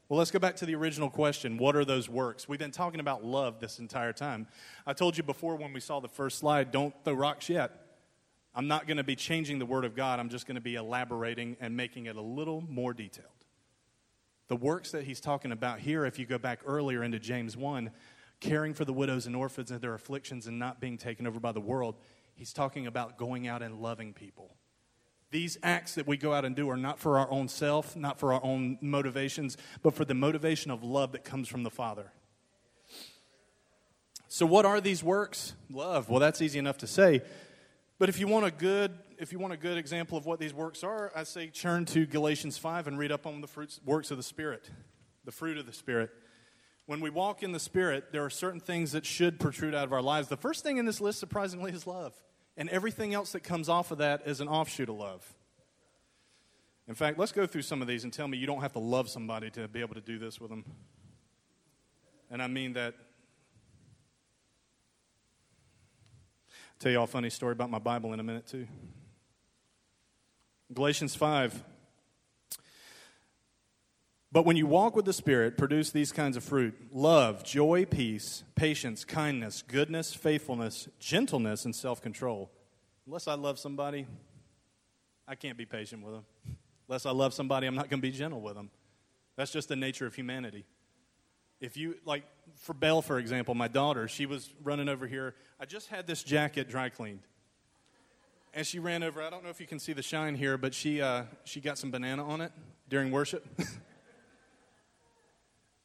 Well, 0.09 0.18
let's 0.18 0.31
go 0.31 0.38
back 0.38 0.57
to 0.57 0.66
the 0.66 0.75
original 0.75 1.11
question. 1.11 1.59
What 1.59 1.77
are 1.77 1.85
those 1.85 2.09
works? 2.09 2.48
We've 2.48 2.59
been 2.59 2.70
talking 2.70 3.01
about 3.01 3.25
love 3.25 3.61
this 3.61 3.79
entire 3.79 4.12
time. 4.12 4.46
I 4.87 4.92
told 4.92 5.16
you 5.16 5.22
before 5.22 5.57
when 5.57 5.72
we 5.72 5.81
saw 5.81 6.01
the 6.01 6.09
first 6.09 6.38
slide, 6.38 6.70
don't 6.70 6.94
throw 7.05 7.14
rocks 7.14 7.48
yet. 7.48 7.72
I'm 8.55 8.66
not 8.68 8.87
going 8.87 8.98
to 8.98 9.05
be 9.05 9.16
changing 9.16 9.59
the 9.59 9.66
Word 9.66 9.85
of 9.85 9.94
God. 9.94 10.20
I'm 10.20 10.29
just 10.29 10.46
going 10.46 10.57
to 10.57 10.62
be 10.62 10.75
elaborating 10.75 11.57
and 11.61 11.77
making 11.77 12.07
it 12.07 12.16
a 12.16 12.20
little 12.20 12.62
more 12.68 12.92
detailed. 12.92 13.29
The 14.48 14.57
works 14.57 14.90
that 14.90 15.05
he's 15.05 15.20
talking 15.20 15.53
about 15.53 15.79
here, 15.79 16.05
if 16.05 16.18
you 16.18 16.27
go 16.27 16.38
back 16.38 16.61
earlier 16.66 17.03
into 17.03 17.18
James 17.18 17.57
1, 17.57 17.90
caring 18.40 18.75
for 18.75 18.85
the 18.85 18.92
widows 18.92 19.27
and 19.27 19.37
orphans 19.37 19.70
and 19.70 19.81
their 19.81 19.94
afflictions 19.94 20.46
and 20.46 20.59
not 20.59 20.81
being 20.81 20.98
taken 20.98 21.27
over 21.27 21.40
by 21.40 21.53
the 21.53 21.61
world, 21.61 21.94
he's 22.35 22.53
talking 22.53 22.87
about 22.87 23.16
going 23.16 23.48
out 23.48 23.62
and 23.62 23.81
loving 23.81 24.12
people 24.12 24.57
these 25.33 25.59
acts 25.62 25.97
that 25.97 26.07
we 26.07 26.16
go 26.16 26.33
out 26.33 26.45
and 26.45 26.55
do 26.55 26.71
are 26.71 26.77
not 26.77 27.01
for 27.01 27.18
our 27.18 27.29
own 27.31 27.49
self, 27.49 27.97
not 27.97 28.21
for 28.21 28.35
our 28.35 28.45
own 28.45 28.79
motivations, 28.81 29.57
but 29.83 29.95
for 29.95 30.05
the 30.05 30.14
motivation 30.14 30.71
of 30.71 30.85
love 30.85 31.12
that 31.12 31.25
comes 31.25 31.49
from 31.49 31.64
the 31.64 31.71
Father. 31.71 32.12
So 34.29 34.47
what 34.47 34.64
are 34.64 34.81
these 34.81 35.03
works? 35.03 35.55
Love. 35.71 36.09
Well, 36.09 36.21
that's 36.21 36.40
easy 36.40 36.59
enough 36.59 36.79
to 36.79 36.87
say. 36.87 37.23
But 37.99 38.09
if 38.09 38.21
you 38.21 38.29
want 38.29 38.47
a 38.47 38.51
good 38.51 38.92
if 39.18 39.31
you 39.33 39.38
want 39.38 39.53
a 39.53 39.57
good 39.57 39.79
example 39.79 40.18
of 40.18 40.27
what 40.27 40.40
these 40.40 40.53
works 40.53 40.83
are, 40.83 41.12
I 41.14 41.23
say 41.23 41.47
turn 41.47 41.85
to 41.87 42.07
Galatians 42.07 42.59
5 42.59 42.88
and 42.88 42.99
read 42.99 43.12
up 43.12 43.25
on 43.25 43.40
the 43.40 43.47
fruits 43.47 43.81
works 43.85 44.11
of 44.11 44.16
the 44.16 44.23
spirit, 44.23 44.68
the 45.25 45.33
fruit 45.33 45.59
of 45.59 45.66
the 45.66 45.73
spirit. 45.73 46.11
When 46.87 47.01
we 47.01 47.09
walk 47.09 47.42
in 47.42 47.53
the 47.53 47.61
spirit, 47.61 48.11
there 48.11 48.25
are 48.25 48.31
certain 48.31 48.59
things 48.59 48.92
that 48.92 49.07
should 49.07 49.38
protrude 49.38 49.75
out 49.75 49.85
of 49.85 49.92
our 49.92 50.03
lives. 50.03 50.29
The 50.29 50.37
first 50.37 50.64
thing 50.64 50.79
in 50.79 50.85
this 50.85 51.01
list 51.01 51.21
surprisingly 51.21 51.71
is 51.71 51.87
love. 51.87 52.12
And 52.56 52.68
everything 52.68 53.14
else 53.14 53.32
that 53.32 53.40
comes 53.40 53.68
off 53.68 53.90
of 53.90 53.98
that 53.98 54.22
is 54.26 54.40
an 54.40 54.48
offshoot 54.48 54.88
of 54.88 54.96
love. 54.96 55.34
In 56.88 56.94
fact, 56.94 57.18
let's 57.18 57.32
go 57.32 57.46
through 57.46 57.62
some 57.62 57.80
of 57.80 57.88
these 57.88 58.04
and 58.04 58.12
tell 58.12 58.28
me 58.28 58.36
you 58.36 58.46
don't 58.46 58.60
have 58.60 58.72
to 58.72 58.78
love 58.78 59.08
somebody 59.08 59.50
to 59.50 59.68
be 59.68 59.80
able 59.80 59.94
to 59.94 60.00
do 60.00 60.18
this 60.18 60.40
with 60.40 60.50
them. 60.50 60.64
And 62.30 62.42
I 62.42 62.46
mean 62.48 62.74
that. 62.74 62.94
I'll 66.48 66.78
tell 66.78 66.92
you 66.92 66.98
all 66.98 67.04
a 67.04 67.06
funny 67.06 67.30
story 67.30 67.52
about 67.52 67.70
my 67.70 67.78
Bible 67.78 68.12
in 68.12 68.20
a 68.20 68.24
minute, 68.24 68.46
too. 68.46 68.66
Galatians 70.72 71.14
5. 71.14 71.62
But 74.33 74.47
when 74.47 74.57
you 74.57 74.66
walk 74.66 74.97
with 74.97 75.05
the 75.05 75.12
Spirit, 75.12 75.59
produce 75.59 75.90
these 75.90 76.11
kinds 76.11 76.38
of 76.38 76.42
fruit 76.42 76.75
love, 76.90 77.45
joy, 77.45 77.85
peace, 77.85 78.45
patience, 78.55 79.05
kindness, 79.05 79.62
goodness, 79.62 80.14
faithfulness, 80.14 80.88
gentleness, 80.99 81.66
and 81.66 81.77
self 81.77 82.01
control. 82.01 82.51
Unless 83.07 83.29
I 83.29 83.35
love 83.35 83.59
somebody, 83.59 84.07
I 85.29 85.35
can't 85.35 85.59
be 85.59 85.66
patient 85.66 86.03
with 86.03 86.14
them. 86.14 86.25
Unless 86.88 87.05
I 87.05 87.11
love 87.11 87.35
somebody, 87.35 87.66
I'm 87.66 87.75
not 87.75 87.90
going 87.90 88.01
to 88.01 88.09
be 88.09 88.11
gentle 88.11 88.40
with 88.40 88.55
them. 88.55 88.71
That's 89.37 89.51
just 89.51 89.68
the 89.68 89.77
nature 89.77 90.07
of 90.07 90.14
humanity. 90.14 90.64
If 91.61 91.77
you, 91.77 91.97
like, 92.05 92.25
for 92.57 92.75
Belle, 92.75 93.03
for 93.03 93.18
example, 93.18 93.55
my 93.55 93.68
daughter, 93.68 94.09
she 94.09 94.27
was 94.27 94.53
running 94.64 94.88
over 94.88 95.07
here. 95.07 95.35
I 95.61 95.64
just 95.64 95.88
had 95.88 96.07
this 96.07 96.23
jacket 96.23 96.68
dry 96.68 96.88
cleaned. 96.88 97.23
And 98.55 98.66
she 98.66 98.79
ran 98.79 99.03
over. 99.03 99.23
I 99.23 99.31
don't 99.31 99.45
know 99.45 99.51
if 99.51 99.61
you 99.61 99.66
can 99.66 99.79
see 99.79 99.92
the 99.92 100.03
shine 100.03 100.35
here, 100.35 100.59
but 100.59 100.75
she, 100.75 101.01
uh, 101.01 101.25
she 101.45 101.61
got 101.61 101.79
some 101.79 101.90
banana 101.90 102.27
on 102.27 102.40
it 102.40 102.53
during 102.88 103.11
worship. 103.11 103.47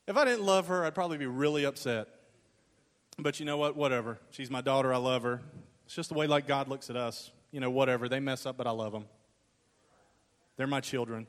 If 0.08 0.16
I 0.16 0.24
didn't 0.24 0.46
love 0.46 0.68
her, 0.68 0.86
I'd 0.86 0.96
probably 0.96 1.18
be 1.18 1.26
really 1.26 1.66
upset. 1.66 2.08
But 3.20 3.40
you 3.40 3.46
know 3.46 3.58
what? 3.58 3.76
Whatever. 3.76 4.20
She's 4.32 4.50
my 4.50 4.62
daughter. 4.62 4.94
I 4.94 4.98
love 4.98 5.24
her. 5.24 5.42
It's 5.86 5.96
just 5.96 6.10
the 6.10 6.16
way 6.16 6.28
like 6.28 6.48
God 6.48 6.68
looks 6.68 6.90
at 6.90 6.96
us. 6.96 7.32
You 7.52 7.60
know, 7.60 7.70
whatever. 7.70 8.08
They 8.08 8.20
mess 8.20 8.46
up, 8.46 8.58
but 8.58 8.68
I 8.68 8.72
love 8.72 8.94
them. 8.94 9.06
They're 10.56 10.68
my 10.68 10.82
children. 10.82 11.28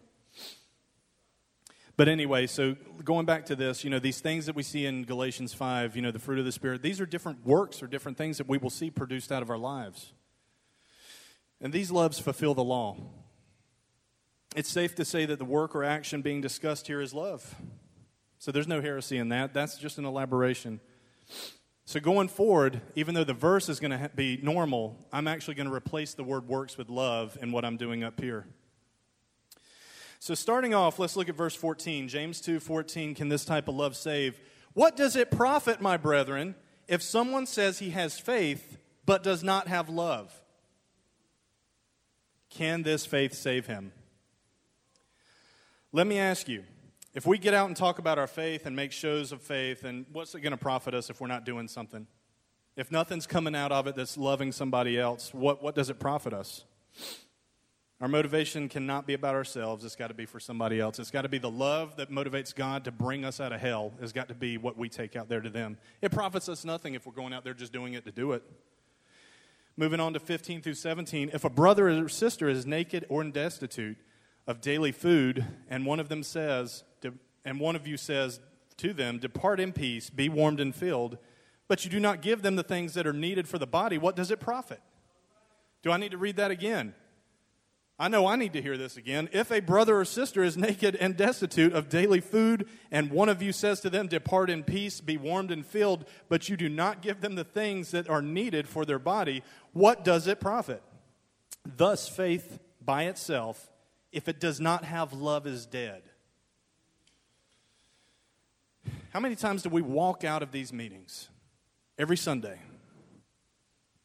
But 1.97 2.09
anyway, 2.09 2.47
so 2.47 2.77
going 3.05 3.27
back 3.27 3.47
to 3.47 3.57
this, 3.57 3.83
you 3.83 3.91
know, 3.91 3.99
these 3.99 4.21
things 4.21 4.47
that 4.47 4.55
we 4.55 4.63
see 4.63 4.87
in 4.87 5.05
Galatians 5.05 5.53
5, 5.53 5.97
you 5.97 6.03
know, 6.03 6.13
the 6.13 6.21
fruit 6.21 6.39
of 6.39 6.45
the 6.45 6.53
Spirit, 6.53 6.81
these 6.81 7.01
are 7.01 7.07
different 7.07 7.45
works 7.45 7.83
or 7.83 7.89
different 7.89 8.17
things 8.17 8.39
that 8.39 8.49
we 8.49 8.57
will 8.57 8.71
see 8.71 8.89
produced 8.89 9.33
out 9.33 9.43
of 9.43 9.51
our 9.51 9.59
lives. 9.59 10.13
And 11.61 11.73
these 11.73 11.91
loves 11.91 12.21
fulfill 12.21 12.55
the 12.55 12.63
law. 12.63 12.97
It's 14.55 14.69
safe 14.69 14.95
to 14.95 15.05
say 15.05 15.27
that 15.27 15.41
the 15.41 15.45
work 15.45 15.75
or 15.75 15.83
action 15.83 16.23
being 16.23 16.41
discussed 16.41 16.87
here 16.87 17.01
is 17.01 17.13
love. 17.13 17.57
So 18.39 18.53
there's 18.53 18.69
no 18.69 18.81
heresy 18.81 19.19
in 19.19 19.31
that. 19.31 19.53
That's 19.53 19.79
just 19.79 19.99
an 19.99 20.05
elaboration. 20.05 20.81
So 21.85 22.01
going 22.01 22.29
forward, 22.29 22.81
even 22.95 23.15
though 23.15 23.25
the 23.25 23.35
verse 23.35 23.69
is 23.69 23.81
going 23.81 23.91
to 23.93 24.11
be 24.15 24.39
normal, 24.43 24.97
I'm 25.13 25.27
actually 25.27 25.55
going 25.55 25.69
to 25.69 25.75
replace 25.75 26.15
the 26.15 26.25
word 26.25 26.47
works 26.47 26.77
with 26.77 26.89
love 26.89 27.37
in 27.41 27.51
what 27.51 27.65
I'm 27.65 27.77
doing 27.77 28.05
up 28.05 28.21
here. 28.21 28.47
So 30.21 30.35
starting 30.35 30.75
off, 30.75 30.99
let's 30.99 31.17
look 31.17 31.29
at 31.29 31.35
verse 31.35 31.55
14. 31.55 32.09
James 32.09 32.43
2:14, 32.43 33.15
can 33.15 33.29
this 33.29 33.45
type 33.45 33.69
of 33.69 33.77
love 33.77 33.97
save? 33.97 34.39
What 34.75 34.97
does 34.97 35.17
it 35.17 35.31
profit, 35.31 35.81
my 35.81 35.97
brethren, 35.97 36.57
if 36.89 37.03
someone 37.03 37.47
says 37.47 37.79
he 37.79 37.91
has 37.91 38.19
faith 38.19 38.79
but 39.07 39.23
does 39.23 39.43
not 39.43 39.69
have 39.69 39.89
love? 39.89 40.43
Can 42.51 42.83
this 42.83 43.07
faith 43.07 43.35
save 43.35 43.67
him? 43.67 43.93
Let 45.93 46.07
me 46.07 46.19
ask 46.19 46.49
you, 46.49 46.65
if 47.15 47.27
we 47.27 47.39
get 47.39 47.55
out 47.55 47.67
and 47.67 47.77
talk 47.77 47.99
about 47.99 48.19
our 48.19 48.27
faith 48.27 48.67
and 48.67 48.77
make 48.77 48.93
shows 48.93 49.33
of 49.33 49.43
faith, 49.43 49.85
and 49.85 50.07
what's 50.13 50.35
it 50.35 50.41
going 50.41 50.53
to 50.53 50.57
profit 50.57 50.95
us 50.95 51.11
if 51.11 51.21
we're 51.21 51.27
not 51.27 51.45
doing 51.45 51.69
something? 51.69 52.07
If 52.77 52.93
nothing's 52.93 53.27
coming 53.27 53.57
out 53.57 53.73
of 53.73 53.87
it 53.87 53.97
that's 53.97 54.17
loving 54.17 54.53
somebody 54.53 54.99
else, 54.99 55.35
what, 55.35 55.63
what 55.63 55.75
does 55.75 55.91
it 55.91 55.99
profit 55.99 56.33
us? 56.33 56.65
Our 58.01 58.07
motivation 58.07 58.69
cannot 58.69 59.09
be 59.09 59.15
about 59.15 59.35
ourselves. 59.35 59.85
It's 59.85 59.97
got 59.97 60.07
to 60.07 60.15
be 60.15 60.27
for 60.27 60.39
somebody 60.39 60.79
else. 60.79 61.01
It's 61.01 61.11
got 61.11 61.23
to 61.23 61.29
be 61.29 61.39
the 61.39 61.51
love 61.51 61.97
that 61.97 62.13
motivates 62.13 62.55
God 62.55 62.85
to 62.85 62.93
bring 62.93 63.25
us 63.25 63.41
out 63.41 63.53
of 63.53 63.61
hell. 63.61 63.93
It's 64.01 64.13
got 64.13 64.29
to 64.29 64.35
be 64.35 64.57
what 64.57 64.79
we 64.79 64.89
take 64.89 65.17
out 65.17 65.29
there 65.29 65.41
to 65.41 65.51
them. 65.51 65.79
It 66.01 66.13
profits 66.13 66.49
us 66.49 66.65
nothing 66.65 66.95
if 66.95 67.07
we're 67.07 67.13
going 67.13 67.33
out 67.33 67.43
there 67.43 67.55
just 67.55 67.73
doing 67.73 67.95
it 67.95 68.05
to 68.05 68.13
do 68.13 68.31
it. 68.33 68.45
Moving 69.77 69.99
on 69.99 70.13
to 70.13 70.21
15 70.21 70.63
through 70.63 70.75
17. 70.75 71.31
If 71.33 71.45
a 71.45 71.51
brother 71.51 71.89
or 71.89 72.09
sister 72.09 72.49
is 72.49 72.65
naked 72.65 73.05
or 73.09 73.25
destitute 73.25 73.97
of 74.47 74.61
daily 74.61 74.93
food, 74.93 75.45
and 75.69 75.85
one 75.85 75.99
of 75.99 76.09
them 76.09 76.23
says, 76.23 76.85
and 77.45 77.61
one 77.61 77.77
of 77.77 77.87
you 77.87 77.97
says 77.97 78.41
to 78.79 78.93
them, 78.93 79.19
Depart 79.19 79.61
in 79.61 79.73
peace, 79.73 80.11
be 80.11 80.29
warmed 80.29 80.61
and 80.61 80.75
filled, 80.75 81.19
but 81.67 81.85
you 81.85 81.91
do 81.91 82.01
not 82.01 82.23
give 82.23 82.43
them 82.43 82.57
the 82.57 82.63
things 82.63 82.95
that 82.95 83.07
are 83.07 83.13
needed 83.13 83.49
for 83.49 83.59
the 83.59 83.67
body, 83.67 83.99
what 83.99 84.17
does 84.17 84.31
it 84.31 84.41
profit? 84.41 84.81
Do 85.83 85.91
I 85.91 85.97
need 85.97 86.13
to 86.13 86.19
read 86.19 86.37
that 86.37 86.51
again? 86.51 86.95
I 88.01 88.07
know 88.07 88.27
I 88.27 88.37
need 88.37 88.53
to 88.53 88.63
hear 88.63 88.79
this 88.79 88.97
again. 88.97 89.29
If 89.33 89.51
a 89.51 89.61
brother 89.61 89.99
or 89.99 90.05
sister 90.05 90.45
is 90.45 90.57
naked 90.57 90.95
and 90.97 91.17
destitute 91.17 91.73
of 91.73 91.89
daily 91.89 92.21
food, 92.21 92.69
and 92.91 93.11
one 93.11 93.29
of 93.29 93.43
you 93.43 93.53
says 93.53 93.81
to 93.81 93.91
them, 93.91 94.07
Depart 94.07 94.51
in 94.51 94.63
peace, 94.63 95.01
be 95.01 95.17
warmed 95.17 95.51
and 95.51 95.67
filled, 95.67 96.05
but 96.29 96.49
you 96.49 96.57
do 96.57 96.69
not 96.69 97.03
give 97.03 97.21
them 97.21 97.35
the 97.35 97.45
things 97.45 97.91
that 97.91 98.09
are 98.09 98.23
needed 98.23 98.69
for 98.69 98.85
their 98.85 99.01
body, 99.01 99.43
what 99.73 100.05
does 100.05 100.27
it 100.27 100.41
profit? 100.41 100.83
Thus, 101.77 102.09
faith 102.09 102.61
by 102.81 103.05
itself, 103.05 103.71
if 104.13 104.29
it 104.29 104.41
does 104.41 104.61
not 104.61 104.85
have 104.85 105.13
love, 105.13 105.47
is 105.47 105.67
dead. 105.67 106.03
How 109.19 109.23
many 109.23 109.35
times 109.35 109.65
do 109.65 109.69
we 109.69 109.83
walk 109.83 110.23
out 110.23 110.45
of 110.45 110.53
these 110.53 110.73
meetings 110.73 111.29
every 111.99 112.17
Sunday 112.17 112.61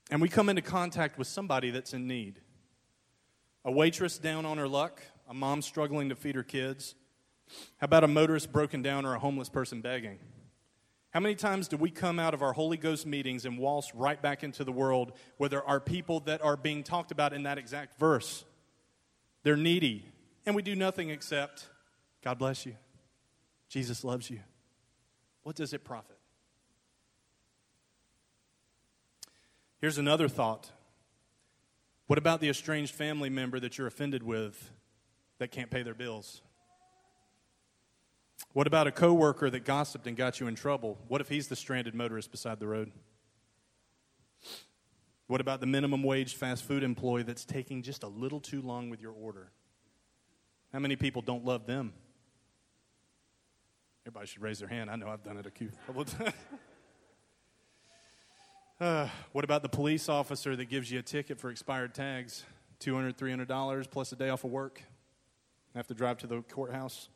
and 0.10 0.20
we 0.20 0.28
come 0.28 0.50
into 0.50 0.64
contact 0.64 1.20
with 1.20 1.28
somebody 1.28 1.70
that's 1.70 1.94
in 1.94 2.08
need? 2.08 2.42
A 3.64 3.72
waitress 3.72 4.18
down 4.18 4.44
on 4.44 4.58
her 4.58 4.68
luck, 4.68 5.04
a 5.30 5.34
mom 5.36 5.62
struggling 5.62 6.10
to 6.10 6.16
feed 6.16 6.34
her 6.34 6.42
kids. 6.42 6.96
How 7.78 7.86
about 7.86 8.04
a 8.04 8.08
motorist 8.08 8.52
broken 8.52 8.82
down 8.82 9.06
or 9.06 9.14
a 9.14 9.20
homeless 9.20 9.50
person 9.50 9.82
begging? 9.82 10.18
How 11.12 11.20
many 11.20 11.36
times 11.36 11.68
do 11.68 11.78
we 11.78 11.92
come 11.92 12.18
out 12.18 12.34
of 12.34 12.42
our 12.42 12.54
Holy 12.54 12.78
Ghost 12.78 13.06
meetings 13.06 13.46
and 13.46 13.60
waltz 13.60 13.94
right 13.94 14.20
back 14.20 14.44
into 14.44 14.64
the 14.64 14.72
world 14.72 15.12
where 15.38 15.48
there 15.48 15.64
are 15.64 15.80
people 15.80 16.22
that 16.22 16.44
are 16.44 16.58
being 16.58 16.82
talked 16.82 17.12
about 17.12 17.34
in 17.34 17.44
that 17.44 17.60
exact 17.60 18.00
verse? 18.00 18.46
They're 19.44 19.58
needy, 19.58 20.12
and 20.48 20.56
we 20.56 20.64
do 20.64 20.76
nothing 20.76 21.12
except, 21.12 21.70
God 22.24 22.40
bless 22.40 22.66
you. 22.66 22.78
Jesus 23.70 24.04
loves 24.04 24.32
you. 24.32 24.40
What 25.44 25.56
does 25.56 25.74
it 25.74 25.84
profit? 25.84 26.18
Here's 29.80 29.98
another 29.98 30.28
thought 30.28 30.72
what 32.08 32.20
about 32.20 32.42
the 32.42 32.50
estranged 32.50 32.94
family 32.94 33.30
member 33.30 33.60
that 33.60 33.78
you're 33.78 33.88
offended 33.88 34.24
with 34.24 34.72
that 35.40 35.52
can't 35.52 35.72
pay 35.72 35.84
their 35.84 35.94
bills? 35.94 36.42
What 38.52 38.68
about 38.68 38.88
a 38.88 38.92
coworker 38.92 39.50
that 39.50 39.66
gossiped 39.66 40.06
and 40.06 40.16
got 40.16 40.40
you 40.40 40.48
in 40.48 40.56
trouble? 40.56 41.00
What 41.08 41.22
if 41.22 41.30
he's 41.30 41.48
the 41.48 41.56
stranded 41.56 41.96
motorist 41.96 42.30
beside 42.30 42.60
the 42.60 42.68
road? 42.68 42.92
What 45.28 45.42
about 45.42 45.60
the 45.60 45.66
minimum 45.66 46.04
wage 46.04 46.36
fast 46.36 46.66
food 46.66 46.84
employee 46.84 47.24
that's 47.24 47.46
taking 47.46 47.82
just 47.82 48.04
a 48.04 48.08
little 48.08 48.40
too 48.40 48.62
long 48.62 48.90
with 48.90 49.02
your 49.02 49.14
order? 49.14 49.50
How 50.72 50.80
many 50.80 50.96
people 50.96 51.22
don't 51.22 51.46
love 51.46 51.66
them? 51.66 51.94
Everybody 54.06 54.28
should 54.28 54.42
raise 54.42 54.60
their 54.60 54.68
hand. 54.68 54.90
I 54.90 54.98
know 54.98 55.08
I've 55.08 55.24
done 55.24 55.38
it 55.38 55.46
a 55.46 55.52
couple 55.86 56.02
of 56.02 56.10
times. 56.18 56.34
Uh, 58.82 59.08
what 59.32 59.46
about 59.46 59.62
the 59.62 59.70
police 59.70 60.10
officer 60.10 60.58
that 60.58 60.66
gives 60.66 60.92
you 60.92 61.00
a 61.00 61.02
ticket 61.02 61.40
for 61.40 61.50
expired 61.50 61.96
tags? 61.96 62.44
$200, 62.82 63.16
$300 63.16 63.90
plus 63.90 64.12
a 64.12 64.18
day 64.18 64.28
off 64.28 64.44
of 64.44 64.52
work? 64.52 64.82
Have 65.74 65.88
to 65.88 65.94
drive 65.94 66.18
to 66.18 66.28
the 66.28 66.42
courthouse? 66.42 67.08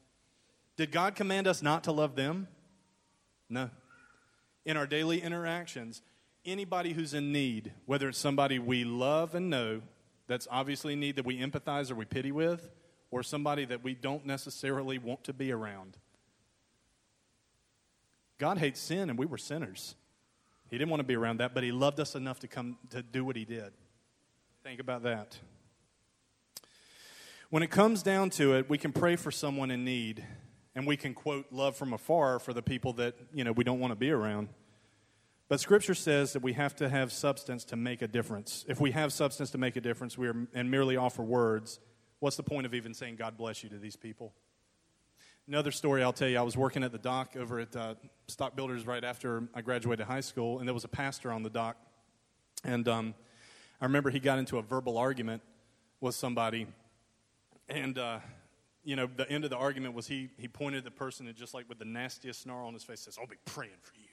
Did 0.78 0.94
God 0.94 1.16
command 1.16 1.46
us 1.46 1.62
not 1.62 1.84
to 1.84 1.92
love 1.92 2.16
them? 2.16 2.48
No. 3.50 3.70
In 4.66 4.78
our 4.78 4.88
daily 4.88 5.22
interactions, 5.22 6.02
anybody 6.46 6.94
who's 6.94 7.14
in 7.14 7.34
need, 7.34 7.74
whether 7.86 8.08
it's 8.08 8.18
somebody 8.18 8.60
we 8.60 8.86
love 8.86 9.36
and 9.36 9.50
know 9.50 9.82
that's 10.28 10.48
obviously 10.50 10.96
need 10.96 11.18
that 11.18 11.26
we 11.26 11.40
empathize 11.40 11.92
or 11.92 11.96
we 11.96 12.06
pity 12.06 12.32
with, 12.32 12.70
or 13.12 13.24
somebody 13.24 13.66
that 13.66 13.84
we 13.84 13.94
don't 13.94 14.26
necessarily 14.26 14.98
want 14.98 15.26
to 15.26 15.34
be 15.34 15.52
around. 15.52 15.98
God 18.38 18.58
hates 18.58 18.80
sin, 18.80 19.10
and 19.10 19.18
we 19.18 19.26
were 19.26 19.38
sinners. 19.38 19.96
He 20.70 20.78
didn't 20.78 20.90
want 20.90 21.00
to 21.00 21.06
be 21.06 21.16
around 21.16 21.40
that, 21.40 21.54
but 21.54 21.64
he 21.64 21.72
loved 21.72 22.00
us 22.00 22.16
enough 22.16 22.40
to 22.42 22.48
come 22.48 22.78
to 22.90 23.02
do 23.02 23.24
what 23.26 23.36
he 23.36 23.46
did. 23.46 23.72
Think 24.64 24.80
about 24.80 25.04
that. 25.04 25.38
When 27.50 27.64
it 27.64 27.72
comes 27.72 28.04
down 28.04 28.30
to 28.32 28.56
it, 28.56 28.70
we 28.70 28.78
can 28.78 28.92
pray 28.92 29.16
for 29.16 29.32
someone 29.32 29.72
in 29.72 29.86
need, 29.86 30.26
and 30.76 30.86
we 30.86 30.98
can 30.98 31.14
quote 31.14 31.46
love 31.52 31.78
from 31.78 31.94
afar 31.94 32.40
for 32.40 32.54
the 32.54 32.62
people 32.62 32.94
that, 32.94 33.16
you 33.34 33.44
know, 33.44 33.54
we 33.54 33.64
don't 33.64 33.80
want 33.80 33.92
to 33.92 33.96
be 33.96 34.12
around. 34.12 34.50
But 35.48 35.62
scripture 35.62 35.96
says 35.96 36.34
that 36.34 36.44
we 36.44 36.54
have 36.54 36.76
to 36.76 36.90
have 36.90 37.14
substance 37.14 37.64
to 37.66 37.78
make 37.78 38.02
a 38.02 38.08
difference. 38.08 38.66
If 38.68 38.82
we 38.82 38.92
have 38.92 39.14
substance 39.14 39.50
to 39.52 39.58
make 39.58 39.78
a 39.78 39.82
difference, 39.82 40.18
we 40.18 40.28
are, 40.28 40.48
and 40.54 40.70
merely 40.70 40.98
offer 40.98 41.24
words, 41.24 41.80
what's 42.20 42.36
the 42.36 42.44
point 42.44 42.66
of 42.66 42.74
even 42.74 42.94
saying 42.94 43.16
God 43.16 43.38
bless 43.38 43.64
you 43.64 43.70
to 43.70 43.78
these 43.78 43.96
people? 43.96 44.34
Another 45.50 45.72
story 45.72 46.04
I'll 46.04 46.12
tell 46.12 46.28
you 46.28 46.38
I 46.38 46.42
was 46.42 46.58
working 46.58 46.84
at 46.84 46.92
the 46.92 46.98
dock 46.98 47.38
over 47.38 47.60
at 47.60 47.74
uh, 47.74 47.96
Stock 48.28 48.58
Builders 48.58 48.86
right 48.86 49.02
after 49.02 49.48
I 49.56 49.62
graduated 49.62 50.06
high 50.06 50.20
school, 50.20 50.60
and 50.60 50.68
there 50.68 50.74
was 50.74 50.84
a 50.84 50.90
pastor 50.90 51.32
on 51.32 51.42
the 51.42 51.50
dock. 51.50 51.78
And 52.66 52.86
um, 52.90 53.16
I 53.80 53.86
remember 53.86 54.10
he 54.10 54.20
got 54.20 54.40
into 54.40 54.58
a 54.58 54.62
verbal 54.62 54.98
argument 54.98 55.42
with 56.02 56.16
somebody. 56.16 56.68
And, 57.70 57.98
uh, 57.98 58.20
you 58.84 58.98
know, 58.98 59.08
the 59.08 59.30
end 59.32 59.46
of 59.46 59.50
the 59.50 59.56
argument 59.56 59.94
was 59.94 60.06
he, 60.06 60.32
he 60.38 60.50
pointed 60.50 60.80
at 60.80 60.84
the 60.84 60.92
person 60.92 61.28
and 61.28 61.36
just 61.38 61.54
like 61.54 61.70
with 61.70 61.80
the 61.80 61.86
nastiest 61.86 62.42
snarl 62.42 62.68
on 62.68 62.74
his 62.74 62.84
face 62.84 63.00
says, 63.00 63.18
I'll 63.18 63.26
be 63.26 63.38
praying 63.46 63.72
for 63.82 63.94
you. 63.96 64.10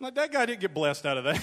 like, 0.00 0.16
that 0.16 0.32
guy 0.32 0.46
didn't 0.46 0.62
get 0.62 0.74
blessed 0.74 1.06
out 1.06 1.16
of 1.16 1.22
that. 1.22 1.40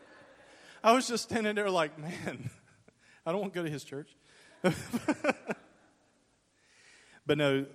I 0.84 0.92
was 0.92 1.08
just 1.08 1.22
standing 1.22 1.54
there 1.54 1.70
like, 1.70 1.98
man, 1.98 2.50
I 3.24 3.32
don't 3.32 3.40
want 3.40 3.54
to 3.54 3.58
go 3.58 3.64
to 3.64 3.70
his 3.70 3.82
church. 3.82 4.14
But 7.26 7.38
no, 7.38 7.66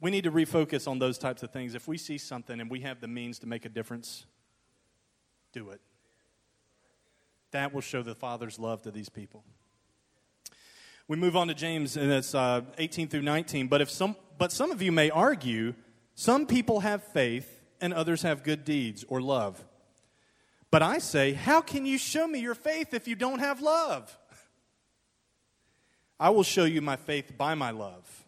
we 0.00 0.10
need 0.10 0.24
to 0.24 0.32
refocus 0.32 0.88
on 0.88 0.98
those 0.98 1.16
types 1.18 1.42
of 1.42 1.50
things. 1.50 1.74
If 1.74 1.86
we 1.86 1.96
see 1.96 2.18
something 2.18 2.60
and 2.60 2.70
we 2.70 2.80
have 2.80 3.00
the 3.00 3.08
means 3.08 3.38
to 3.40 3.46
make 3.46 3.64
a 3.64 3.68
difference, 3.68 4.26
do 5.52 5.70
it. 5.70 5.80
That 7.52 7.72
will 7.72 7.82
show 7.82 8.02
the 8.02 8.14
Father's 8.14 8.58
love 8.58 8.82
to 8.82 8.90
these 8.90 9.08
people. 9.08 9.44
We 11.08 11.16
move 11.16 11.36
on 11.36 11.48
to 11.48 11.54
James, 11.54 11.96
and 11.96 12.10
it's 12.10 12.34
uh, 12.34 12.62
18 12.78 13.08
through 13.08 13.22
19. 13.22 13.68
But 13.68 13.80
if 13.80 13.90
some, 13.90 14.16
but 14.38 14.50
some 14.50 14.70
of 14.70 14.80
you 14.82 14.92
may 14.92 15.10
argue, 15.10 15.74
some 16.14 16.46
people 16.46 16.80
have 16.80 17.04
faith 17.04 17.60
and 17.80 17.92
others 17.92 18.22
have 18.22 18.44
good 18.44 18.64
deeds 18.64 19.04
or 19.08 19.20
love. 19.20 19.62
But 20.70 20.82
I 20.82 20.98
say, 20.98 21.32
how 21.34 21.60
can 21.60 21.84
you 21.84 21.98
show 21.98 22.26
me 22.26 22.40
your 22.40 22.54
faith 22.54 22.94
if 22.94 23.06
you 23.06 23.14
don't 23.14 23.40
have 23.40 23.60
love? 23.60 24.18
I 26.22 26.30
will 26.30 26.44
show 26.44 26.62
you 26.62 26.80
my 26.80 26.94
faith 26.94 27.36
by 27.36 27.56
my 27.56 27.72
love. 27.72 28.24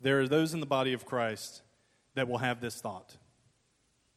There 0.00 0.18
are 0.18 0.26
those 0.26 0.52
in 0.52 0.58
the 0.58 0.66
body 0.66 0.94
of 0.94 1.06
Christ 1.06 1.62
that 2.16 2.26
will 2.26 2.38
have 2.38 2.60
this 2.60 2.80
thought. 2.80 3.16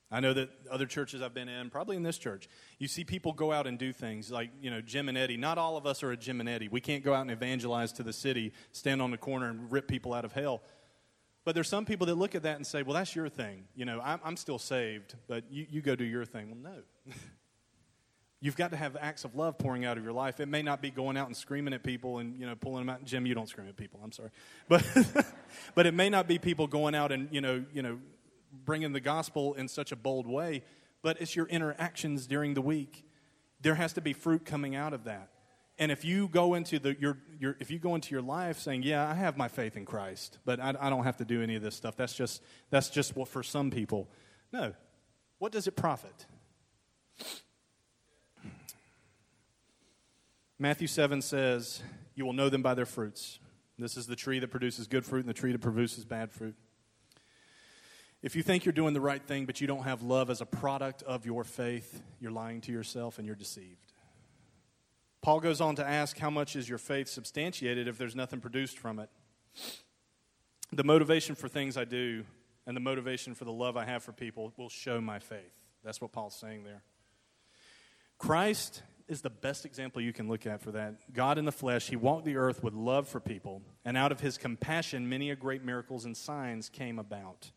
I 0.09 0.19
know 0.19 0.33
that 0.33 0.49
other 0.71 0.87
churches 0.87 1.21
I've 1.21 1.35
been 1.35 1.47
in, 1.47 1.69
probably 1.69 1.95
in 1.95 2.01
this 2.01 2.17
church, 2.17 2.49
you 2.79 2.87
see 2.87 3.03
people 3.03 3.33
go 3.33 3.51
out 3.51 3.67
and 3.67 3.77
do 3.77 3.93
things 3.93 4.31
like, 4.31 4.49
you 4.63 4.71
know, 4.71 4.81
Jim 4.81 5.09
and 5.09 5.17
Eddie. 5.17 5.37
Not 5.37 5.59
all 5.59 5.77
of 5.77 5.85
us 5.85 6.01
are 6.01 6.09
a 6.09 6.17
Jim 6.17 6.39
and 6.39 6.49
Eddie. 6.49 6.69
We 6.69 6.81
can't 6.81 7.03
go 7.03 7.13
out 7.13 7.21
and 7.21 7.29
evangelize 7.29 7.91
to 7.93 8.03
the 8.03 8.13
city, 8.13 8.51
stand 8.71 8.99
on 8.99 9.11
the 9.11 9.17
corner, 9.17 9.47
and 9.47 9.71
rip 9.71 9.87
people 9.87 10.15
out 10.15 10.25
of 10.25 10.31
hell. 10.31 10.63
But 11.45 11.53
there's 11.53 11.69
some 11.69 11.85
people 11.85 12.07
that 12.07 12.15
look 12.15 12.33
at 12.33 12.41
that 12.41 12.55
and 12.55 12.65
say, 12.65 12.81
well, 12.81 12.95
that's 12.95 13.15
your 13.15 13.29
thing. 13.29 13.65
You 13.75 13.85
know, 13.85 14.01
I'm, 14.03 14.19
I'm 14.23 14.37
still 14.37 14.57
saved, 14.57 15.13
but 15.27 15.43
you, 15.51 15.67
you 15.69 15.81
go 15.81 15.95
do 15.95 16.03
your 16.03 16.25
thing. 16.25 16.49
Well, 16.49 16.73
no. 16.73 17.13
You've 18.43 18.55
got 18.55 18.71
to 18.71 18.77
have 18.77 18.97
acts 18.99 19.23
of 19.23 19.35
love 19.35 19.59
pouring 19.59 19.85
out 19.85 19.99
of 19.99 20.03
your 20.03 20.13
life. 20.13 20.39
It 20.39 20.47
may 20.47 20.63
not 20.63 20.81
be 20.81 20.89
going 20.89 21.15
out 21.15 21.27
and 21.27 21.37
screaming 21.37 21.75
at 21.75 21.83
people 21.83 22.17
and 22.17 22.39
you 22.39 22.47
know 22.47 22.55
pulling 22.55 22.85
them 22.85 22.89
out. 22.89 23.05
Jim, 23.05 23.27
you 23.27 23.35
don't 23.35 23.47
scream 23.47 23.67
at 23.67 23.77
people. 23.77 23.99
I'm 24.03 24.11
sorry, 24.11 24.31
but 24.67 24.83
but 25.75 25.85
it 25.85 25.93
may 25.93 26.09
not 26.09 26.27
be 26.27 26.39
people 26.39 26.65
going 26.65 26.95
out 26.95 27.11
and 27.11 27.29
you 27.31 27.39
know 27.39 27.63
you 27.71 27.83
know 27.83 27.99
bringing 28.65 28.93
the 28.93 28.99
gospel 28.99 29.53
in 29.53 29.67
such 29.67 29.91
a 29.91 29.95
bold 29.95 30.25
way. 30.25 30.63
But 31.03 31.21
it's 31.21 31.35
your 31.35 31.45
interactions 31.47 32.25
during 32.25 32.55
the 32.55 32.61
week. 32.61 33.05
There 33.61 33.75
has 33.75 33.93
to 33.93 34.01
be 34.01 34.13
fruit 34.13 34.43
coming 34.43 34.75
out 34.75 34.93
of 34.93 35.03
that. 35.03 35.29
And 35.77 35.91
if 35.91 36.03
you 36.03 36.27
go 36.27 36.55
into 36.55 36.79
the 36.79 36.95
your, 36.99 37.17
your 37.39 37.57
if 37.59 37.69
you 37.69 37.77
go 37.77 37.93
into 37.93 38.11
your 38.11 38.23
life 38.23 38.57
saying, 38.57 38.81
"Yeah, 38.83 39.07
I 39.07 39.13
have 39.13 39.37
my 39.37 39.49
faith 39.49 39.77
in 39.77 39.85
Christ, 39.85 40.39
but 40.45 40.59
I, 40.59 40.73
I 40.79 40.89
don't 40.89 41.03
have 41.03 41.17
to 41.17 41.25
do 41.25 41.43
any 41.43 41.55
of 41.55 41.61
this 41.61 41.75
stuff," 41.75 41.95
that's 41.95 42.13
just 42.13 42.41
that's 42.71 42.89
just 42.89 43.15
what 43.15 43.27
for 43.27 43.43
some 43.43 43.69
people. 43.69 44.09
No, 44.51 44.73
what 45.37 45.51
does 45.51 45.67
it 45.67 45.75
profit? 45.75 46.25
Matthew 50.61 50.85
7 50.85 51.23
says, 51.23 51.81
You 52.13 52.23
will 52.23 52.33
know 52.33 52.47
them 52.47 52.61
by 52.61 52.75
their 52.75 52.85
fruits. 52.85 53.39
This 53.79 53.97
is 53.97 54.05
the 54.05 54.15
tree 54.15 54.37
that 54.37 54.49
produces 54.49 54.85
good 54.85 55.03
fruit 55.03 55.21
and 55.21 55.27
the 55.27 55.33
tree 55.33 55.51
that 55.51 55.61
produces 55.61 56.05
bad 56.05 56.31
fruit. 56.31 56.53
If 58.21 58.35
you 58.35 58.43
think 58.43 58.63
you're 58.63 58.71
doing 58.71 58.93
the 58.93 59.01
right 59.01 59.23
thing, 59.23 59.47
but 59.47 59.59
you 59.59 59.65
don't 59.65 59.85
have 59.85 60.03
love 60.03 60.29
as 60.29 60.39
a 60.39 60.45
product 60.45 61.01
of 61.01 61.25
your 61.25 61.43
faith, 61.43 62.03
you're 62.19 62.31
lying 62.31 62.61
to 62.61 62.71
yourself 62.71 63.17
and 63.17 63.25
you're 63.25 63.35
deceived. 63.35 63.93
Paul 65.23 65.39
goes 65.39 65.61
on 65.61 65.77
to 65.77 65.83
ask, 65.83 66.19
How 66.19 66.29
much 66.29 66.55
is 66.55 66.69
your 66.69 66.77
faith 66.77 67.07
substantiated 67.07 67.87
if 67.87 67.97
there's 67.97 68.15
nothing 68.15 68.39
produced 68.39 68.77
from 68.77 68.99
it? 68.99 69.09
The 70.71 70.83
motivation 70.83 71.33
for 71.33 71.47
things 71.47 71.75
I 71.75 71.85
do 71.85 72.23
and 72.67 72.77
the 72.77 72.81
motivation 72.81 73.33
for 73.33 73.45
the 73.45 73.51
love 73.51 73.77
I 73.77 73.85
have 73.85 74.03
for 74.03 74.11
people 74.11 74.53
will 74.57 74.69
show 74.69 75.01
my 75.01 75.17
faith. 75.17 75.65
That's 75.83 75.99
what 75.99 76.11
Paul's 76.11 76.35
saying 76.35 76.65
there. 76.65 76.83
Christ 78.19 78.83
is 79.11 79.21
the 79.21 79.29
best 79.29 79.65
example 79.65 80.01
you 80.01 80.13
can 80.13 80.27
look 80.27 80.47
at 80.47 80.61
for 80.61 80.71
that. 80.71 81.13
God 81.13 81.37
in 81.37 81.45
the 81.45 81.51
flesh, 81.51 81.89
he 81.89 81.95
walked 81.95 82.25
the 82.25 82.37
earth 82.37 82.63
with 82.63 82.73
love 82.73 83.07
for 83.07 83.19
people, 83.19 83.61
and 83.83 83.97
out 83.97 84.11
of 84.11 84.21
his 84.21 84.37
compassion, 84.37 85.09
many 85.09 85.29
a 85.29 85.35
great 85.35 85.63
miracles 85.63 86.05
and 86.05 86.15
signs 86.15 86.69
came 86.69 86.97
about. 86.97 87.51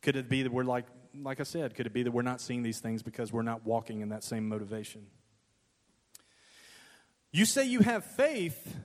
Could 0.00 0.16
it 0.16 0.28
be 0.28 0.42
that 0.42 0.52
we're 0.52 0.64
like, 0.64 0.86
like 1.14 1.40
I 1.40 1.44
said, 1.44 1.74
could 1.74 1.86
it 1.86 1.92
be 1.92 2.02
that 2.02 2.10
we're 2.10 2.22
not 2.22 2.40
seeing 2.40 2.62
these 2.62 2.80
things 2.80 3.02
because 3.02 3.32
we're 3.32 3.42
not 3.42 3.64
walking 3.66 4.00
in 4.00 4.08
that 4.08 4.24
same 4.24 4.48
motivation? 4.48 5.06
You 7.32 7.44
say 7.44 7.66
you 7.66 7.80
have 7.80 8.04
faith 8.04 8.76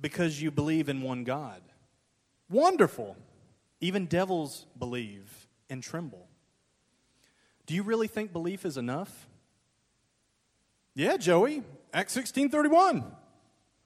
because 0.00 0.42
you 0.42 0.50
believe 0.50 0.88
in 0.88 1.00
one 1.00 1.24
God. 1.24 1.62
Wonderful. 2.50 3.16
Even 3.80 4.06
devils 4.06 4.66
believe 4.78 5.48
and 5.70 5.82
tremble. 5.82 6.28
Do 7.66 7.74
you 7.74 7.82
really 7.82 8.08
think 8.08 8.32
belief 8.32 8.66
is 8.66 8.76
enough? 8.76 9.26
Yeah, 10.94 11.16
Joey. 11.16 11.62
Acts 11.92 12.12
16:31. 12.12 13.04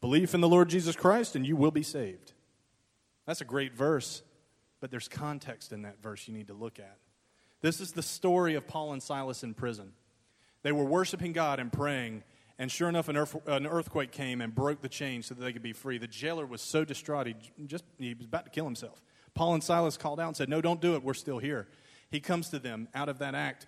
Belief 0.01 0.35
in 0.35 0.41
the 0.41 0.49
Lord 0.49 0.69
Jesus 0.69 0.95
Christ 0.95 1.35
and 1.35 1.47
you 1.47 1.57
will 1.57 1.71
be 1.71 1.83
saved. 1.83 2.35
That's 3.27 3.41
a 3.41 3.47
great 3.47 3.75
verse, 3.75 4.23
but 4.81 4.91
there's 4.91 5.09
context 5.09 5.73
in 5.73 5.83
that 5.83 6.01
verse 6.03 6.29
you 6.29 6.35
need 6.35 6.49
to 6.49 6.55
look 6.55 6.79
at. 6.79 6.99
This 7.61 7.81
is 7.81 7.93
the 7.93 8.03
story 8.03 8.55
of 8.55 8.67
Paul 8.67 8.93
and 8.93 9.03
Silas 9.03 9.43
in 9.43 9.55
prison. 9.55 9.93
They 10.63 10.73
were 10.73 10.85
worshiping 10.85 11.33
God 11.33 11.61
and 11.61 11.73
praying, 11.73 12.23
and 12.59 12.71
sure 12.71 12.89
enough, 12.89 13.09
an, 13.09 13.17
earth, 13.17 13.37
an 13.47 13.67
earthquake 13.67 14.13
came 14.13 14.41
and 14.41 14.55
broke 14.55 14.81
the 14.81 14.89
chains 14.89 15.27
so 15.27 15.35
that 15.35 15.43
they 15.43 15.53
could 15.53 15.63
be 15.63 15.73
free. 15.73 15.99
The 15.99 16.07
jailer 16.07 16.47
was 16.47 16.63
so 16.63 16.85
distraught, 16.85 17.27
he, 17.27 17.35
just, 17.67 17.85
he 17.99 18.15
was 18.15 18.27
about 18.27 18.45
to 18.45 18.51
kill 18.51 18.65
himself. 18.65 19.03
Paul 19.35 19.55
and 19.55 19.63
Silas 19.63 19.97
called 19.97 20.21
out 20.21 20.29
and 20.29 20.37
said, 20.37 20.49
No, 20.49 20.61
don't 20.61 20.81
do 20.81 20.95
it. 20.95 21.03
We're 21.03 21.15
still 21.15 21.39
here. 21.39 21.69
He 22.11 22.21
comes 22.21 22.49
to 22.51 22.59
them 22.59 22.89
out 22.95 23.09
of 23.09 23.19
that 23.19 23.35
act 23.35 23.67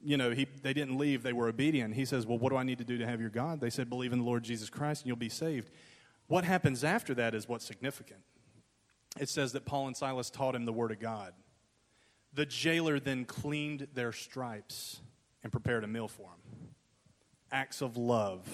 you 0.00 0.16
know, 0.16 0.30
he, 0.30 0.46
they 0.62 0.72
didn't 0.72 0.96
leave, 0.96 1.22
they 1.22 1.32
were 1.32 1.48
obedient. 1.48 1.94
He 1.94 2.04
says, 2.04 2.26
Well, 2.26 2.38
what 2.38 2.50
do 2.50 2.56
I 2.56 2.62
need 2.62 2.78
to 2.78 2.84
do 2.84 2.98
to 2.98 3.06
have 3.06 3.20
your 3.20 3.30
God? 3.30 3.60
They 3.60 3.70
said, 3.70 3.90
Believe 3.90 4.12
in 4.12 4.20
the 4.20 4.24
Lord 4.24 4.44
Jesus 4.44 4.70
Christ 4.70 5.02
and 5.02 5.08
you'll 5.08 5.16
be 5.16 5.28
saved. 5.28 5.70
What 6.28 6.44
happens 6.44 6.84
after 6.84 7.14
that 7.14 7.34
is 7.34 7.48
what's 7.48 7.64
significant. 7.64 8.20
It 9.18 9.28
says 9.28 9.52
that 9.52 9.64
Paul 9.64 9.86
and 9.86 9.96
Silas 9.96 10.30
taught 10.30 10.54
him 10.54 10.64
the 10.64 10.72
Word 10.72 10.92
of 10.92 11.00
God. 11.00 11.32
The 12.34 12.46
jailer 12.46 13.00
then 13.00 13.24
cleaned 13.24 13.88
their 13.94 14.12
stripes 14.12 15.00
and 15.42 15.50
prepared 15.50 15.82
a 15.82 15.88
meal 15.88 16.08
for 16.08 16.28
him. 16.28 16.68
Acts 17.50 17.80
of 17.80 17.96
love 17.96 18.46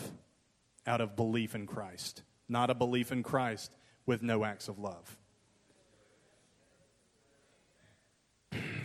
out 0.86 1.00
of 1.00 1.16
belief 1.16 1.54
in 1.54 1.66
Christ, 1.66 2.22
not 2.48 2.70
a 2.70 2.74
belief 2.74 3.10
in 3.10 3.22
Christ 3.22 3.76
with 4.06 4.22
no 4.22 4.44
acts 4.44 4.68
of 4.68 4.78
love. 4.78 5.18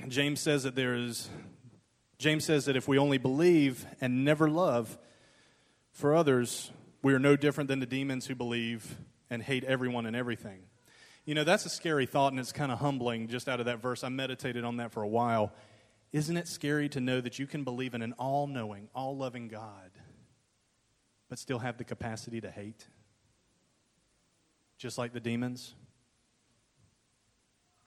James 0.07 0.39
says 0.39 0.63
that 0.63 0.75
there 0.75 0.95
is 0.95 1.29
James 2.19 2.43
says 2.43 2.65
that 2.65 2.75
if 2.75 2.85
we 2.85 2.97
only 2.97 3.17
believe 3.17 3.85
and 4.01 4.25
never 4.25 4.49
love 4.49 4.97
for 5.93 6.13
others, 6.13 6.69
we 7.01 7.13
are 7.13 7.19
no 7.19 7.37
different 7.37 7.69
than 7.69 7.79
the 7.79 7.85
demons 7.85 8.27
who 8.27 8.35
believe 8.35 8.97
and 9.29 9.41
hate 9.41 9.63
everyone 9.63 10.05
and 10.05 10.17
everything. 10.17 10.59
You 11.25 11.33
know, 11.33 11.45
that's 11.45 11.65
a 11.65 11.69
scary 11.69 12.05
thought, 12.05 12.33
and 12.33 12.39
it's 12.39 12.51
kind 12.51 12.73
of 12.73 12.79
humbling 12.79 13.29
just 13.29 13.47
out 13.47 13.61
of 13.61 13.67
that 13.67 13.81
verse. 13.81 14.03
I 14.03 14.09
meditated 14.09 14.65
on 14.65 14.77
that 14.77 14.91
for 14.91 15.01
a 15.01 15.07
while. 15.07 15.53
Isn't 16.11 16.35
it 16.35 16.49
scary 16.49 16.89
to 16.89 16.99
know 16.99 17.21
that 17.21 17.39
you 17.39 17.47
can 17.47 17.63
believe 17.63 17.93
in 17.93 18.01
an 18.01 18.13
all 18.19 18.47
knowing, 18.47 18.89
all 18.93 19.15
loving 19.15 19.47
God, 19.47 19.91
but 21.29 21.39
still 21.39 21.59
have 21.59 21.77
the 21.77 21.85
capacity 21.85 22.41
to 22.41 22.51
hate? 22.51 22.85
Just 24.77 24.97
like 24.97 25.13
the 25.13 25.19
demons? 25.21 25.73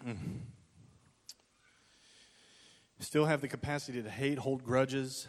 Mm 0.07 0.17
still 3.03 3.27
have 3.27 3.41
the 3.41 3.49
capacity 3.49 4.03
to 4.03 4.11
hate, 4.11 4.39
hold 4.39 4.65
grudges, 4.65 5.29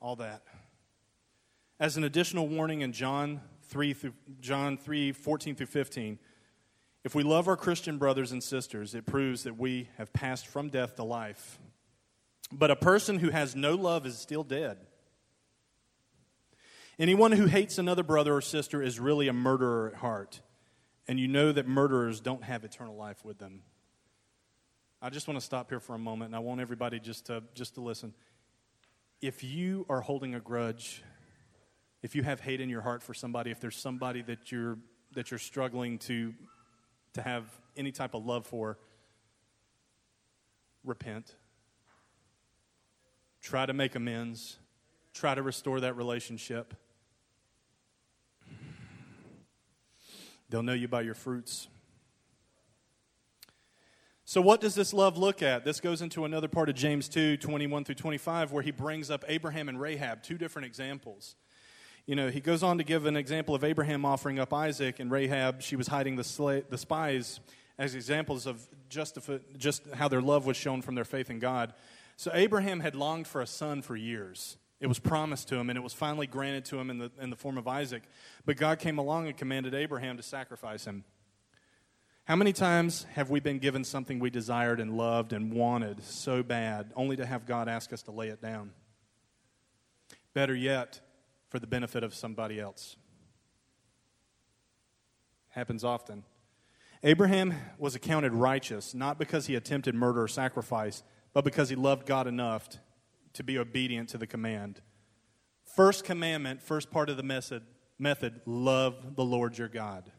all 0.00 0.16
that. 0.16 0.42
As 1.80 1.96
an 1.96 2.04
additional 2.04 2.48
warning 2.48 2.80
in 2.80 2.92
John 2.92 3.40
3 3.68 3.92
through 3.92 4.14
John 4.40 4.76
3 4.76 5.12
14 5.12 5.54
through 5.54 5.66
15, 5.66 6.18
if 7.04 7.14
we 7.14 7.22
love 7.22 7.48
our 7.48 7.56
Christian 7.56 7.98
brothers 7.98 8.30
and 8.30 8.42
sisters, 8.42 8.94
it 8.94 9.06
proves 9.06 9.42
that 9.42 9.58
we 9.58 9.88
have 9.98 10.12
passed 10.12 10.46
from 10.46 10.68
death 10.68 10.96
to 10.96 11.04
life. 11.04 11.58
But 12.52 12.70
a 12.70 12.76
person 12.76 13.18
who 13.18 13.30
has 13.30 13.56
no 13.56 13.74
love 13.74 14.06
is 14.06 14.18
still 14.18 14.44
dead. 14.44 14.78
Anyone 16.98 17.32
who 17.32 17.46
hates 17.46 17.78
another 17.78 18.02
brother 18.02 18.36
or 18.36 18.40
sister 18.40 18.82
is 18.82 19.00
really 19.00 19.26
a 19.26 19.32
murderer 19.32 19.88
at 19.88 19.94
heart. 19.94 20.40
And 21.08 21.18
you 21.18 21.26
know 21.26 21.50
that 21.50 21.66
murderers 21.66 22.20
don't 22.20 22.44
have 22.44 22.62
eternal 22.62 22.94
life 22.94 23.24
with 23.24 23.38
them. 23.38 23.62
I 25.04 25.10
just 25.10 25.26
want 25.26 25.40
to 25.40 25.44
stop 25.44 25.68
here 25.68 25.80
for 25.80 25.96
a 25.96 25.98
moment, 25.98 26.28
and 26.28 26.36
I 26.36 26.38
want 26.38 26.60
everybody 26.60 27.00
just 27.00 27.26
to, 27.26 27.42
just 27.54 27.74
to 27.74 27.80
listen. 27.80 28.14
If 29.20 29.42
you 29.42 29.84
are 29.88 30.00
holding 30.00 30.36
a 30.36 30.40
grudge, 30.40 31.02
if 32.04 32.14
you 32.14 32.22
have 32.22 32.40
hate 32.40 32.60
in 32.60 32.68
your 32.68 32.82
heart 32.82 33.02
for 33.02 33.12
somebody, 33.12 33.50
if 33.50 33.58
there's 33.58 33.74
somebody 33.74 34.22
that 34.22 34.52
you're, 34.52 34.78
that 35.14 35.32
you're 35.32 35.38
struggling 35.38 35.98
to, 35.98 36.32
to 37.14 37.22
have 37.22 37.44
any 37.76 37.90
type 37.90 38.14
of 38.14 38.24
love 38.24 38.46
for, 38.46 38.78
repent. 40.84 41.34
Try 43.40 43.66
to 43.66 43.72
make 43.72 43.96
amends. 43.96 44.56
Try 45.14 45.34
to 45.34 45.42
restore 45.42 45.80
that 45.80 45.96
relationship. 45.96 46.74
They'll 50.48 50.62
know 50.62 50.74
you 50.74 50.86
by 50.86 51.00
your 51.00 51.14
fruits. 51.14 51.66
So, 54.32 54.40
what 54.40 54.62
does 54.62 54.74
this 54.74 54.94
love 54.94 55.18
look 55.18 55.42
at? 55.42 55.62
This 55.62 55.78
goes 55.78 56.00
into 56.00 56.24
another 56.24 56.48
part 56.48 56.70
of 56.70 56.74
James 56.74 57.06
2 57.06 57.36
21 57.36 57.84
through 57.84 57.96
25, 57.96 58.50
where 58.50 58.62
he 58.62 58.70
brings 58.70 59.10
up 59.10 59.26
Abraham 59.28 59.68
and 59.68 59.78
Rahab, 59.78 60.22
two 60.22 60.38
different 60.38 60.64
examples. 60.64 61.36
You 62.06 62.16
know, 62.16 62.30
he 62.30 62.40
goes 62.40 62.62
on 62.62 62.78
to 62.78 62.82
give 62.82 63.04
an 63.04 63.14
example 63.14 63.54
of 63.54 63.62
Abraham 63.62 64.06
offering 64.06 64.38
up 64.38 64.54
Isaac, 64.54 65.00
and 65.00 65.10
Rahab, 65.10 65.60
she 65.60 65.76
was 65.76 65.88
hiding 65.88 66.16
the, 66.16 66.64
the 66.70 66.78
spies 66.78 67.40
as 67.76 67.94
examples 67.94 68.46
of 68.46 68.66
just 68.88 69.18
how 69.92 70.08
their 70.08 70.22
love 70.22 70.46
was 70.46 70.56
shown 70.56 70.80
from 70.80 70.94
their 70.94 71.04
faith 71.04 71.28
in 71.28 71.38
God. 71.38 71.74
So, 72.16 72.30
Abraham 72.32 72.80
had 72.80 72.94
longed 72.94 73.26
for 73.26 73.42
a 73.42 73.46
son 73.46 73.82
for 73.82 73.96
years. 73.96 74.56
It 74.80 74.86
was 74.86 74.98
promised 74.98 75.48
to 75.48 75.56
him, 75.56 75.68
and 75.68 75.76
it 75.76 75.82
was 75.82 75.92
finally 75.92 76.26
granted 76.26 76.64
to 76.66 76.80
him 76.80 76.88
in 76.88 76.96
the, 76.96 77.12
in 77.20 77.28
the 77.28 77.36
form 77.36 77.58
of 77.58 77.68
Isaac. 77.68 78.04
But 78.46 78.56
God 78.56 78.78
came 78.78 78.96
along 78.96 79.26
and 79.26 79.36
commanded 79.36 79.74
Abraham 79.74 80.16
to 80.16 80.22
sacrifice 80.22 80.86
him. 80.86 81.04
How 82.24 82.36
many 82.36 82.52
times 82.52 83.04
have 83.14 83.30
we 83.30 83.40
been 83.40 83.58
given 83.58 83.82
something 83.82 84.20
we 84.20 84.30
desired 84.30 84.78
and 84.78 84.96
loved 84.96 85.32
and 85.32 85.52
wanted 85.52 86.04
so 86.04 86.42
bad, 86.42 86.92
only 86.94 87.16
to 87.16 87.26
have 87.26 87.46
God 87.46 87.68
ask 87.68 87.92
us 87.92 88.02
to 88.02 88.12
lay 88.12 88.28
it 88.28 88.40
down? 88.40 88.70
Better 90.32 90.54
yet, 90.54 91.00
for 91.48 91.58
the 91.58 91.66
benefit 91.66 92.04
of 92.04 92.14
somebody 92.14 92.60
else. 92.60 92.96
Happens 95.48 95.84
often. 95.84 96.22
Abraham 97.02 97.54
was 97.76 97.94
accounted 97.96 98.32
righteous, 98.32 98.94
not 98.94 99.18
because 99.18 99.48
he 99.48 99.56
attempted 99.56 99.94
murder 99.94 100.22
or 100.22 100.28
sacrifice, 100.28 101.02
but 101.34 101.44
because 101.44 101.68
he 101.68 101.76
loved 101.76 102.06
God 102.06 102.28
enough 102.28 102.68
to 103.32 103.42
be 103.42 103.58
obedient 103.58 104.08
to 104.10 104.18
the 104.18 104.26
command. 104.26 104.80
First 105.64 106.04
commandment, 106.04 106.62
first 106.62 106.90
part 106.90 107.10
of 107.10 107.16
the 107.16 107.22
method, 107.22 107.64
method 107.98 108.40
love 108.46 109.16
the 109.16 109.24
Lord 109.24 109.58
your 109.58 109.68
God. 109.68 110.10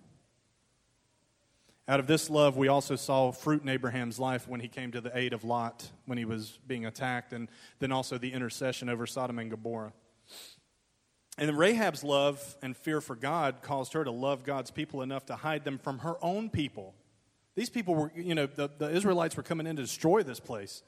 Out 1.86 2.00
of 2.00 2.08
this 2.08 2.30
love, 2.30 2.56
we 2.56 2.69
also 2.69 2.96
saw 2.96 3.32
fruit 3.32 3.62
in 3.62 3.67
Abraham's 3.67 4.17
life 4.17 4.48
when 4.48 4.62
he 4.62 4.69
came 4.69 4.91
to 4.93 5.02
the 5.02 5.15
aid 5.17 5.34
of 5.34 5.43
Lot 5.43 5.89
when 6.06 6.17
he 6.17 6.24
was 6.24 6.58
being 6.65 6.86
attacked, 6.86 7.34
and 7.34 7.50
then 7.80 7.91
also 7.91 8.18
the 8.18 8.32
intercession 8.32 8.88
over 8.88 9.05
Sodom 9.05 9.38
and 9.38 9.51
Gomorrah. 9.51 9.91
And 11.38 11.49
then 11.49 11.57
Rahab's 11.57 12.03
love 12.03 12.55
and 12.62 12.78
fear 12.78 13.01
for 13.01 13.16
God 13.16 13.62
caused 13.62 13.93
her 13.93 14.03
to 14.03 14.12
love 14.12 14.43
God's 14.43 14.72
people 14.72 15.01
enough 15.01 15.26
to 15.26 15.36
hide 15.36 15.66
them 15.66 15.78
from 15.78 15.99
her 15.99 16.16
own 16.22 16.49
people. 16.49 16.93
These 17.55 17.70
people 17.70 17.95
were, 17.95 18.12
you 18.16 18.34
know, 18.36 18.45
the, 18.45 18.70
the 18.78 18.89
Israelites 18.89 19.36
were 19.36 19.43
coming 19.43 19.68
in 19.68 19.76
to 19.76 19.82
destroy 19.82 20.24
this 20.24 20.39
place. 20.39 20.84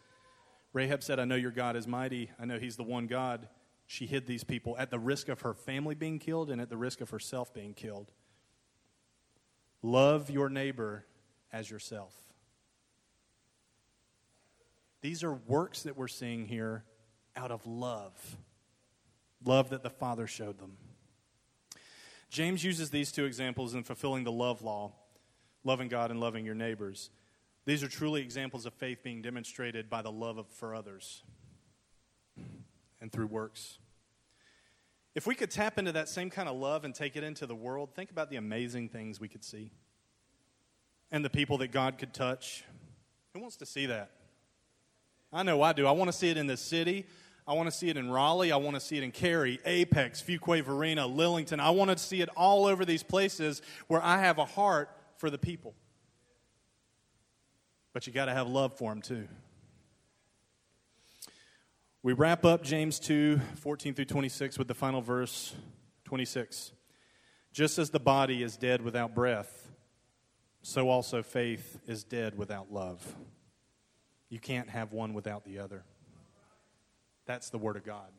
Rahab 0.72 1.03
said, 1.03 1.19
I 1.19 1.26
know 1.26 1.36
your 1.36 1.51
God 1.51 1.76
is 1.76 1.88
mighty. 1.88 2.30
I 2.39 2.45
know 2.45 2.57
he's 2.57 2.76
the 2.76 2.84
one 2.84 3.07
God. 3.07 3.49
She 3.88 4.05
hid 4.05 4.28
these 4.28 4.43
people 4.43 4.76
at 4.78 4.91
the 4.91 4.99
risk 4.99 5.30
of 5.30 5.41
her 5.41 5.53
family 5.53 5.95
being 5.95 6.19
killed 6.19 6.49
and 6.49 6.61
at 6.61 6.69
the 6.69 6.78
risk 6.78 7.01
of 7.01 7.09
herself 7.09 7.53
being 7.53 7.74
killed. 7.74 8.11
Love 9.86 10.31
your 10.31 10.49
neighbor 10.49 11.05
as 11.53 11.69
yourself. 11.69 12.15
These 15.01 15.23
are 15.23 15.31
works 15.31 15.83
that 15.83 15.95
we're 15.95 16.07
seeing 16.07 16.47
here 16.47 16.83
out 17.36 17.51
of 17.51 17.67
love. 17.67 18.38
Love 19.45 19.69
that 19.69 19.83
the 19.83 19.91
Father 19.91 20.25
showed 20.25 20.57
them. 20.57 20.77
James 22.31 22.63
uses 22.63 22.89
these 22.89 23.11
two 23.11 23.25
examples 23.25 23.75
in 23.75 23.83
fulfilling 23.83 24.23
the 24.23 24.31
love 24.31 24.63
law 24.63 24.91
loving 25.63 25.88
God 25.88 26.09
and 26.09 26.19
loving 26.19 26.45
your 26.45 26.55
neighbors. 26.55 27.11
These 27.65 27.83
are 27.83 27.88
truly 27.88 28.21
examples 28.21 28.65
of 28.65 28.73
faith 28.73 29.03
being 29.03 29.21
demonstrated 29.21 29.88
by 29.88 30.01
the 30.01 30.11
love 30.11 30.39
of, 30.39 30.47
for 30.47 30.73
others 30.73 31.21
and 32.99 33.11
through 33.11 33.27
works. 33.27 33.77
If 35.16 35.26
we 35.26 35.34
could 35.34 35.49
tap 35.49 35.80
into 35.80 35.93
that 35.93 36.09
same 36.09 36.30
kind 36.30 36.49
of 36.49 36.57
love 36.57 36.84
and 36.84 36.93
take 36.93 37.16
it 37.16 37.24
into 37.24 37.47
the 37.47 37.55
world, 37.55 37.95
think 37.95 38.11
about 38.11 38.30
the 38.30 38.36
amazing 38.36 38.89
things 38.89 39.20
we 39.20 39.30
could 39.30 39.45
see 39.45 39.72
and 41.09 41.24
the 41.24 41.30
people 41.30 41.57
that 41.59 41.72
God 41.72 41.97
could 41.97 42.13
touch. 42.13 42.66
Who 43.34 43.39
wants 43.39 43.55
to 43.57 43.66
see 43.66 43.86
that? 43.86 44.11
I 45.32 45.43
know 45.43 45.61
I 45.61 45.72
do. 45.72 45.88
I 45.88 45.91
want 45.91 46.09
to 46.09 46.18
see 46.18 46.30
it 46.30 46.38
in 46.38 46.47
the 46.47 46.57
city. 46.57 47.05
I 47.47 47.53
want 47.53 47.70
to 47.70 47.76
see 47.76 47.89
it 47.89 47.95
in 47.95 48.09
Raleigh. 48.09 48.51
I 48.51 48.57
want 48.57 48.76
to 48.76 48.80
see 48.82 48.97
it 48.97 49.03
in 49.03 49.11
Cary, 49.11 49.59
Apex, 49.66 50.22
Fuquay-Varina, 50.22 51.07
Lillington. 51.07 51.59
I 51.59 51.70
want 51.70 51.91
to 51.91 51.97
see 51.97 52.22
it 52.22 52.30
all 52.36 52.66
over 52.66 52.84
these 52.84 53.03
places 53.03 53.61
where 53.88 54.03
I 54.03 54.20
have 54.20 54.38
a 54.38 54.45
heart 54.45 54.89
for 55.18 55.30
the 55.30 55.38
people. 55.38 55.74
But 57.93 58.05
you 58.05 58.11
got 58.11 58.26
to 58.26 58.34
have 58.34 58.47
love 58.47 58.74
for 58.74 58.91
them 58.91 59.01
too. 59.01 59.28
We 62.06 62.14
wrap 62.14 62.45
up 62.45 62.62
James 62.62 62.99
2 62.99 63.39
14 63.56 63.95
through 63.95 64.06
26 64.06 64.60
with 64.60 64.68
the 64.68 64.76
final 64.76 65.01
verse 65.01 65.56
26. 66.03 66.72
Just 67.51 67.80
as 67.80 67.89
the 67.89 67.99
body 67.99 68.43
is 68.43 68.58
dead 68.58 68.84
without 68.84 69.16
breath, 69.16 69.72
so 70.62 70.88
also 70.88 71.24
faith 71.24 71.80
is 71.88 72.03
dead 72.03 72.38
without 72.38 72.72
love. 72.72 73.16
You 74.30 74.38
can't 74.38 74.70
have 74.70 74.93
one 74.93 75.16
without 75.16 75.45
the 75.45 75.58
other. 75.58 75.84
That's 77.26 77.49
the 77.49 77.58
Word 77.58 77.76
of 77.76 77.84
God. 77.84 78.12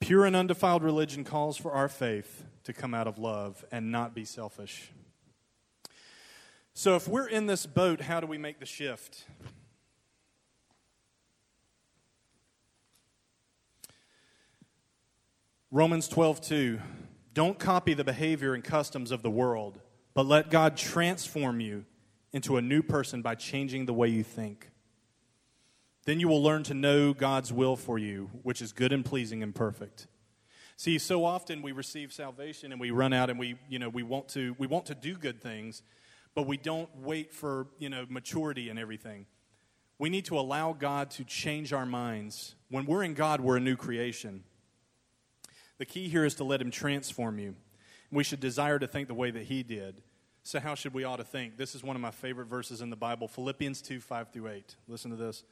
Pure 0.00 0.24
and 0.24 0.34
undefiled 0.34 0.82
religion 0.82 1.22
calls 1.22 1.56
for 1.56 1.70
our 1.70 1.88
faith 1.88 2.46
to 2.64 2.72
come 2.72 2.94
out 2.94 3.06
of 3.06 3.16
love 3.16 3.64
and 3.70 3.92
not 3.92 4.12
be 4.12 4.24
selfish. 4.24 4.90
So, 6.74 6.96
if 6.96 7.06
we're 7.06 7.28
in 7.28 7.46
this 7.46 7.64
boat, 7.64 8.00
how 8.00 8.18
do 8.18 8.26
we 8.26 8.38
make 8.38 8.58
the 8.58 8.66
shift? 8.66 9.24
Romans 15.72 16.06
12, 16.06 16.40
2. 16.42 16.80
Don't 17.34 17.58
copy 17.58 17.92
the 17.92 18.04
behavior 18.04 18.54
and 18.54 18.62
customs 18.62 19.10
of 19.10 19.22
the 19.22 19.30
world, 19.30 19.80
but 20.14 20.24
let 20.24 20.48
God 20.48 20.76
transform 20.76 21.58
you 21.58 21.84
into 22.32 22.56
a 22.56 22.62
new 22.62 22.82
person 22.82 23.20
by 23.20 23.34
changing 23.34 23.86
the 23.86 23.92
way 23.92 24.06
you 24.08 24.22
think. 24.22 24.70
Then 26.04 26.20
you 26.20 26.28
will 26.28 26.42
learn 26.42 26.62
to 26.64 26.74
know 26.74 27.12
God's 27.12 27.52
will 27.52 27.74
for 27.74 27.98
you, 27.98 28.30
which 28.44 28.62
is 28.62 28.72
good 28.72 28.92
and 28.92 29.04
pleasing 29.04 29.42
and 29.42 29.52
perfect. 29.52 30.06
See, 30.76 30.98
so 30.98 31.24
often 31.24 31.62
we 31.62 31.72
receive 31.72 32.12
salvation 32.12 32.70
and 32.70 32.80
we 32.80 32.92
run 32.92 33.12
out 33.12 33.28
and 33.28 33.38
we, 33.38 33.56
you 33.68 33.80
know, 33.80 33.88
we 33.88 34.04
want 34.04 34.28
to 34.28 34.54
we 34.58 34.68
want 34.68 34.86
to 34.86 34.94
do 34.94 35.16
good 35.16 35.42
things, 35.42 35.82
but 36.34 36.46
we 36.46 36.58
don't 36.58 36.88
wait 36.96 37.32
for, 37.32 37.66
you 37.78 37.88
know, 37.88 38.06
maturity 38.08 38.68
and 38.68 38.78
everything. 38.78 39.26
We 39.98 40.10
need 40.10 40.26
to 40.26 40.38
allow 40.38 40.74
God 40.74 41.10
to 41.12 41.24
change 41.24 41.72
our 41.72 41.86
minds. 41.86 42.54
When 42.70 42.86
we're 42.86 43.02
in 43.02 43.14
God, 43.14 43.40
we're 43.40 43.56
a 43.56 43.60
new 43.60 43.76
creation. 43.76 44.44
The 45.78 45.86
key 45.86 46.08
here 46.08 46.24
is 46.24 46.34
to 46.36 46.44
let 46.44 46.60
him 46.60 46.70
transform 46.70 47.38
you. 47.38 47.54
We 48.10 48.24
should 48.24 48.40
desire 48.40 48.78
to 48.78 48.86
think 48.86 49.08
the 49.08 49.14
way 49.14 49.30
that 49.30 49.44
he 49.44 49.62
did. 49.62 50.02
So, 50.42 50.60
how 50.60 50.74
should 50.74 50.94
we 50.94 51.04
ought 51.04 51.16
to 51.16 51.24
think? 51.24 51.56
This 51.56 51.74
is 51.74 51.82
one 51.82 51.96
of 51.96 52.02
my 52.02 52.12
favorite 52.12 52.46
verses 52.46 52.80
in 52.80 52.88
the 52.88 52.96
Bible 52.96 53.26
Philippians 53.26 53.82
2 53.82 54.00
5 54.00 54.30
through 54.30 54.48
8. 54.48 54.76
Listen 54.86 55.10
to 55.10 55.16
this. 55.16 55.42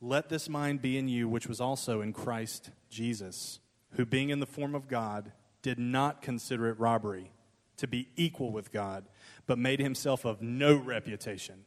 Let 0.00 0.28
this 0.28 0.48
mind 0.48 0.82
be 0.82 0.98
in 0.98 1.06
you, 1.06 1.28
which 1.28 1.46
was 1.46 1.60
also 1.60 2.00
in 2.00 2.12
Christ 2.12 2.70
Jesus, 2.90 3.60
who, 3.92 4.04
being 4.04 4.30
in 4.30 4.40
the 4.40 4.46
form 4.46 4.74
of 4.74 4.88
God, 4.88 5.30
did 5.62 5.78
not 5.78 6.20
consider 6.20 6.68
it 6.68 6.80
robbery 6.80 7.30
to 7.76 7.86
be 7.86 8.08
equal 8.16 8.50
with 8.50 8.72
God, 8.72 9.04
but 9.46 9.58
made 9.58 9.78
himself 9.78 10.24
of 10.24 10.42
no 10.42 10.74
reputation. 10.76 11.64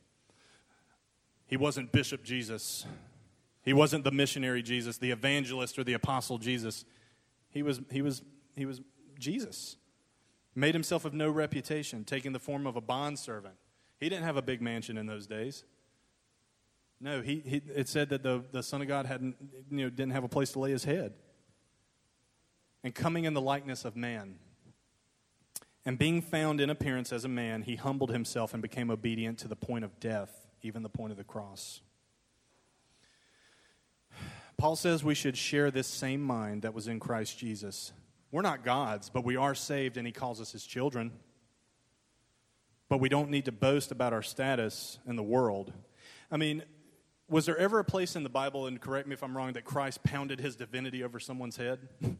He 1.47 1.55
wasn't 1.55 1.93
Bishop 1.93 2.23
Jesus, 2.23 2.85
he 3.63 3.73
wasn't 3.73 4.03
the 4.03 4.11
missionary 4.11 4.61
Jesus, 4.61 4.97
the 4.97 5.11
evangelist, 5.11 5.79
or 5.79 5.83
the 5.83 5.93
apostle 5.93 6.37
Jesus. 6.37 6.83
He 7.55 7.63
was, 7.63 7.79
he 7.89 8.03
was, 8.03 8.21
he 8.55 8.65
was 8.65 8.81
Jesus 9.17 9.77
made 10.55 10.75
himself 10.75 11.05
of 11.05 11.13
no 11.13 11.29
reputation, 11.29 12.03
taking 12.03 12.33
the 12.33 12.39
form 12.39 12.67
of 12.67 12.75
a 12.75 12.81
bondservant. 12.81 13.55
He 13.99 14.09
didn't 14.09 14.25
have 14.25 14.37
a 14.37 14.41
big 14.41 14.61
mansion 14.61 14.97
in 14.97 15.05
those 15.05 15.25
days. 15.25 15.63
No, 16.99 17.21
he, 17.21 17.41
he, 17.45 17.61
it 17.73 17.89
said 17.89 18.09
that 18.09 18.23
the, 18.23 18.43
the 18.51 18.61
Son 18.61 18.81
of 18.81 18.87
God 18.87 19.05
hadn't, 19.05 19.35
you 19.69 19.85
know, 19.85 19.89
didn't 19.89 20.11
have 20.11 20.23
a 20.23 20.29
place 20.29 20.51
to 20.51 20.59
lay 20.59 20.71
his 20.71 20.83
head. 20.83 21.13
And 22.83 22.93
coming 22.93 23.25
in 23.25 23.33
the 23.33 23.41
likeness 23.41 23.83
of 23.83 23.95
man, 23.95 24.35
and 25.85 25.97
being 25.97 26.21
found 26.21 26.59
in 26.61 26.69
appearance 26.69 27.11
as 27.13 27.25
a 27.25 27.29
man, 27.29 27.61
he 27.61 27.75
humbled 27.75 28.11
himself 28.11 28.53
and 28.53 28.61
became 28.61 28.89
obedient 28.89 29.37
to 29.39 29.47
the 29.47 29.55
point 29.55 29.85
of 29.85 29.99
death, 29.99 30.47
even 30.61 30.83
the 30.83 30.89
point 30.89 31.11
of 31.11 31.17
the 31.17 31.23
cross. 31.23 31.81
Paul 34.57 34.75
says 34.75 35.03
we 35.03 35.15
should 35.15 35.37
share 35.37 35.69
this 35.71 35.87
same 35.87 36.21
mind 36.21 36.61
that 36.61 36.73
was 36.73 36.87
in 36.87 36.99
Christ 36.99 37.37
Jesus. 37.37 37.91
We're 38.31 38.41
not 38.41 38.63
gods, 38.63 39.09
but 39.09 39.23
we 39.23 39.35
are 39.35 39.55
saved 39.55 39.97
and 39.97 40.07
He 40.07 40.13
calls 40.13 40.39
us 40.39 40.51
His 40.51 40.65
children. 40.65 41.11
But 42.87 42.99
we 42.99 43.09
don't 43.09 43.29
need 43.29 43.45
to 43.45 43.51
boast 43.51 43.91
about 43.91 44.13
our 44.13 44.21
status 44.21 44.99
in 45.07 45.15
the 45.15 45.23
world. 45.23 45.73
I 46.31 46.37
mean, 46.37 46.63
was 47.27 47.45
there 47.45 47.57
ever 47.57 47.79
a 47.79 47.83
place 47.83 48.15
in 48.15 48.23
the 48.23 48.29
Bible, 48.29 48.67
and 48.67 48.79
correct 48.79 49.07
me 49.07 49.13
if 49.13 49.23
I'm 49.23 49.35
wrong, 49.35 49.53
that 49.53 49.65
Christ 49.65 50.03
pounded 50.03 50.39
His 50.39 50.55
divinity 50.55 51.03
over 51.03 51.19
someone's 51.19 51.57
head? 51.57 51.79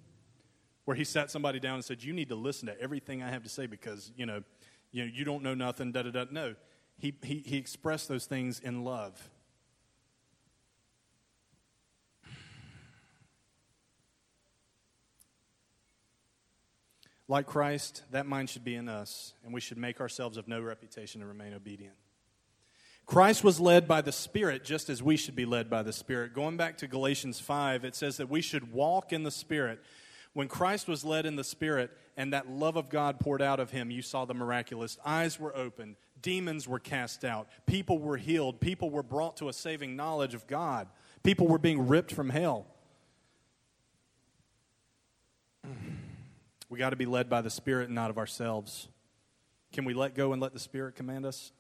Where 0.86 0.95
He 0.95 1.03
sat 1.03 1.29
somebody 1.31 1.59
down 1.59 1.75
and 1.75 1.86
said, 1.86 2.03
You 2.03 2.13
need 2.13 2.29
to 2.29 2.36
listen 2.36 2.67
to 2.67 2.79
everything 2.81 3.21
I 3.21 3.29
have 3.29 3.43
to 3.43 3.49
say 3.49 3.67
because, 3.67 4.11
you 4.17 4.25
know, 4.25 4.43
you, 4.91 5.05
know, 5.05 5.11
you 5.13 5.23
don't 5.23 5.43
know 5.43 5.53
nothing, 5.53 5.91
da 5.91 6.03
da 6.03 6.11
da. 6.11 6.25
No. 6.31 6.55
He, 6.97 7.13
he, 7.23 7.43
he 7.45 7.57
expressed 7.57 8.07
those 8.07 8.25
things 8.25 8.59
in 8.59 8.83
love. 8.83 9.29
Like 17.28 17.47
Christ, 17.47 18.03
that 18.11 18.28
mind 18.28 18.49
should 18.49 18.63
be 18.63 18.76
in 18.76 18.88
us, 18.88 19.34
and 19.43 19.53
we 19.53 19.59
should 19.59 19.78
make 19.78 19.99
ourselves 19.99 20.38
of 20.38 20.47
no 20.47 20.61
reputation 20.61 21.21
and 21.21 21.30
remain 21.30 21.53
obedient. 21.53 21.95
Christ 23.05 23.43
was 23.43 23.59
led 23.59 23.88
by 23.88 24.01
the 24.01 24.11
Spirit 24.11 24.63
just 24.63 24.89
as 24.89 25.01
we 25.01 25.15
should 25.15 25.36
be 25.36 25.45
led 25.45 25.69
by 25.69 25.84
the 25.84 25.93
Spirit. 25.93 26.34
Going 26.34 26.57
back 26.57 26.78
to 26.80 26.88
Galatians 26.88 27.39
5, 27.39 27.86
it 27.86 27.95
says 27.95 28.17
that 28.17 28.30
we 28.30 28.41
should 28.41 28.71
walk 28.71 29.13
in 29.13 29.23
the 29.23 29.32
Spirit. 29.32 29.80
When 30.34 30.47
Christ 30.47 30.88
was 30.88 31.05
led 31.05 31.26
in 31.26 31.36
the 31.36 31.43
Spirit 31.43 31.91
and 32.17 32.34
that 32.34 32.49
love 32.49 32.76
of 32.76 32.89
God 32.89 33.19
poured 33.19 33.41
out 33.41 33.59
of 33.59 33.71
him, 33.71 33.91
you 33.91 34.01
saw 34.01 34.26
the 34.26 34.34
miraculous. 34.34 34.97
Eyes 35.05 35.39
were 35.39 35.55
opened, 35.55 35.95
demons 36.21 36.67
were 36.67 36.80
cast 36.80 37.23
out, 37.23 37.47
people 37.67 37.99
were 37.99 38.17
healed, 38.17 38.59
people 38.59 38.89
were 38.89 39.03
brought 39.03 39.38
to 39.38 39.49
a 39.49 39.53
saving 39.53 39.95
knowledge 39.95 40.34
of 40.34 40.47
God, 40.47 40.88
people 41.23 41.47
were 41.47 41.59
being 41.59 41.88
ripped 41.88 42.11
from 42.11 42.30
hell. 42.30 42.65
We 46.70 46.80
got 46.80 46.89
to 46.91 46.95
be 46.95 47.05
led 47.05 47.30
by 47.30 47.41
the 47.41 47.49
Spirit 47.49 47.86
and 47.86 47.95
not 47.95 48.09
of 48.09 48.18
ourselves. 48.18 48.88
Can 49.72 49.86
we 49.86 49.93
let 49.93 50.16
go 50.16 50.34
and 50.34 50.41
let 50.41 50.53
the 50.53 50.59
Spirit 50.59 50.95
command 50.95 51.26
us? 51.26 51.51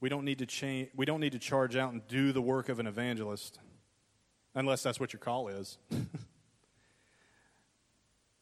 We 0.00 0.08
don't 0.08 0.24
need 0.24 0.40
to 0.40 0.46
change, 0.46 0.88
we 0.96 1.06
don't 1.06 1.20
need 1.20 1.32
to 1.32 1.38
charge 1.38 1.76
out 1.76 1.92
and 1.92 2.06
do 2.08 2.32
the 2.32 2.42
work 2.42 2.68
of 2.68 2.80
an 2.80 2.88
evangelist 2.88 3.60
unless 4.54 4.82
that's 4.82 4.98
what 4.98 5.12
your 5.12 5.20
call 5.20 5.48
is. 5.48 5.78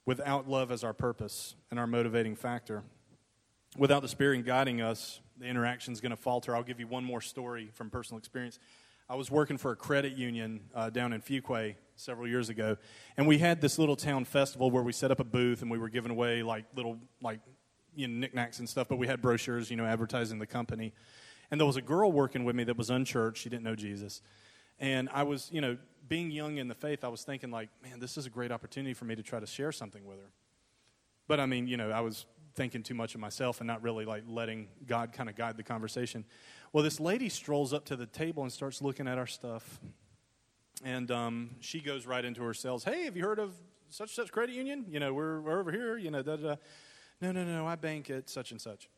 Without 0.07 0.49
love 0.49 0.73
as 0.73 0.83
our 0.83 0.95
purpose 0.95 1.55
and 1.71 1.79
our 1.79 1.87
motivating 1.87 2.35
factor. 2.35 2.83
Without 3.77 4.01
the 4.01 4.09
Spirit 4.09 4.45
guiding 4.45 4.81
us, 4.81 5.21
the 5.39 5.47
interaction 5.47 5.93
is 5.93 6.01
going 6.01 6.11
to 6.11 6.17
falter. 6.17 6.57
I'll 6.57 6.63
give 6.63 6.81
you 6.81 6.87
one 6.87 7.05
more 7.05 7.21
story 7.21 7.71
from 7.75 7.91
personal 7.91 8.19
experience. 8.19 8.59
I 9.11 9.17
was 9.17 9.29
working 9.29 9.59
for 9.59 9.73
a 9.73 9.77
credit 9.77 10.17
union 10.17 10.61
uh, 10.73 10.89
down 10.89 11.13
in 11.13 11.21
Fuquay 11.21 11.75
several 11.97 12.29
years 12.29 12.49
ago, 12.49 12.77
and 13.17 13.27
we 13.27 13.39
had 13.39 13.61
this 13.61 13.77
little 13.77 13.97
town 13.97 14.25
festival 14.25 14.71
where 14.71 14.85
we 14.85 14.93
set 14.93 15.11
up 15.11 15.19
a 15.19 15.25
booth 15.25 15.63
and 15.63 15.71
we 15.71 15.79
were 15.79 15.89
giving 15.89 16.13
away 16.13 16.45
like 16.45 16.65
little 16.77 16.97
like 17.21 17.41
you 17.97 18.07
know 18.07 18.21
knickknacks 18.21 18.61
and 18.61 18.69
stuff, 18.69 18.87
but 18.89 18.99
we 18.99 19.09
had 19.09 19.21
brochures, 19.21 19.69
you 19.69 19.77
know, 19.77 19.85
advertising 19.85 20.39
the 20.39 20.47
company. 20.47 20.93
And 21.51 21.61
there 21.61 21.67
was 21.67 21.75
a 21.75 21.83
girl 21.83 22.13
working 22.13 22.45
with 22.45 22.55
me 22.55 22.63
that 22.63 22.79
was 22.79 22.89
unchurched; 22.89 23.43
she 23.43 23.49
didn't 23.49 23.65
know 23.65 23.75
Jesus, 23.75 24.23
and 24.79 25.09
I 25.13 25.25
was, 25.25 25.49
you 25.51 25.61
know, 25.61 25.77
being 26.07 26.31
young 26.31 26.59
in 26.59 26.69
the 26.69 26.77
faith, 26.77 27.03
I 27.03 27.09
was 27.09 27.25
thinking 27.25 27.51
like, 27.51 27.69
man, 27.83 27.99
this 27.99 28.17
is 28.17 28.27
a 28.27 28.31
great 28.31 28.53
opportunity 28.53 28.95
for 28.95 29.07
me 29.07 29.17
to 29.17 29.25
try 29.25 29.41
to 29.41 29.47
share 29.47 29.73
something 29.73 30.05
with 30.05 30.19
her. 30.19 30.31
But 31.27 31.41
I 31.41 31.47
mean, 31.47 31.67
you 31.67 31.77
know, 31.77 31.91
I 31.91 32.01
was 32.01 32.27
thinking 32.55 32.83
too 32.83 32.95
much 32.95 33.15
of 33.15 33.21
myself 33.21 33.61
and 33.61 33.67
not 33.67 33.83
really 33.83 34.05
like 34.05 34.25
letting 34.27 34.69
God 34.87 35.13
kind 35.13 35.29
of 35.29 35.37
guide 35.37 35.57
the 35.57 35.63
conversation. 35.63 36.25
Well, 36.73 36.85
this 36.85 37.01
lady 37.01 37.29
strolls 37.29 37.73
up 37.73 37.85
to 37.87 37.97
the 37.97 38.07
table 38.07 38.43
and 38.43 38.53
starts 38.53 38.83
looking 38.83 39.09
at 39.09 39.19
our 39.19 39.27
stuff. 39.27 39.81
And 40.85 41.11
um, 41.11 41.51
she 41.61 41.81
goes 41.81 42.07
right 42.07 42.25
into 42.25 42.43
her 42.43 42.55
sales. 42.55 42.85
Hey, 42.85 43.05
have 43.05 43.17
you 43.17 43.25
heard 43.25 43.39
of 43.39 43.55
such 43.89 44.15
such 44.15 44.33
credit 44.33 44.55
union? 44.55 44.87
You 44.89 45.01
know, 45.01 45.13
we're, 45.13 45.41
we're 45.41 45.61
over 45.61 45.73
here. 45.73 45.97
You 45.99 46.11
know, 46.11 46.23
da, 46.23 46.37
da. 46.37 46.57
no, 47.21 47.33
no, 47.33 47.45
no. 47.45 47.67
I 47.67 47.77
bank 47.77 48.09
at 48.11 48.31
such 48.31 48.51
and 48.51 48.61
such. 48.61 48.89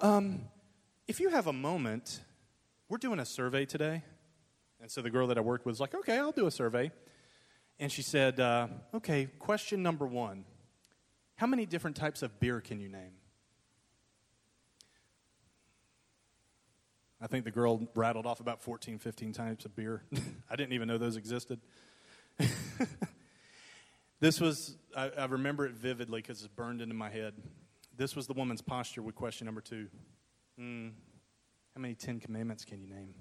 Um, 0.00 0.42
if 1.06 1.20
you 1.20 1.28
have 1.28 1.46
a 1.46 1.52
moment, 1.52 2.20
we're 2.88 2.98
doing 2.98 3.18
a 3.18 3.24
survey 3.24 3.64
today. 3.64 4.02
And 4.80 4.90
so 4.90 5.02
the 5.02 5.10
girl 5.10 5.26
that 5.28 5.38
I 5.38 5.40
worked 5.40 5.64
with 5.64 5.74
was 5.74 5.80
like, 5.80 5.94
okay, 5.94 6.18
I'll 6.18 6.32
do 6.32 6.46
a 6.46 6.50
survey. 6.50 6.90
And 7.78 7.90
she 7.90 8.02
said, 8.02 8.40
uh, 8.40 8.68
okay, 8.94 9.28
question 9.38 9.82
number 9.82 10.06
one 10.06 10.44
How 11.42 11.48
many 11.48 11.66
different 11.66 11.96
types 11.96 12.22
of 12.22 12.38
beer 12.38 12.60
can 12.60 12.78
you 12.78 12.88
name? 12.88 13.14
I 17.20 17.26
think 17.26 17.44
the 17.44 17.50
girl 17.50 17.88
rattled 17.96 18.26
off 18.26 18.38
about 18.38 18.62
14, 18.62 19.00
15 19.00 19.32
types 19.32 19.64
of 19.64 19.74
beer. 19.74 20.04
I 20.50 20.54
didn't 20.54 20.72
even 20.72 20.86
know 20.86 20.98
those 20.98 21.16
existed. 21.16 21.58
this 24.20 24.40
was, 24.40 24.76
I, 24.96 25.10
I, 25.18 25.24
remember 25.24 25.66
it 25.66 25.72
vividly 25.72 26.22
because 26.22 26.38
it's 26.44 26.54
burned 26.54 26.80
into 26.80 26.94
my 26.94 27.10
head. 27.10 27.34
This 27.96 28.14
was 28.14 28.28
the 28.28 28.34
woman's 28.34 28.62
posture 28.62 29.02
with 29.02 29.16
question 29.16 29.46
number 29.46 29.60
two. 29.60 29.88
Mm, 30.60 30.92
how 31.74 31.80
many 31.80 31.96
Ten 31.96 32.20
Commandments 32.20 32.64
can 32.64 32.80
you 32.80 32.86
name? 32.86 33.14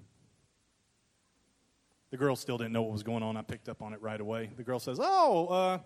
The 2.11 2.17
girl 2.17 2.35
still 2.35 2.59
didn't 2.59 2.73
know 2.73 2.83
what 2.83 2.91
was 2.91 3.01
going 3.01 3.23
on. 3.23 3.35
I 3.35 3.41
picked 3.41 3.67
up 3.67 3.81
on 3.81 3.93
it 3.93 4.01
right 4.03 4.21
away. 4.21 4.51
The 4.55 4.63
girl 4.63 4.77
says, 4.77 4.99
Oh, 5.01 5.47
uh, 5.47 5.79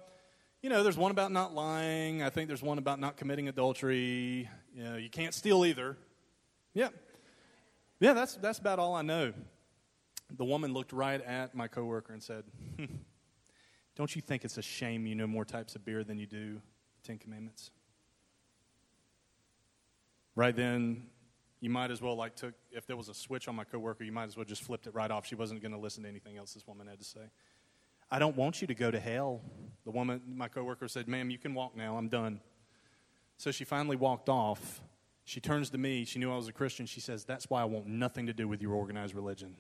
you 0.66 0.70
know, 0.70 0.82
there's 0.82 0.98
one 0.98 1.12
about 1.12 1.32
not 1.32 1.54
lying. 1.54 2.24
I 2.24 2.32
think 2.32 2.48
there's 2.48 2.64
one 2.64 2.80
about 2.80 3.00
not 3.00 3.18
committing 3.18 3.48
adultery. 3.48 4.50
You 4.74 4.84
know, 4.84 4.96
you 4.96 5.12
can't 5.12 5.32
steal 5.32 5.64
either. 5.64 5.96
Yeah. 6.74 6.88
Yeah, 8.00 8.14
that's, 8.14 8.34
that's 8.38 8.58
about 8.58 8.80
all 8.80 8.96
I 8.96 9.04
know. 9.04 9.32
The 10.36 10.44
woman 10.44 10.74
looked 10.74 10.92
right 10.92 11.22
at 11.22 11.54
my 11.54 11.68
coworker 11.68 12.14
and 12.14 12.24
said, 12.24 12.46
hmm, 12.80 12.86
Don't 13.96 14.16
you 14.16 14.24
think 14.24 14.44
it's 14.44 14.58
a 14.58 14.64
shame 14.64 15.06
you 15.06 15.14
know 15.14 15.28
more 15.28 15.46
types 15.46 15.76
of 15.76 15.86
beer 15.86 16.04
than 16.04 16.18
you 16.18 16.26
do 16.26 16.60
Ten 17.04 17.20
Commandments? 17.20 17.70
Right 20.36 20.56
then, 20.56 21.04
you 21.60 21.70
might 21.70 21.92
as 21.92 22.02
well 22.02 22.16
like 22.16 22.36
took 22.36 22.56
if 22.72 22.88
there 22.88 22.98
was 22.98 23.08
a 23.08 23.14
switch 23.14 23.48
on 23.48 23.56
my 23.56 23.66
coworker, 23.66 24.04
you 24.04 24.12
might 24.12 24.30
as 24.30 24.36
well 24.36 24.46
just 24.46 24.64
flipped 24.64 24.88
it 24.88 24.96
right 24.96 25.12
off. 25.12 25.28
She 25.28 25.36
wasn't 25.36 25.62
going 25.62 25.74
to 25.74 25.78
listen 25.78 26.02
to 26.02 26.10
anything 26.10 26.38
else 26.38 26.56
this 26.56 26.66
woman 26.66 26.88
had 26.88 26.98
to 26.98 27.06
say. 27.06 27.22
I 28.10 28.20
don't 28.20 28.36
want 28.36 28.62
you 28.62 28.68
to 28.68 28.76
go 28.76 28.92
to 28.92 29.00
hell. 29.00 29.42
The 29.84 29.92
woman, 29.92 30.22
my 30.28 30.48
coworker 30.48 30.88
said, 30.88 31.08
"Ma'am, 31.08 31.30
you 31.30 31.38
can 31.38 31.54
walk 31.54 31.76
now. 31.76 31.98
I'm 31.98 32.08
done." 32.08 32.40
So 33.38 33.52
she 33.52 33.64
finally 33.66 33.96
walked 33.96 34.30
off 34.30 34.82
she 35.26 35.42
turns 35.42 35.72
to 35.72 35.78
me. 35.80 36.06
She 36.06 36.20
knew 36.20 36.32
I 36.32 36.36
was 36.36 36.48
a 36.48 36.54
Christian. 36.54 36.86
She 36.86 37.00
says, 37.00 37.26
That's 37.26 37.50
why 37.50 37.62
I 37.62 37.66
want 37.66 37.88
nothing 37.88 38.28
to 38.28 38.34
do 38.34 38.48
with 38.48 38.62
your 38.62 38.74
organized 38.74 39.16
religion. 39.16 39.56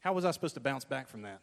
How 0.00 0.12
was 0.12 0.24
I 0.24 0.32
supposed 0.32 0.54
to 0.54 0.60
bounce 0.60 0.84
back 0.84 1.08
from 1.08 1.22
that? 1.22 1.40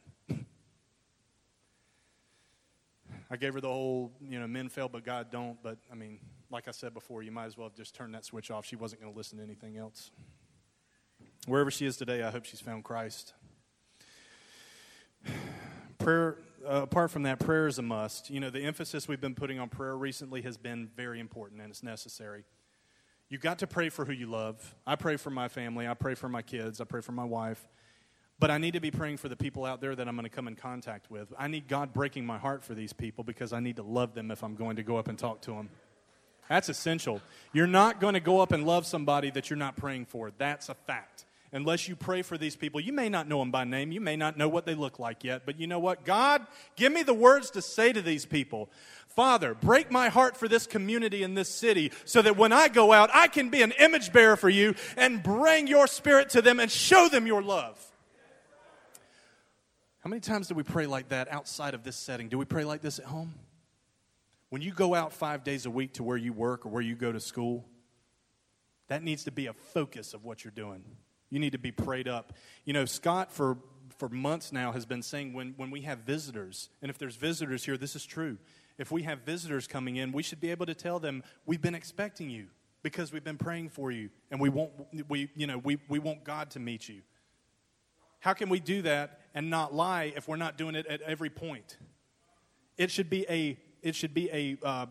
I 3.32 3.38
gave 3.38 3.54
her 3.54 3.62
the 3.62 3.70
whole, 3.70 4.12
you 4.22 4.38
know, 4.38 4.48
men 4.48 4.68
fail, 4.68 4.90
but 4.90 5.06
God 5.06 5.32
don't. 5.32 5.58
But, 5.64 5.78
I 5.90 5.96
mean, 5.96 6.20
like 6.52 6.68
I 6.68 6.72
said 6.72 6.94
before, 6.94 7.24
you 7.24 7.32
might 7.32 7.46
as 7.46 7.58
well 7.58 7.70
have 7.70 7.76
just 7.76 7.96
turned 7.96 8.14
that 8.16 8.26
switch 8.26 8.52
off. 8.52 8.66
She 8.66 8.76
wasn't 8.76 9.02
going 9.02 9.14
to 9.14 9.18
listen 9.18 9.38
to 9.38 9.44
anything 9.44 9.78
else. 9.78 10.12
Wherever 11.48 11.72
she 11.72 11.86
is 11.86 11.96
today, 11.96 12.22
I 12.22 12.32
hope 12.32 12.44
she's 12.44 12.60
found 12.60 12.84
Christ. 12.84 13.34
Prayer 15.98 16.38
uh, 16.68 16.84
apart 16.84 17.12
from 17.12 17.24
that, 17.24 17.40
prayer 17.40 17.68
is 17.68 17.80
a 17.80 17.82
must. 17.82 18.30
You 18.30 18.40
know, 18.40 18.50
the 18.50 18.62
emphasis 18.62 19.08
we've 19.08 19.22
been 19.22 19.36
putting 19.36 19.60
on 19.60 19.70
prayer 19.70 19.98
recently 19.98 20.42
has 20.44 20.58
been 20.58 20.90
very 20.96 21.20
important 21.20 21.62
and 21.62 21.70
it's 21.70 21.84
necessary. 21.84 22.44
You've 23.30 23.42
got 23.42 23.60
to 23.60 23.68
pray 23.68 23.90
for 23.90 24.06
who 24.06 24.12
you 24.12 24.28
love. 24.28 24.76
I 24.86 24.96
pray 24.96 25.18
for 25.18 25.30
my 25.30 25.48
family, 25.48 25.88
I 25.88 25.94
pray 25.94 26.16
for 26.16 26.30
my 26.30 26.42
kids, 26.42 26.82
I 26.82 26.84
pray 26.84 27.02
for 27.02 27.12
my 27.12 27.24
wife. 27.24 27.68
But 28.40 28.52
I 28.52 28.58
need 28.58 28.74
to 28.74 28.80
be 28.80 28.90
praying 28.90 29.18
for 29.18 29.28
the 29.28 29.36
people 29.36 29.66
out 29.66 29.82
there 29.82 29.96
that 29.96 30.08
I'm 30.08 30.16
going 30.16 30.24
to 30.24 30.30
come 30.30 30.48
in 30.48 30.56
contact 30.56 31.12
with. 31.12 31.34
I 31.38 31.48
need 31.48 31.68
God 31.68 31.92
breaking 31.92 32.26
my 32.26 32.38
heart 32.38 32.64
for 32.64 32.74
these 32.74 32.94
people 32.94 33.24
because 33.24 33.52
I 33.52 33.60
need 33.60 33.76
to 33.76 33.84
love 33.84 34.14
them 34.14 34.32
if 34.32 34.44
I'm 34.44 34.56
going 34.56 34.78
to 34.78 34.84
go 34.84 34.96
up 34.96 35.10
and 35.10 35.20
talk 35.20 35.42
to 35.42 35.52
them. 35.52 35.70
That's 36.48 36.70
essential. 36.70 37.22
You're 37.52 37.68
not 37.68 38.00
going 38.00 38.14
to 38.14 38.22
go 38.22 38.40
up 38.40 38.54
and 38.54 38.66
love 38.66 38.86
somebody 38.86 39.30
that 39.32 39.50
you're 39.50 39.58
not 39.58 39.76
praying 39.76 40.06
for. 40.06 40.32
That's 40.38 40.70
a 40.70 40.74
fact 40.74 41.26
unless 41.52 41.88
you 41.88 41.96
pray 41.96 42.22
for 42.22 42.38
these 42.38 42.56
people. 42.56 42.80
You 42.80 42.94
may 42.94 43.10
not 43.10 43.28
know 43.28 43.40
them 43.40 43.52
by 43.52 43.64
name, 43.64 43.92
you 43.92 44.02
may 44.02 44.16
not 44.16 44.38
know 44.38 44.50
what 44.50 44.66
they 44.66 44.76
look 44.76 45.00
like 45.00 45.24
yet, 45.24 45.44
but 45.46 45.60
you 45.60 45.68
know 45.68 45.80
what? 45.80 46.06
God, 46.06 46.46
give 46.76 46.92
me 46.92 47.04
the 47.04 47.14
words 47.14 47.52
to 47.52 47.62
say 47.62 47.92
to 47.92 48.02
these 48.02 48.26
people. 48.26 48.70
Father, 49.08 49.54
break 49.56 49.92
my 49.92 50.10
heart 50.10 50.38
for 50.38 50.48
this 50.48 50.68
community 50.68 51.24
in 51.24 51.34
this 51.34 51.50
city 51.50 51.92
so 52.06 52.22
that 52.22 52.38
when 52.38 52.54
I 52.54 52.68
go 52.68 52.94
out, 52.94 53.10
I 53.14 53.28
can 53.28 53.50
be 53.50 53.62
an 53.62 53.74
image 53.80 54.14
bearer 54.14 54.36
for 54.36 54.50
you 54.50 54.76
and 54.96 55.24
bring 55.24 55.68
your 55.68 55.88
spirit 55.88 56.30
to 56.32 56.42
them 56.42 56.60
and 56.60 56.72
show 56.72 57.10
them 57.10 57.26
your 57.26 57.42
love. 57.42 57.84
How 60.00 60.10
many 60.10 60.22
times 60.22 60.48
do 60.48 60.56
we 60.56 60.64
pray 60.64 60.88
like 60.88 61.10
that 61.10 61.30
outside 61.32 61.74
of 61.74 61.84
this 61.84 61.96
setting? 61.96 62.30
Do 62.30 62.38
we 62.38 62.46
pray 62.46 62.64
like 62.64 62.82
this 62.82 63.00
at 63.00 63.06
home? 63.06 63.34
When 64.50 64.62
you 64.62 64.72
go 64.72 64.96
out 64.96 65.14
five 65.14 65.44
days 65.44 65.66
a 65.66 65.70
week 65.70 65.94
to 65.94 66.04
where 66.04 66.18
you 66.18 66.34
work 66.34 66.66
or 66.66 66.70
where 66.70 66.82
you 66.82 66.96
go 66.96 67.12
to 67.12 67.20
school, 67.20 67.66
that 68.88 69.04
needs 69.04 69.26
to 69.26 69.32
be 69.32 69.48
a 69.48 69.54
focus 69.54 70.14
of 70.14 70.24
what 70.24 70.44
you're 70.44 70.52
doing. 70.52 70.84
You 71.30 71.40
need 71.40 71.52
to 71.52 71.60
be 71.60 71.72
prayed 71.72 72.08
up. 72.08 72.34
You 72.66 72.74
know, 72.74 72.86
Scott, 72.86 73.32
for, 73.32 73.58
for 73.98 74.10
months 74.10 74.52
now, 74.52 74.72
has 74.72 74.86
been 74.86 75.02
saying 75.02 75.34
when, 75.34 75.54
when 75.58 75.72
we 75.72 75.82
have 75.82 76.00
visitors, 76.00 76.70
and 76.82 76.90
if 76.90 76.98
there's 76.98 77.16
visitors 77.16 77.66
here, 77.66 77.78
this 77.78 77.96
is 77.96 78.06
true. 78.06 78.38
If 78.78 78.92
we 78.92 79.04
have 79.04 79.20
visitors 79.22 79.68
coming 79.68 79.98
in, 79.98 80.12
we 80.12 80.24
should 80.24 80.40
be 80.40 80.52
able 80.52 80.66
to 80.66 80.74
tell 80.74 81.00
them, 81.00 81.24
we've 81.46 81.62
been 81.62 81.76
expecting 81.76 82.30
you 82.30 82.48
because 82.82 83.12
we've 83.12 83.24
been 83.24 83.38
praying 83.38 83.70
for 83.70 83.92
you, 83.92 84.10
and 84.32 84.40
we 84.40 84.50
want, 84.50 84.72
we, 85.10 85.30
you 85.36 85.46
know, 85.46 85.58
we, 85.58 85.78
we 85.90 86.00
want 86.00 86.24
God 86.24 86.50
to 86.52 86.60
meet 86.60 86.88
you. 86.88 87.02
How 88.20 88.34
can 88.34 88.50
we 88.50 88.60
do 88.60 88.82
that 88.84 89.20
and 89.34 89.50
not 89.50 89.74
lie 89.74 90.14
if 90.16 90.28
we're 90.28 90.38
not 90.38 90.58
doing 90.58 90.76
it 90.76 90.88
at 90.88 91.02
every 91.02 91.30
point? 91.30 91.78
It 92.78 92.90
should 92.90 93.10
be 93.10 93.26
a, 93.30 93.58
it 93.82 93.96
should 93.96 94.14
be 94.14 94.30
a, 94.32 94.58
uh, 94.66 94.86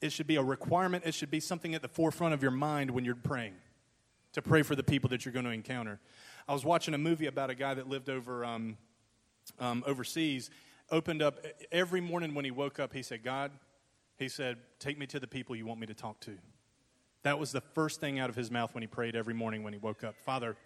it 0.00 0.10
should 0.10 0.26
be 0.26 0.36
a 0.36 0.42
requirement. 0.42 1.04
It 1.06 1.14
should 1.14 1.30
be 1.30 1.38
something 1.38 1.74
at 1.76 1.82
the 1.82 1.88
forefront 1.88 2.34
of 2.34 2.42
your 2.42 2.50
mind 2.50 2.90
when 2.90 3.04
you're 3.04 3.14
praying 3.14 3.54
to 4.32 4.42
pray 4.42 4.62
for 4.62 4.74
the 4.74 4.82
people 4.82 5.08
that 5.10 5.24
you're 5.24 5.32
going 5.32 5.44
to 5.44 5.50
encounter. 5.50 6.00
I 6.48 6.52
was 6.52 6.64
watching 6.64 6.94
a 6.94 6.98
movie 6.98 7.26
about 7.26 7.50
a 7.50 7.54
guy 7.54 7.74
that 7.74 7.88
lived 7.88 8.08
over 8.08 8.44
um, 8.44 8.76
um, 9.58 9.84
overseas. 9.86 10.50
Opened 10.90 11.22
up 11.22 11.38
every 11.70 12.00
morning 12.00 12.34
when 12.34 12.44
he 12.44 12.50
woke 12.50 12.78
up. 12.78 12.92
He 12.92 13.02
said, 13.02 13.22
"God," 13.22 13.50
he 14.18 14.28
said, 14.28 14.58
"Take 14.78 14.98
me 14.98 15.06
to 15.06 15.20
the 15.20 15.26
people 15.26 15.56
you 15.56 15.64
want 15.64 15.80
me 15.80 15.86
to 15.86 15.94
talk 15.94 16.20
to." 16.20 16.36
That 17.22 17.38
was 17.38 17.52
the 17.52 17.60
first 17.60 18.00
thing 18.00 18.18
out 18.18 18.28
of 18.28 18.36
his 18.36 18.50
mouth 18.50 18.74
when 18.74 18.82
he 18.82 18.88
prayed 18.88 19.14
every 19.14 19.34
morning 19.34 19.62
when 19.62 19.72
he 19.72 19.78
woke 19.78 20.02
up. 20.02 20.16
Father, 20.24 20.56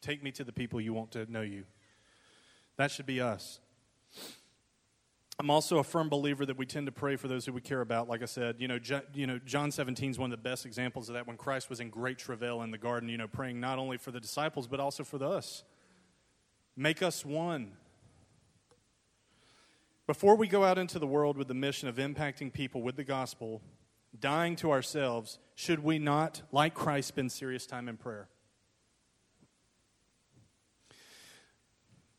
take 0.00 0.22
me 0.22 0.30
to 0.32 0.44
the 0.44 0.52
people 0.52 0.80
you 0.80 0.94
want 0.94 1.10
to 1.12 1.30
know 1.30 1.42
you. 1.42 1.64
That 2.76 2.92
should 2.92 3.06
be 3.06 3.20
us. 3.20 3.58
I'm 5.40 5.50
also 5.50 5.78
a 5.78 5.84
firm 5.84 6.08
believer 6.08 6.44
that 6.44 6.56
we 6.56 6.66
tend 6.66 6.86
to 6.86 6.92
pray 6.92 7.14
for 7.14 7.28
those 7.28 7.46
who 7.46 7.52
we 7.52 7.60
care 7.60 7.80
about. 7.80 8.08
Like 8.08 8.22
I 8.22 8.26
said, 8.26 8.56
you 8.58 8.66
know, 8.66 8.80
you 9.14 9.26
know, 9.26 9.38
John 9.38 9.70
17 9.70 10.10
is 10.10 10.18
one 10.18 10.32
of 10.32 10.42
the 10.42 10.42
best 10.42 10.66
examples 10.66 11.08
of 11.08 11.14
that 11.14 11.28
when 11.28 11.36
Christ 11.36 11.70
was 11.70 11.78
in 11.78 11.90
great 11.90 12.18
travail 12.18 12.62
in 12.62 12.72
the 12.72 12.78
garden, 12.78 13.08
you 13.08 13.16
know, 13.16 13.28
praying 13.28 13.60
not 13.60 13.78
only 13.78 13.98
for 13.98 14.10
the 14.10 14.18
disciples, 14.18 14.66
but 14.66 14.80
also 14.80 15.04
for 15.04 15.22
us. 15.22 15.62
Make 16.76 17.02
us 17.02 17.24
one. 17.24 17.72
Before 20.08 20.34
we 20.34 20.48
go 20.48 20.64
out 20.64 20.76
into 20.76 20.98
the 20.98 21.06
world 21.06 21.36
with 21.36 21.46
the 21.46 21.54
mission 21.54 21.88
of 21.88 21.96
impacting 21.96 22.52
people 22.52 22.82
with 22.82 22.96
the 22.96 23.04
gospel, 23.04 23.62
dying 24.18 24.56
to 24.56 24.72
ourselves, 24.72 25.38
should 25.54 25.84
we 25.84 26.00
not, 26.00 26.42
like 26.50 26.74
Christ, 26.74 27.08
spend 27.08 27.30
serious 27.30 27.64
time 27.64 27.88
in 27.88 27.96
prayer? 27.96 28.28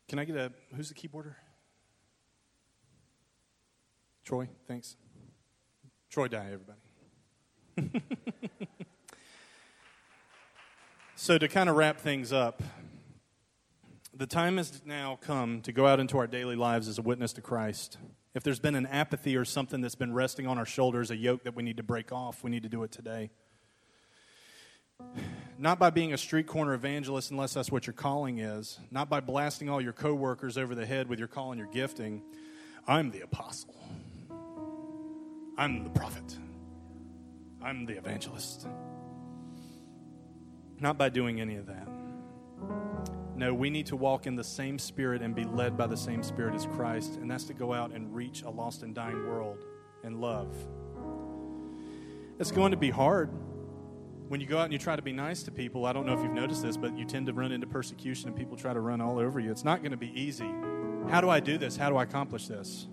Can 0.08 0.18
I 0.18 0.24
get 0.24 0.36
a, 0.36 0.52
who's 0.74 0.88
the 0.88 0.94
keyboarder? 0.94 1.34
Troy, 4.30 4.48
thanks. 4.68 4.94
Troy 6.08 6.28
Dye, 6.28 6.52
everybody. 6.52 8.00
so, 11.16 11.36
to 11.36 11.48
kind 11.48 11.68
of 11.68 11.74
wrap 11.74 11.98
things 11.98 12.32
up, 12.32 12.62
the 14.14 14.28
time 14.28 14.58
has 14.58 14.82
now 14.84 15.18
come 15.20 15.62
to 15.62 15.72
go 15.72 15.84
out 15.84 15.98
into 15.98 16.16
our 16.16 16.28
daily 16.28 16.54
lives 16.54 16.86
as 16.86 16.96
a 16.96 17.02
witness 17.02 17.32
to 17.32 17.40
Christ. 17.40 17.98
If 18.32 18.44
there's 18.44 18.60
been 18.60 18.76
an 18.76 18.86
apathy 18.86 19.36
or 19.36 19.44
something 19.44 19.80
that's 19.80 19.96
been 19.96 20.14
resting 20.14 20.46
on 20.46 20.58
our 20.58 20.64
shoulders, 20.64 21.10
a 21.10 21.16
yoke 21.16 21.42
that 21.42 21.56
we 21.56 21.64
need 21.64 21.78
to 21.78 21.82
break 21.82 22.12
off, 22.12 22.44
we 22.44 22.52
need 22.52 22.62
to 22.62 22.68
do 22.68 22.84
it 22.84 22.92
today. 22.92 23.30
Not 25.58 25.80
by 25.80 25.90
being 25.90 26.12
a 26.12 26.16
street 26.16 26.46
corner 26.46 26.74
evangelist, 26.74 27.32
unless 27.32 27.54
that's 27.54 27.72
what 27.72 27.88
your 27.88 27.94
calling 27.94 28.38
is. 28.38 28.78
Not 28.92 29.10
by 29.10 29.18
blasting 29.18 29.68
all 29.68 29.80
your 29.80 29.92
coworkers 29.92 30.56
over 30.56 30.76
the 30.76 30.86
head 30.86 31.08
with 31.08 31.18
your 31.18 31.26
call 31.26 31.50
and 31.50 31.58
your 31.58 31.72
gifting. 31.72 32.22
I'm 32.86 33.10
the 33.10 33.22
apostle. 33.22 33.74
I'm 35.56 35.84
the 35.84 35.90
prophet. 35.90 36.38
I'm 37.62 37.86
the 37.86 37.96
evangelist. 37.98 38.66
Not 40.78 40.96
by 40.96 41.10
doing 41.10 41.40
any 41.40 41.56
of 41.56 41.66
that. 41.66 41.86
No, 43.36 43.54
we 43.54 43.70
need 43.70 43.86
to 43.86 43.96
walk 43.96 44.26
in 44.26 44.36
the 44.36 44.44
same 44.44 44.78
spirit 44.78 45.22
and 45.22 45.34
be 45.34 45.44
led 45.44 45.76
by 45.76 45.86
the 45.86 45.96
same 45.96 46.22
spirit 46.22 46.54
as 46.54 46.66
Christ, 46.66 47.16
and 47.16 47.30
that's 47.30 47.44
to 47.44 47.54
go 47.54 47.72
out 47.72 47.92
and 47.92 48.14
reach 48.14 48.42
a 48.42 48.50
lost 48.50 48.82
and 48.82 48.94
dying 48.94 49.26
world 49.26 49.64
in 50.04 50.20
love. 50.20 50.54
It's 52.38 52.50
going 52.50 52.70
to 52.70 52.76
be 52.76 52.90
hard. 52.90 53.30
When 54.28 54.40
you 54.40 54.46
go 54.46 54.58
out 54.58 54.64
and 54.64 54.72
you 54.72 54.78
try 54.78 54.94
to 54.94 55.02
be 55.02 55.12
nice 55.12 55.42
to 55.44 55.50
people, 55.50 55.86
I 55.86 55.92
don't 55.92 56.06
know 56.06 56.12
if 56.12 56.22
you've 56.22 56.32
noticed 56.32 56.62
this, 56.62 56.76
but 56.76 56.96
you 56.96 57.04
tend 57.04 57.26
to 57.26 57.32
run 57.32 57.50
into 57.50 57.66
persecution 57.66 58.28
and 58.28 58.36
people 58.36 58.56
try 58.56 58.72
to 58.72 58.80
run 58.80 59.00
all 59.00 59.18
over 59.18 59.40
you. 59.40 59.50
It's 59.50 59.64
not 59.64 59.80
going 59.80 59.90
to 59.90 59.96
be 59.96 60.12
easy. 60.18 60.50
How 61.08 61.20
do 61.20 61.28
I 61.28 61.40
do 61.40 61.58
this? 61.58 61.76
How 61.76 61.90
do 61.90 61.96
I 61.96 62.04
accomplish 62.04 62.46
this? 62.46 62.86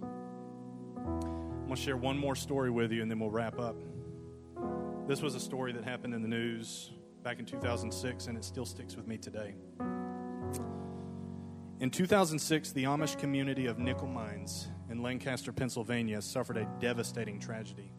I'm 1.67 1.71
going 1.71 1.79
to 1.79 1.83
share 1.83 1.97
one 1.97 2.17
more 2.17 2.33
story 2.33 2.71
with 2.71 2.93
you 2.93 3.01
and 3.01 3.11
then 3.11 3.19
we'll 3.19 3.29
wrap 3.29 3.59
up. 3.59 3.75
This 5.05 5.21
was 5.21 5.35
a 5.35 5.39
story 5.41 5.73
that 5.73 5.83
happened 5.83 6.13
in 6.13 6.21
the 6.21 6.27
news 6.29 6.91
back 7.23 7.39
in 7.39 7.45
2006 7.45 8.27
and 8.27 8.37
it 8.37 8.45
still 8.45 8.65
sticks 8.65 8.95
with 8.95 9.05
me 9.05 9.17
today. 9.17 9.53
In 11.81 11.89
2006, 11.91 12.71
the 12.71 12.85
Amish 12.85 13.19
community 13.19 13.65
of 13.65 13.79
Nickel 13.79 14.07
Mines 14.07 14.69
in 14.89 15.03
Lancaster, 15.03 15.51
Pennsylvania, 15.51 16.21
suffered 16.21 16.55
a 16.55 16.65
devastating 16.79 17.37
tragedy. 17.37 17.91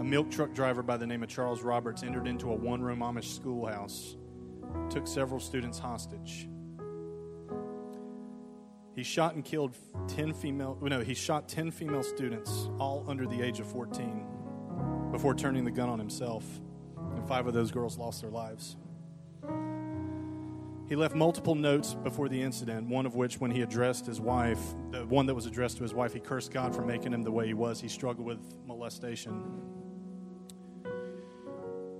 A 0.00 0.02
milk 0.02 0.28
truck 0.28 0.52
driver 0.52 0.82
by 0.82 0.96
the 0.96 1.06
name 1.06 1.22
of 1.22 1.28
Charles 1.28 1.62
Roberts 1.62 2.02
entered 2.02 2.26
into 2.26 2.50
a 2.50 2.54
one 2.56 2.82
room 2.82 2.98
Amish 2.98 3.32
schoolhouse, 3.36 4.16
took 4.90 5.06
several 5.06 5.38
students 5.38 5.78
hostage. 5.78 6.48
He 8.98 9.04
shot 9.04 9.36
and 9.36 9.44
killed 9.44 9.76
10 10.08 10.34
female, 10.34 10.76
no, 10.82 10.98
he 10.98 11.14
shot 11.14 11.48
10 11.48 11.70
female 11.70 12.02
students, 12.02 12.68
all 12.80 13.04
under 13.06 13.28
the 13.28 13.40
age 13.40 13.60
of 13.60 13.68
14, 13.68 14.26
before 15.12 15.36
turning 15.36 15.64
the 15.64 15.70
gun 15.70 15.88
on 15.88 16.00
himself, 16.00 16.44
and 17.14 17.24
five 17.28 17.46
of 17.46 17.54
those 17.54 17.70
girls 17.70 17.96
lost 17.96 18.22
their 18.22 18.30
lives. 18.32 18.76
He 20.88 20.96
left 20.96 21.14
multiple 21.14 21.54
notes 21.54 21.94
before 21.94 22.28
the 22.28 22.42
incident, 22.42 22.88
one 22.88 23.06
of 23.06 23.14
which, 23.14 23.38
when 23.38 23.52
he 23.52 23.62
addressed 23.62 24.04
his 24.04 24.20
wife, 24.20 24.58
the 24.90 25.06
one 25.06 25.26
that 25.26 25.34
was 25.36 25.46
addressed 25.46 25.76
to 25.76 25.84
his 25.84 25.94
wife, 25.94 26.12
he 26.12 26.18
cursed 26.18 26.50
God 26.50 26.74
for 26.74 26.82
making 26.82 27.12
him 27.12 27.22
the 27.22 27.30
way 27.30 27.46
he 27.46 27.54
was. 27.54 27.80
He 27.80 27.86
struggled 27.86 28.26
with 28.26 28.40
molestation. 28.66 29.44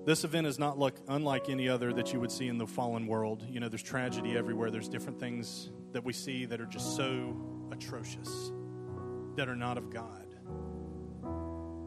This 0.05 0.25
event 0.25 0.49
is 0.49 0.59
not 0.59 0.81
like, 0.81 0.97
unlike 1.07 1.49
any 1.49 1.69
other 1.69 1.93
that 1.93 2.13
you 2.13 2.19
would 2.19 2.33
see 2.33 2.49
in 2.49 2.59
the 2.59 2.67
fallen 2.67 3.07
world. 3.07 3.47
You 3.49 3.61
know, 3.61 3.69
there's 3.69 3.85
tragedy 3.85 4.37
everywhere, 4.37 4.73
there's 4.73 4.89
different 4.89 5.21
things 5.21 5.71
that 5.93 6.05
we 6.05 6.13
see 6.13 6.45
that 6.47 6.61
are 6.61 6.67
just 6.67 6.97
so 6.97 7.37
atrocious, 7.71 8.53
that 9.37 9.49
are 9.49 9.57
not 9.57 9.79
of 9.79 9.91
God, 9.91 10.27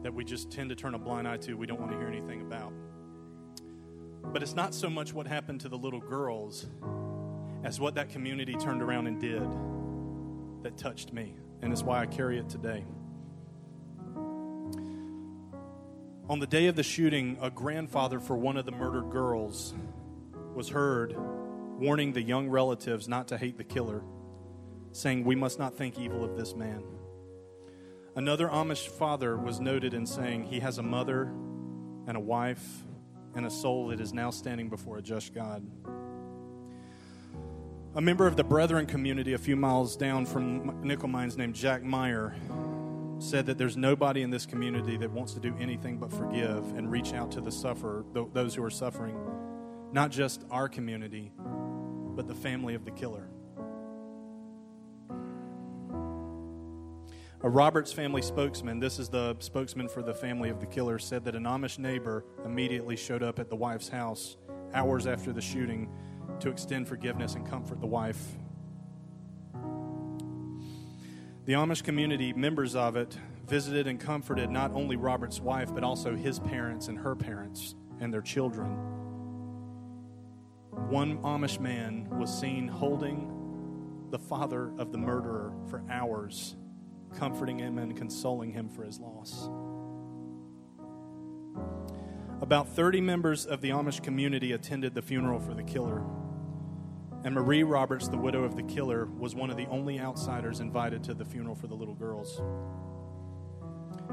that 0.02 0.12
we 0.12 0.24
just 0.24 0.50
tend 0.50 0.70
to 0.70 0.76
turn 0.76 0.94
a 0.94 0.98
blind 0.98 1.28
eye 1.28 1.36
to, 1.38 1.54
we 1.54 1.66
don't 1.66 1.80
want 1.80 1.92
to 1.92 1.98
hear 1.98 2.08
anything 2.08 2.42
about. 2.42 2.72
But 4.24 4.42
it's 4.42 4.54
not 4.54 4.74
so 4.74 4.88
much 4.88 5.12
what 5.12 5.26
happened 5.26 5.60
to 5.62 5.68
the 5.68 5.78
little 5.78 6.00
girls 6.00 6.66
as 7.64 7.78
what 7.78 7.94
that 7.94 8.08
community 8.08 8.54
turned 8.54 8.82
around 8.82 9.06
and 9.06 9.20
did 9.20 9.48
that 10.62 10.76
touched 10.76 11.12
me. 11.12 11.34
And 11.60 11.72
it's 11.72 11.82
why 11.82 12.00
I 12.00 12.06
carry 12.06 12.38
it 12.38 12.48
today. 12.48 12.84
On 16.28 16.38
the 16.38 16.46
day 16.46 16.66
of 16.66 16.76
the 16.76 16.82
shooting, 16.82 17.36
a 17.40 17.50
grandfather 17.50 18.18
for 18.18 18.36
one 18.36 18.56
of 18.56 18.64
the 18.64 18.72
murdered 18.72 19.10
girls 19.10 19.74
was 20.54 20.68
heard 20.68 21.14
warning 21.82 22.12
the 22.12 22.22
young 22.22 22.48
relatives 22.48 23.08
not 23.08 23.28
to 23.28 23.36
hate 23.36 23.58
the 23.58 23.64
killer, 23.64 24.02
saying, 24.92 25.24
We 25.24 25.34
must 25.34 25.58
not 25.58 25.76
think 25.76 25.98
evil 25.98 26.24
of 26.24 26.36
this 26.36 26.54
man. 26.54 26.84
Another 28.14 28.46
Amish 28.48 28.88
father 28.88 29.36
was 29.36 29.58
noted 29.58 29.92
in 29.92 30.06
saying, 30.06 30.44
He 30.44 30.60
has 30.60 30.78
a 30.78 30.82
mother 30.82 31.32
and 32.06 32.16
a 32.16 32.20
wife 32.20 32.84
and 33.34 33.44
a 33.46 33.50
soul 33.50 33.88
that 33.88 34.00
is 34.00 34.12
now 34.12 34.30
standing 34.30 34.68
before 34.68 34.98
a 34.98 35.02
just 35.02 35.34
God. 35.34 35.66
A 37.94 38.00
member 38.00 38.26
of 38.26 38.36
the 38.36 38.44
Brethren 38.44 38.86
community 38.86 39.32
a 39.32 39.38
few 39.38 39.56
miles 39.56 39.96
down 39.96 40.24
from 40.24 40.80
Nickel 40.82 41.08
Mines 41.08 41.36
named 41.36 41.54
Jack 41.54 41.82
Meyer 41.82 42.34
said 43.18 43.46
that 43.46 43.58
there's 43.58 43.76
nobody 43.76 44.22
in 44.22 44.30
this 44.30 44.46
community 44.46 44.96
that 44.96 45.10
wants 45.10 45.34
to 45.34 45.40
do 45.40 45.54
anything 45.58 45.98
but 45.98 46.12
forgive 46.12 46.64
and 46.76 46.90
reach 46.90 47.12
out 47.12 47.30
to 47.32 47.40
the 47.40 47.52
sufferer, 47.52 48.04
those 48.32 48.54
who 48.54 48.64
are 48.64 48.70
suffering, 48.70 49.16
not 49.92 50.10
just 50.10 50.44
our 50.50 50.68
community, 50.68 51.32
but 52.14 52.28
the 52.28 52.34
family 52.34 52.74
of 52.74 52.84
the 52.84 52.90
killer. 52.90 53.28
A 57.44 57.48
Roberts 57.48 57.92
family 57.92 58.22
spokesman, 58.22 58.78
this 58.78 59.00
is 59.00 59.08
the 59.08 59.34
spokesman 59.40 59.88
for 59.88 60.00
the 60.00 60.14
family 60.14 60.48
of 60.48 60.60
the 60.60 60.66
killer, 60.66 61.00
said 61.00 61.24
that 61.24 61.34
an 61.34 61.42
Amish 61.42 61.76
neighbor 61.76 62.24
immediately 62.44 62.94
showed 62.94 63.22
up 63.22 63.40
at 63.40 63.48
the 63.48 63.56
wife's 63.56 63.88
house 63.88 64.36
hours 64.74 65.08
after 65.08 65.32
the 65.32 65.40
shooting 65.40 65.90
to 66.38 66.50
extend 66.50 66.86
forgiveness 66.86 67.34
and 67.34 67.44
comfort 67.44 67.80
the 67.80 67.86
wife. 67.86 68.36
The 71.44 71.54
Amish 71.54 71.82
community, 71.82 72.32
members 72.32 72.76
of 72.76 72.94
it, 72.94 73.18
visited 73.48 73.88
and 73.88 73.98
comforted 73.98 74.48
not 74.48 74.70
only 74.72 74.94
Robert's 74.94 75.40
wife, 75.40 75.74
but 75.74 75.82
also 75.82 76.14
his 76.14 76.38
parents 76.38 76.86
and 76.86 76.96
her 76.96 77.16
parents 77.16 77.74
and 77.98 78.14
their 78.14 78.22
children. 78.22 79.01
One 80.72 81.18
Amish 81.18 81.60
man 81.60 82.08
was 82.18 82.32
seen 82.40 82.66
holding 82.66 84.08
the 84.10 84.18
father 84.18 84.72
of 84.78 84.90
the 84.90 84.96
murderer 84.96 85.52
for 85.68 85.84
hours 85.90 86.56
comforting 87.18 87.58
him 87.58 87.76
and 87.76 87.94
consoling 87.94 88.52
him 88.52 88.70
for 88.70 88.82
his 88.82 88.98
loss. 88.98 89.50
About 92.40 92.68
30 92.70 93.02
members 93.02 93.44
of 93.44 93.60
the 93.60 93.68
Amish 93.68 94.02
community 94.02 94.52
attended 94.52 94.94
the 94.94 95.02
funeral 95.02 95.40
for 95.40 95.52
the 95.52 95.62
killer. 95.62 96.02
And 97.22 97.34
Marie 97.34 97.64
Roberts, 97.64 98.08
the 98.08 98.16
widow 98.16 98.42
of 98.42 98.56
the 98.56 98.62
killer, 98.62 99.04
was 99.04 99.34
one 99.34 99.50
of 99.50 99.58
the 99.58 99.66
only 99.66 100.00
outsiders 100.00 100.60
invited 100.60 101.04
to 101.04 101.12
the 101.14 101.24
funeral 101.26 101.54
for 101.54 101.66
the 101.66 101.74
little 101.74 101.94
girls. 101.94 102.38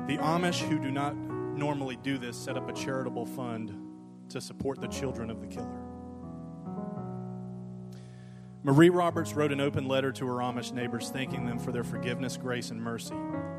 The 0.08 0.18
Amish, 0.18 0.60
who 0.60 0.78
do 0.78 0.92
not 0.92 1.16
normally 1.16 1.98
do 2.04 2.18
this, 2.18 2.38
set 2.38 2.58
up 2.58 2.70
a 2.70 2.74
charitable 2.74 3.26
fund 3.26 3.74
to 4.28 4.42
support 4.42 4.82
the 4.82 4.88
children 4.88 5.30
of 5.30 5.40
the 5.40 5.48
killer. 5.48 5.89
Marie 8.62 8.90
Roberts 8.90 9.34
wrote 9.34 9.54
an 9.54 9.62
open 9.62 9.88
letter 9.88 10.12
to 10.12 10.28
her 10.28 10.36
Amish 10.36 10.74
neighbors, 10.74 11.10
thanking 11.10 11.46
them 11.46 11.58
for 11.58 11.72
their 11.72 11.84
forgiveness, 11.84 12.36
grace, 12.36 12.72
and 12.72 12.82
mercy. 12.82 13.16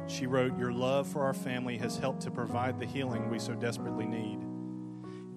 She 0.06 0.26
wrote, 0.26 0.58
Your 0.58 0.72
love 0.72 1.06
for 1.06 1.24
our 1.24 1.32
family 1.32 1.78
has 1.78 1.96
helped 1.96 2.20
to 2.22 2.30
provide 2.30 2.78
the 2.78 2.84
healing 2.84 3.30
we 3.30 3.38
so 3.38 3.54
desperately 3.54 4.06
need. 4.06 4.40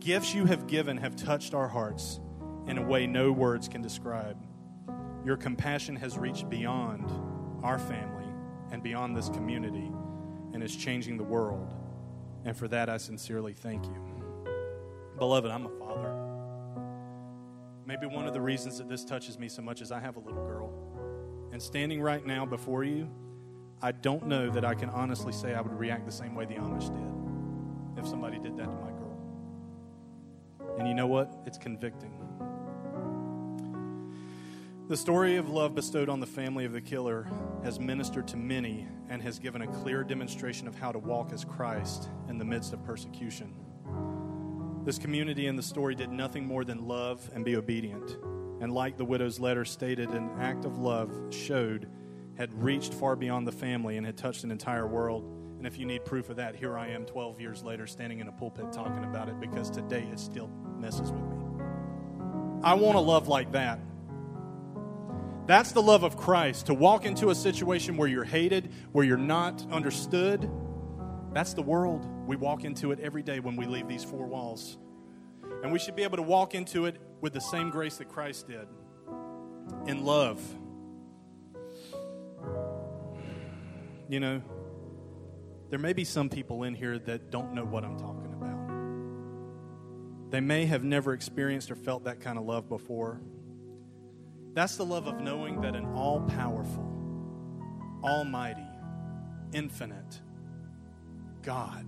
Gifts 0.01 0.33
you 0.33 0.45
have 0.45 0.67
given 0.67 0.97
have 0.97 1.15
touched 1.15 1.53
our 1.53 1.69
hearts 1.69 2.19
in 2.67 2.77
a 2.77 2.81
way 2.81 3.07
no 3.07 3.31
words 3.31 3.69
can 3.69 3.81
describe. 3.81 4.37
Your 5.23 5.37
compassion 5.37 5.95
has 5.95 6.17
reached 6.17 6.49
beyond 6.49 7.09
our 7.63 7.79
family 7.79 8.27
and 8.71 8.83
beyond 8.83 9.15
this 9.15 9.29
community 9.29 9.89
and 10.51 10.61
is 10.61 10.75
changing 10.75 11.15
the 11.15 11.23
world. 11.23 11.73
And 12.43 12.57
for 12.57 12.67
that, 12.67 12.89
I 12.89 12.97
sincerely 12.97 13.53
thank 13.53 13.85
you. 13.85 14.43
Beloved, 15.17 15.49
I'm 15.49 15.67
a 15.67 15.79
father. 15.79 16.22
Maybe 17.85 18.05
one 18.05 18.27
of 18.27 18.33
the 18.33 18.41
reasons 18.41 18.77
that 18.77 18.87
this 18.87 19.03
touches 19.03 19.37
me 19.37 19.49
so 19.49 19.61
much 19.61 19.81
is 19.81 19.91
I 19.91 19.99
have 19.99 20.15
a 20.15 20.19
little 20.19 20.45
girl. 20.45 20.71
And 21.51 21.61
standing 21.61 22.01
right 22.01 22.25
now 22.25 22.45
before 22.45 22.83
you, 22.83 23.09
I 23.81 23.91
don't 23.91 24.27
know 24.27 24.49
that 24.49 24.63
I 24.63 24.73
can 24.73 24.89
honestly 24.89 25.33
say 25.33 25.53
I 25.53 25.61
would 25.61 25.77
react 25.77 26.05
the 26.05 26.11
same 26.11 26.33
way 26.35 26.45
the 26.45 26.55
Amish 26.55 26.89
did 26.89 27.99
if 28.01 28.07
somebody 28.07 28.39
did 28.39 28.55
that 28.57 28.65
to 28.65 28.71
my 28.71 28.91
girl. 28.91 29.17
And 30.79 30.87
you 30.87 30.93
know 30.93 31.07
what? 31.07 31.43
It's 31.45 31.57
convicting. 31.57 32.13
The 34.87 34.97
story 34.97 35.35
of 35.37 35.49
love 35.49 35.75
bestowed 35.75 36.09
on 36.09 36.19
the 36.19 36.27
family 36.27 36.65
of 36.65 36.71
the 36.71 36.81
killer 36.81 37.27
has 37.63 37.79
ministered 37.79 38.27
to 38.29 38.37
many 38.37 38.87
and 39.09 39.21
has 39.21 39.39
given 39.39 39.61
a 39.61 39.67
clear 39.67 40.03
demonstration 40.03 40.67
of 40.67 40.75
how 40.75 40.91
to 40.91 40.99
walk 40.99 41.31
as 41.33 41.45
Christ 41.45 42.09
in 42.29 42.37
the 42.37 42.45
midst 42.45 42.73
of 42.73 42.83
persecution. 42.83 43.53
This 44.85 44.97
community 44.97 45.47
in 45.47 45.55
the 45.55 45.63
story 45.63 45.95
did 45.95 46.11
nothing 46.11 46.45
more 46.45 46.65
than 46.65 46.87
love 46.87 47.29
and 47.33 47.45
be 47.45 47.55
obedient. 47.55 48.17
And 48.59 48.73
like 48.73 48.97
the 48.97 49.05
widow's 49.05 49.39
letter 49.39 49.63
stated, 49.63 50.09
an 50.09 50.29
act 50.39 50.65
of 50.65 50.77
love 50.77 51.09
showed 51.29 51.89
had 52.37 52.53
reached 52.61 52.93
far 52.93 53.15
beyond 53.15 53.47
the 53.47 53.51
family 53.53 53.95
and 53.95 54.05
had 54.05 54.17
touched 54.17 54.43
an 54.43 54.51
entire 54.51 54.85
world. 54.85 55.23
And 55.57 55.65
if 55.65 55.79
you 55.79 55.85
need 55.85 56.03
proof 56.03 56.29
of 56.29 56.35
that, 56.35 56.55
here 56.55 56.77
I 56.77 56.89
am 56.89 57.05
12 57.05 57.39
years 57.39 57.63
later 57.63 57.87
standing 57.87 58.19
in 58.19 58.27
a 58.27 58.31
pulpit 58.33 58.73
talking 58.73 59.05
about 59.05 59.29
it 59.29 59.39
because 59.39 59.69
today 59.69 60.05
it 60.11 60.19
still 60.19 60.49
messes 60.77 61.11
with 61.11 61.21
me. 61.21 61.37
I 62.61 62.73
want 62.73 62.97
a 62.97 63.01
love 63.01 63.29
like 63.29 63.53
that. 63.53 63.79
That's 65.45 65.71
the 65.71 65.81
love 65.81 66.03
of 66.03 66.17
Christ 66.17 66.65
to 66.65 66.73
walk 66.73 67.05
into 67.05 67.29
a 67.29 67.35
situation 67.35 67.95
where 67.95 68.09
you're 68.09 68.23
hated, 68.25 68.73
where 68.91 69.05
you're 69.05 69.17
not 69.17 69.65
understood, 69.71 70.49
that's 71.33 71.53
the 71.53 71.61
world. 71.61 72.05
We 72.27 72.35
walk 72.35 72.63
into 72.63 72.91
it 72.91 72.99
every 72.99 73.23
day 73.23 73.39
when 73.39 73.55
we 73.55 73.65
leave 73.65 73.87
these 73.87 74.03
four 74.03 74.27
walls. 74.27 74.77
And 75.63 75.71
we 75.71 75.79
should 75.79 75.95
be 75.95 76.03
able 76.03 76.17
to 76.17 76.23
walk 76.23 76.55
into 76.55 76.85
it 76.85 76.97
with 77.21 77.33
the 77.33 77.41
same 77.41 77.69
grace 77.69 77.97
that 77.97 78.09
Christ 78.09 78.47
did 78.47 78.67
in 79.87 80.03
love. 80.03 80.39
You 84.09 84.19
know, 84.19 84.41
there 85.69 85.79
may 85.79 85.93
be 85.93 86.03
some 86.03 86.29
people 86.29 86.63
in 86.63 86.75
here 86.75 86.99
that 86.99 87.31
don't 87.31 87.53
know 87.53 87.65
what 87.65 87.83
I'm 87.83 87.97
talking 87.97 88.33
about. 88.33 88.59
They 90.31 90.41
may 90.41 90.65
have 90.65 90.83
never 90.83 91.13
experienced 91.13 91.71
or 91.71 91.75
felt 91.75 92.03
that 92.03 92.19
kind 92.19 92.37
of 92.37 92.45
love 92.45 92.69
before. 92.69 93.21
That's 94.53 94.75
the 94.75 94.85
love 94.85 95.07
of 95.07 95.19
knowing 95.19 95.61
that 95.61 95.75
an 95.75 95.85
all 95.95 96.21
powerful, 96.21 96.87
almighty, 98.03 98.67
infinite, 99.51 100.21
God 101.43 101.85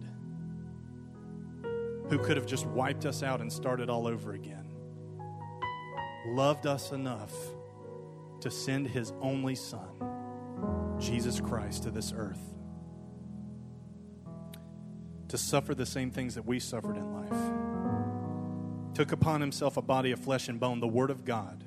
who 2.09 2.19
could 2.19 2.37
have 2.37 2.45
just 2.45 2.67
wiped 2.67 3.05
us 3.05 3.23
out 3.23 3.41
and 3.41 3.51
started 3.51 3.89
all 3.89 4.05
over 4.05 4.33
again, 4.33 4.67
loved 6.27 6.67
us 6.67 6.91
enough 6.91 7.33
to 8.41 8.51
send 8.51 8.87
his 8.87 9.11
only 9.21 9.55
Son, 9.55 9.89
Jesus 10.99 11.41
Christ, 11.41 11.83
to 11.83 11.91
this 11.91 12.13
earth 12.15 12.53
to 15.27 15.37
suffer 15.37 15.73
the 15.73 15.85
same 15.85 16.11
things 16.11 16.35
that 16.35 16.45
we 16.45 16.59
suffered 16.59 16.97
in 16.97 17.13
life. 17.13 18.93
Took 18.93 19.11
upon 19.11 19.41
himself 19.41 19.75
a 19.77 19.81
body 19.81 20.11
of 20.11 20.19
flesh 20.19 20.47
and 20.47 20.59
bone, 20.59 20.79
the 20.79 20.87
Word 20.87 21.09
of 21.09 21.25
God, 21.25 21.65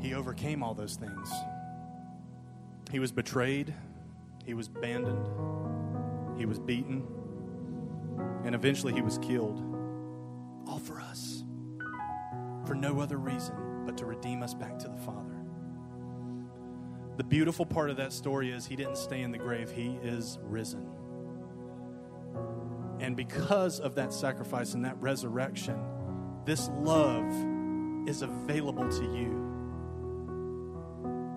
He 0.00 0.14
overcame 0.14 0.62
all 0.62 0.74
those 0.74 0.94
things. 0.94 1.32
He 2.92 3.00
was 3.00 3.10
betrayed, 3.10 3.74
he 4.46 4.54
was 4.54 4.68
abandoned, 4.68 5.26
he 6.38 6.46
was 6.46 6.58
beaten, 6.58 7.04
and 8.44 8.54
eventually 8.54 8.92
he 8.92 9.02
was 9.02 9.18
killed. 9.18 9.60
All 10.68 10.78
for 10.78 11.00
us, 11.00 11.44
for 12.64 12.74
no 12.74 13.00
other 13.00 13.18
reason 13.18 13.54
but 13.84 13.98
to 13.98 14.06
redeem 14.06 14.42
us 14.42 14.54
back 14.54 14.78
to 14.78 14.88
the 14.88 14.96
Father. 14.96 15.36
The 17.16 17.24
beautiful 17.24 17.66
part 17.66 17.90
of 17.90 17.96
that 17.96 18.12
story 18.12 18.50
is 18.50 18.66
he 18.66 18.76
didn't 18.76 18.98
stay 18.98 19.22
in 19.22 19.32
the 19.32 19.38
grave, 19.38 19.70
he 19.70 19.98
is 20.02 20.38
risen. 20.42 20.86
And 23.00 23.16
because 23.16 23.80
of 23.80 23.94
that 23.96 24.12
sacrifice 24.12 24.74
and 24.74 24.84
that 24.84 25.00
resurrection, 25.00 25.78
this 26.44 26.68
love 26.78 27.26
is 28.08 28.22
available 28.22 28.88
to 28.88 29.02
you. 29.02 29.45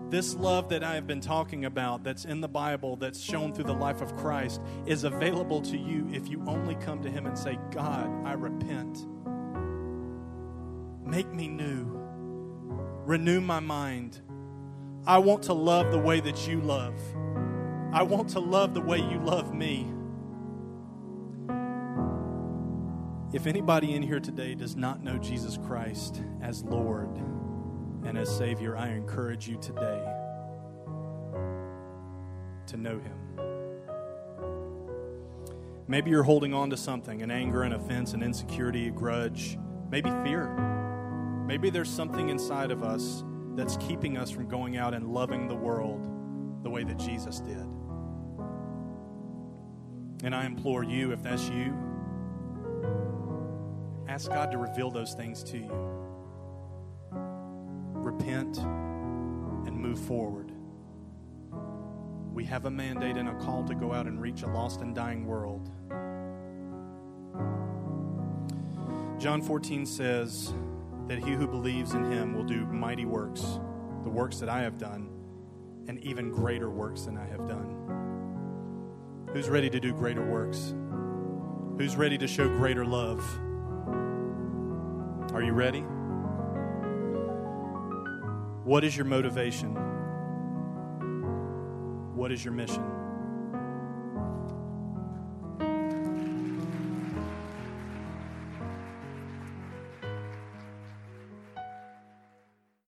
This 0.10 0.34
love 0.34 0.70
that 0.70 0.84
I 0.84 0.96
have 0.96 1.06
been 1.06 1.22
talking 1.22 1.66
about, 1.66 2.04
that's 2.04 2.26
in 2.26 2.42
the 2.42 2.48
Bible, 2.48 2.96
that's 2.96 3.20
shown 3.20 3.54
through 3.54 3.66
the 3.66 3.74
life 3.74 4.02
of 4.02 4.16
Christ, 4.18 4.60
is 4.88 5.04
available 5.04 5.62
to 5.62 5.78
you 5.78 6.10
if 6.12 6.28
you 6.28 6.44
only 6.48 6.74
come 6.76 7.04
to 7.04 7.12
Him 7.12 7.28
and 7.28 7.38
say, 7.38 7.60
God, 7.70 8.10
I 8.26 8.34
repent. 8.34 9.06
Make 11.06 11.32
me 11.32 11.48
new. 11.48 11.86
Renew 13.06 13.40
my 13.40 13.60
mind. 13.60 14.20
I 15.06 15.20
want 15.20 15.44
to 15.44 15.54
love 15.54 15.92
the 15.92 16.00
way 16.00 16.20
that 16.22 16.48
you 16.48 16.60
love. 16.62 17.00
I 17.94 18.02
want 18.02 18.30
to 18.30 18.40
love 18.40 18.74
the 18.74 18.82
way 18.82 18.98
you 18.98 19.20
love 19.20 19.54
me. 19.54 19.92
If 23.32 23.46
anybody 23.46 23.94
in 23.94 24.02
here 24.02 24.20
today 24.20 24.56
does 24.56 24.76
not 24.76 25.04
know 25.04 25.20
Jesus 25.20 25.60
Christ 25.68 26.24
as 26.42 26.64
Lord 26.64 27.10
and 28.06 28.18
as 28.18 28.36
Savior, 28.36 28.78
I 28.78 28.90
encourage 28.90 29.48
you 29.48 29.58
today 29.58 30.04
to 32.68 32.78
know 32.78 33.00
Him. 33.00 33.20
Maybe 35.88 36.12
you're 36.12 36.24
holding 36.24 36.54
on 36.54 36.70
to 36.70 36.78
something 36.78 37.22
an 37.22 37.32
anger, 37.32 37.64
an 37.64 37.74
offense, 37.74 38.14
an 38.14 38.22
insecurity, 38.22 38.88
a 38.88 38.92
grudge, 38.92 39.58
maybe 39.90 40.12
fear. 40.24 40.48
Maybe 41.48 41.72
there's 41.72 41.90
something 41.90 42.30
inside 42.30 42.70
of 42.70 42.84
us 42.84 43.24
that's 43.56 43.76
keeping 43.78 44.16
us 44.18 44.30
from 44.30 44.48
going 44.48 44.78
out 44.78 44.94
and 44.94 45.08
loving 45.08 45.48
the 45.48 45.56
world 45.56 46.08
the 46.64 46.70
way 46.70 46.84
that 46.84 46.98
Jesus 46.98 47.40
did. 47.40 47.66
And 50.24 50.36
I 50.36 50.46
implore 50.46 50.84
you, 50.84 51.12
if 51.12 51.24
that's 51.24 51.50
you, 51.50 51.74
ask 54.08 54.30
God 54.30 54.52
to 54.52 54.58
reveal 54.58 54.92
those 54.92 55.14
things 55.14 55.44
to 55.46 55.58
you. 55.58 55.99
Repent 58.20 58.58
and 58.58 59.72
move 59.72 60.00
forward. 60.00 60.52
We 62.34 62.44
have 62.46 62.66
a 62.66 62.70
mandate 62.70 63.16
and 63.18 63.30
a 63.30 63.34
call 63.36 63.64
to 63.66 63.74
go 63.74 63.94
out 63.94 64.08
and 64.08 64.22
reach 64.22 64.44
a 64.44 64.48
lost 64.48 64.82
and 64.82 64.94
dying 64.94 65.26
world. 65.26 65.72
John 69.20 69.42
14 69.42 69.86
says, 69.86 70.54
that 71.10 71.18
he 71.18 71.32
who 71.32 71.48
believes 71.48 71.94
in 71.94 72.06
him 72.12 72.36
will 72.36 72.44
do 72.44 72.66
mighty 72.68 73.06
works, 73.06 73.42
the 74.04 74.10
works 74.10 74.38
that 74.38 74.48
I 74.48 74.62
have 74.62 74.78
done, 74.78 75.10
and 75.88 75.98
even 76.04 76.30
greater 76.30 76.70
works 76.70 77.02
than 77.04 77.18
I 77.18 77.26
have 77.26 77.48
done. 77.48 79.26
Who's 79.34 79.50
ready 79.50 79.72
to 79.72 79.80
do 79.80 79.92
greater 79.92 80.24
works? 80.24 80.76
Who's 81.78 81.96
ready 81.96 82.18
to 82.20 82.28
show 82.28 82.48
greater 82.48 82.86
love? 82.86 83.24
Are 85.34 85.42
you 85.42 85.54
ready? 85.54 85.84
What 88.70 88.84
is 88.84 88.96
your 88.96 89.08
motivation? 89.08 89.74
What 92.14 92.32
is 92.32 92.46
your 92.46 92.54
mission? 92.54 92.99